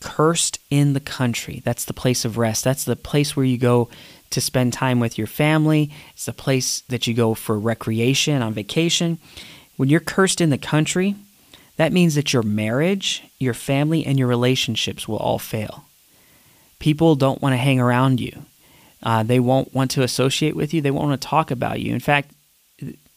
Cursed 0.00 0.58
in 0.70 0.92
the 0.92 1.00
country. 1.00 1.62
That's 1.64 1.84
the 1.84 1.94
place 1.94 2.26
of 2.26 2.36
rest. 2.38 2.64
That's 2.64 2.84
the 2.84 2.96
place 2.96 3.36
where 3.36 3.46
you 3.46 3.58
go 3.58 3.88
to 4.30 4.40
spend 4.40 4.72
time 4.72 5.00
with 5.00 5.18
your 5.18 5.26
family. 5.26 5.90
It's 6.12 6.26
the 6.26 6.32
place 6.32 6.80
that 6.88 7.06
you 7.06 7.14
go 7.14 7.34
for 7.34 7.58
recreation, 7.58 8.42
on 8.42 8.52
vacation. 8.52 9.18
When 9.76 9.88
you're 9.88 10.00
cursed 10.00 10.40
in 10.40 10.50
the 10.50 10.58
country, 10.58 11.14
that 11.76 11.92
means 11.92 12.14
that 12.16 12.32
your 12.32 12.42
marriage, 12.42 13.22
your 13.38 13.54
family, 13.54 14.04
and 14.04 14.18
your 14.18 14.28
relationships 14.28 15.06
will 15.06 15.18
all 15.18 15.38
fail. 15.38 15.84
People 16.78 17.14
don't 17.14 17.40
want 17.40 17.52
to 17.54 17.58
hang 17.58 17.78
around 17.78 18.20
you. 18.20 18.46
Uh, 19.02 19.22
they 19.22 19.40
won't 19.40 19.74
want 19.74 19.90
to 19.92 20.02
associate 20.02 20.54
with 20.54 20.74
you. 20.74 20.80
They 20.80 20.90
won't 20.90 21.08
want 21.08 21.20
to 21.20 21.28
talk 21.28 21.50
about 21.50 21.80
you. 21.80 21.92
In 21.92 22.00
fact, 22.00 22.32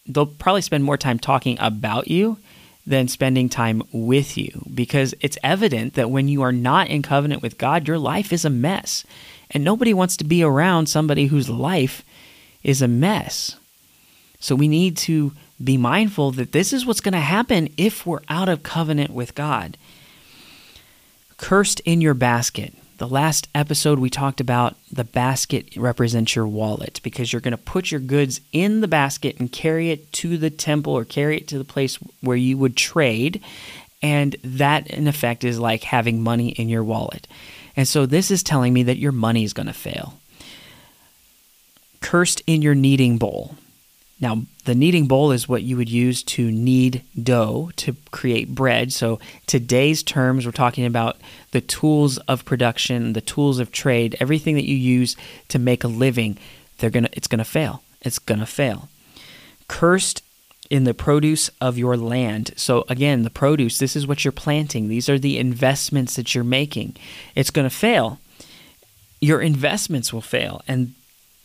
they'll 0.08 0.26
probably 0.26 0.62
spend 0.62 0.84
more 0.84 0.98
time 0.98 1.20
talking 1.20 1.58
about 1.60 2.08
you 2.08 2.38
than 2.86 3.08
spending 3.08 3.48
time 3.48 3.82
with 3.92 4.38
you 4.38 4.66
because 4.74 5.14
it's 5.22 5.38
evident 5.44 5.94
that 5.94 6.10
when 6.10 6.28
you 6.28 6.42
are 6.42 6.52
not 6.52 6.88
in 6.88 7.02
covenant 7.02 7.42
with 7.42 7.58
God, 7.58 7.88
your 7.88 7.98
life 7.98 8.34
is 8.34 8.44
a 8.44 8.50
mess. 8.50 9.06
And 9.52 9.64
nobody 9.64 9.94
wants 9.94 10.18
to 10.18 10.24
be 10.24 10.44
around 10.44 10.88
somebody 10.88 11.28
whose 11.28 11.50
life 11.50 12.04
is 12.64 12.82
a 12.82 12.88
mess. 12.88 13.56
So 14.40 14.56
we 14.56 14.68
need 14.68 14.98
to 14.98 15.32
be 15.64 15.78
mindful 15.78 16.32
that 16.32 16.52
this 16.52 16.74
is 16.74 16.86
what's 16.86 17.00
going 17.00 17.14
to 17.14 17.20
happen 17.20 17.70
if 17.78 18.06
we're 18.06 18.22
out 18.28 18.50
of 18.50 18.64
covenant 18.64 19.12
with 19.12 19.36
God. 19.36 19.78
Cursed 21.38 21.80
in 21.82 22.02
your 22.02 22.14
basket. 22.14 22.74
The 22.98 23.08
last 23.08 23.50
episode, 23.56 23.98
we 23.98 24.10
talked 24.10 24.40
about 24.40 24.76
the 24.92 25.04
basket 25.04 25.76
represents 25.76 26.36
your 26.36 26.48
wallet 26.48 27.00
because 27.04 27.34
you're 27.34 27.42
going 27.42 27.52
to 27.52 27.58
put 27.58 27.90
your 27.90 28.00
goods 28.00 28.40
in 28.52 28.82
the 28.82 28.88
basket 28.88 29.40
and 29.40 29.52
carry 29.52 29.90
it 29.90 30.12
to 30.14 30.38
the 30.38 30.52
temple 30.52 30.94
or 30.94 31.04
carry 31.04 31.38
it 31.38 31.48
to 31.50 31.58
the 31.58 31.66
place 31.66 31.96
where 32.22 32.38
you 32.38 32.58
would 32.58 32.78
trade. 32.78 33.42
And 34.04 34.36
that, 34.44 34.88
in 34.88 35.08
effect, 35.08 35.44
is 35.44 35.60
like 35.60 35.84
having 35.84 36.22
money 36.22 36.50
in 36.50 36.70
your 36.70 36.84
wallet. 36.84 37.28
And 37.76 37.88
so, 37.88 38.06
this 38.06 38.30
is 38.30 38.44
telling 38.44 38.74
me 38.74 38.84
that 38.84 38.98
your 38.98 39.12
money 39.12 39.44
is 39.44 39.54
going 39.54 39.68
to 39.68 39.74
fail. 39.74 40.14
Cursed 42.02 42.44
in 42.46 42.62
your 42.62 42.76
kneading 42.76 43.18
bowl. 43.18 43.56
Now, 44.24 44.44
the 44.64 44.74
kneading 44.74 45.08
bowl 45.08 45.32
is 45.32 45.50
what 45.50 45.64
you 45.64 45.76
would 45.76 45.90
use 45.90 46.24
to 46.24 46.50
knead 46.50 47.04
dough 47.22 47.72
to 47.76 47.98
create 48.12 48.56
bread. 48.56 48.94
So, 48.94 49.20
today's 49.48 50.02
terms, 50.02 50.46
we're 50.46 50.54
talking 50.54 50.86
about 50.86 51.18
the 51.52 51.60
tools 51.60 52.20
of 52.20 52.46
production, 52.46 53.12
the 53.12 53.20
tools 53.20 53.60
of 53.60 53.74
trade, 53.74 54.16
everything 54.22 54.56
that 54.56 54.64
you 54.64 54.78
use 54.78 55.18
to 55.50 55.60
make 55.60 55.84
a 55.84 55.90
living. 55.90 56.38
They're 56.78 56.90
gonna, 56.90 57.10
it's 57.12 57.28
gonna 57.28 57.44
fail. 57.44 57.84
It's 58.00 58.18
gonna 58.18 58.46
fail. 58.46 58.88
Cursed 59.68 60.24
in 60.70 60.86
the 60.86 60.94
produce 60.94 61.50
of 61.60 61.78
your 61.78 61.98
land. 61.98 62.54
So, 62.56 62.86
again, 62.88 63.24
the 63.24 63.30
produce, 63.30 63.78
this 63.78 63.98
is 63.98 64.08
what 64.08 64.24
you're 64.24 64.32
planting. 64.32 64.88
These 64.88 65.10
are 65.10 65.20
the 65.20 65.38
investments 65.38 66.16
that 66.16 66.34
you're 66.34 66.46
making. 66.46 66.96
It's 67.36 67.52
gonna 67.52 67.70
fail. 67.70 68.20
Your 69.20 69.42
investments 69.42 70.14
will 70.14 70.22
fail. 70.22 70.62
And 70.66 70.94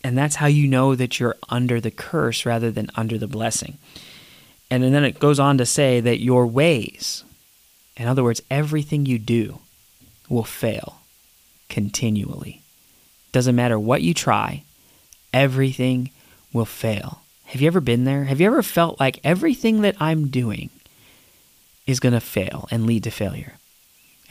and 0.05 0.17
that's 0.17 0.37
how 0.37 0.47
you 0.47 0.69
know 0.69 0.95
that 0.95 1.19
you're 1.19 1.37
under 1.49 1.81
the 1.81 1.91
curse 1.91 2.47
rather 2.47 2.71
than 2.71 2.91
under 2.95 3.19
the 3.19 3.27
blessing. 3.27 3.79
And 4.71 4.83
then 4.83 5.05
it 5.05 5.19
goes 5.19 5.39
on 5.41 5.59
to 5.59 5.67
say 5.67 6.01
that 6.01 6.21
your 6.21 6.47
ways, 6.47 7.25
in 7.97 8.07
other 8.07 8.23
words, 8.23 8.43
everything 8.51 9.07
you 9.07 9.19
do, 9.19 9.61
will 10.29 10.45
fail 10.45 11.01
continually. 11.69 12.63
Doesn't 13.33 13.57
matter 13.57 13.79
what 13.79 14.03
you 14.03 14.15
try, 14.15 14.63
everything 15.33 16.11
will 16.53 16.65
fail. 16.65 17.23
Have 17.47 17.61
you 17.61 17.67
ever 17.67 17.81
been 17.81 18.05
there? 18.05 18.25
Have 18.25 18.41
you 18.41 18.47
ever 18.47 18.63
felt 18.63 19.01
like 19.01 19.21
everything 19.25 19.81
that 19.81 19.97
I'm 20.01 20.29
doing 20.29 20.71
is 21.87 22.01
going 22.01 22.13
to 22.13 22.21
fail 22.21 22.69
and 22.71 22.87
lead 22.87 23.05
to 23.05 23.11
failure? 23.11 23.58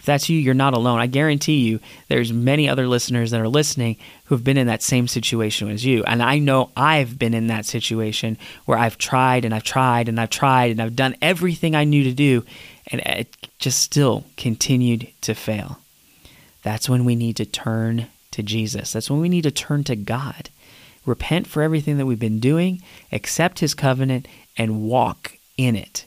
That's 0.08 0.30
you, 0.30 0.40
you're 0.40 0.56
not 0.56 0.74
alone. 0.74 1.00
I 1.00 1.06
guarantee 1.06 1.60
you 1.60 1.80
there's 2.08 2.34
many 2.34 2.68
other 2.68 2.88
listeners 2.88 3.30
that 3.32 3.42
are 3.42 3.48
listening 3.48 3.98
who 4.26 4.36
have 4.36 4.44
been 4.44 4.58
in 4.58 4.68
that 4.68 4.82
same 4.82 5.08
situation 5.08 5.70
as 5.70 5.86
you. 5.86 6.04
And 6.06 6.24
I 6.24 6.40
know 6.40 6.72
I've 6.76 7.20
been 7.20 7.36
in 7.36 7.48
that 7.48 7.66
situation 7.66 8.38
where 8.66 8.78
I've 8.78 8.98
tried 8.98 9.46
and 9.46 9.54
I've 9.54 9.64
tried 9.64 10.10
and 10.10 10.20
I've 10.20 10.32
tried 10.32 10.72
and 10.72 10.82
I've 10.82 10.96
done 10.96 11.16
everything 11.22 11.76
I 11.76 11.84
knew 11.84 12.04
to 12.04 12.14
do 12.14 12.44
and 12.88 13.02
it 13.02 13.36
just 13.60 13.82
still 13.82 14.24
continued 14.36 15.10
to 15.22 15.36
fail. 15.36 15.80
That's 16.64 16.90
when 16.90 17.06
we 17.06 17.16
need 17.16 17.36
to 17.38 17.46
turn 17.46 18.08
to 18.32 18.42
Jesus. 18.42 18.94
That's 18.94 19.10
when 19.10 19.20
we 19.20 19.30
need 19.30 19.44
to 19.44 19.52
turn 19.52 19.84
to 19.86 19.96
God. 19.96 20.50
Repent 21.06 21.48
for 21.48 21.62
everything 21.62 21.98
that 21.98 22.06
we've 22.06 22.20
been 22.20 22.40
doing, 22.40 22.82
accept 23.12 23.60
his 23.60 23.74
covenant, 23.74 24.28
and 24.58 24.82
walk 24.82 25.38
in 25.58 25.76
it. 25.76 26.06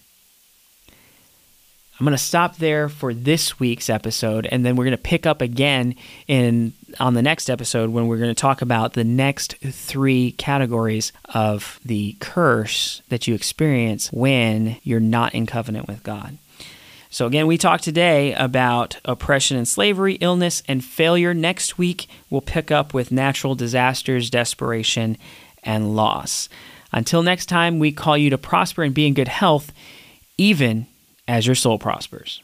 I'm 2.01 2.07
going 2.07 2.17
to 2.17 2.19
stop 2.19 2.57
there 2.57 2.89
for 2.89 3.13
this 3.13 3.61
week's 3.61 3.91
episode, 3.91 4.49
and 4.51 4.65
then 4.65 4.75
we're 4.75 4.87
going 4.87 4.97
to 4.97 5.03
pick 5.03 5.27
up 5.27 5.43
again 5.43 5.97
in 6.27 6.73
on 6.99 7.13
the 7.13 7.21
next 7.21 7.51
episode 7.51 7.91
when 7.91 8.07
we're 8.07 8.17
going 8.17 8.35
to 8.35 8.41
talk 8.41 8.63
about 8.63 8.95
the 8.95 9.05
next 9.05 9.57
three 9.59 10.33
categories 10.33 11.13
of 11.35 11.79
the 11.85 12.17
curse 12.19 13.03
that 13.11 13.29
you 13.29 13.35
experience 13.35 14.11
when 14.15 14.79
you're 14.83 14.99
not 14.99 15.35
in 15.35 15.45
covenant 15.45 15.89
with 15.89 16.03
God. 16.03 16.39
So, 17.11 17.27
again, 17.27 17.47
we 17.47 17.59
talked 17.59 17.85
today 17.85 18.33
about 18.33 18.97
oppression 19.05 19.59
and 19.59 19.69
slavery, 19.69 20.15
illness 20.23 20.63
and 20.67 20.83
failure. 20.83 21.35
Next 21.35 21.77
week, 21.77 22.09
we'll 22.31 22.41
pick 22.41 22.71
up 22.71 22.95
with 22.95 23.13
natural 23.13 23.55
disasters, 23.55 24.31
desperation, 24.31 25.19
and 25.63 25.95
loss. 25.95 26.49
Until 26.93 27.23
next 27.23 27.45
time, 27.47 27.79
we 27.79 27.93
call 27.93 28.17
you 28.17 28.31
to 28.31 28.39
prosper 28.39 28.85
and 28.85 28.95
be 28.95 29.07
in 29.07 29.13
good 29.13 29.29
health, 29.29 29.71
even 30.39 30.87
as 31.29 31.47
your 31.47 31.55
soul 31.55 31.79
prospers. 31.79 32.43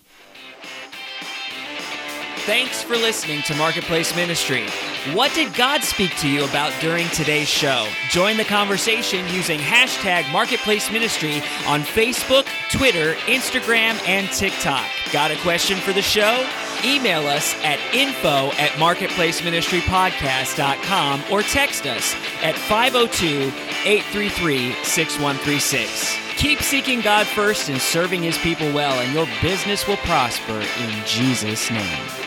Thanks 2.46 2.80
for 2.80 2.94
listening 2.94 3.42
to 3.42 3.56
Marketplace 3.56 4.14
Ministry. 4.14 4.68
What 5.12 5.34
did 5.34 5.52
God 5.54 5.82
speak 5.82 6.16
to 6.18 6.28
you 6.28 6.44
about 6.44 6.72
during 6.80 7.08
today's 7.08 7.48
show? 7.48 7.88
Join 8.10 8.36
the 8.36 8.44
conversation 8.44 9.26
using 9.34 9.58
hashtag 9.58 10.30
Marketplace 10.30 10.90
Ministry 10.92 11.42
on 11.66 11.80
Facebook, 11.80 12.46
Twitter, 12.70 13.14
Instagram, 13.26 14.00
and 14.06 14.28
TikTok. 14.28 14.86
Got 15.12 15.32
a 15.32 15.36
question 15.38 15.78
for 15.78 15.92
the 15.92 16.02
show? 16.02 16.46
Email 16.84 17.26
us 17.26 17.54
at 17.62 17.78
info 17.94 18.50
at 18.58 18.72
marketplaceministrypodcast.com 18.72 21.22
or 21.30 21.42
text 21.42 21.86
us 21.86 22.14
at 22.42 22.56
502 22.56 23.52
833 23.84 24.72
6136. 24.84 26.16
Keep 26.36 26.60
seeking 26.60 27.00
God 27.00 27.26
first 27.26 27.70
and 27.70 27.80
serving 27.80 28.22
His 28.22 28.36
people 28.38 28.70
well, 28.72 29.00
and 29.00 29.12
your 29.14 29.26
business 29.40 29.88
will 29.88 29.96
prosper 29.98 30.60
in 30.80 31.06
Jesus' 31.06 31.70
name. 31.70 32.25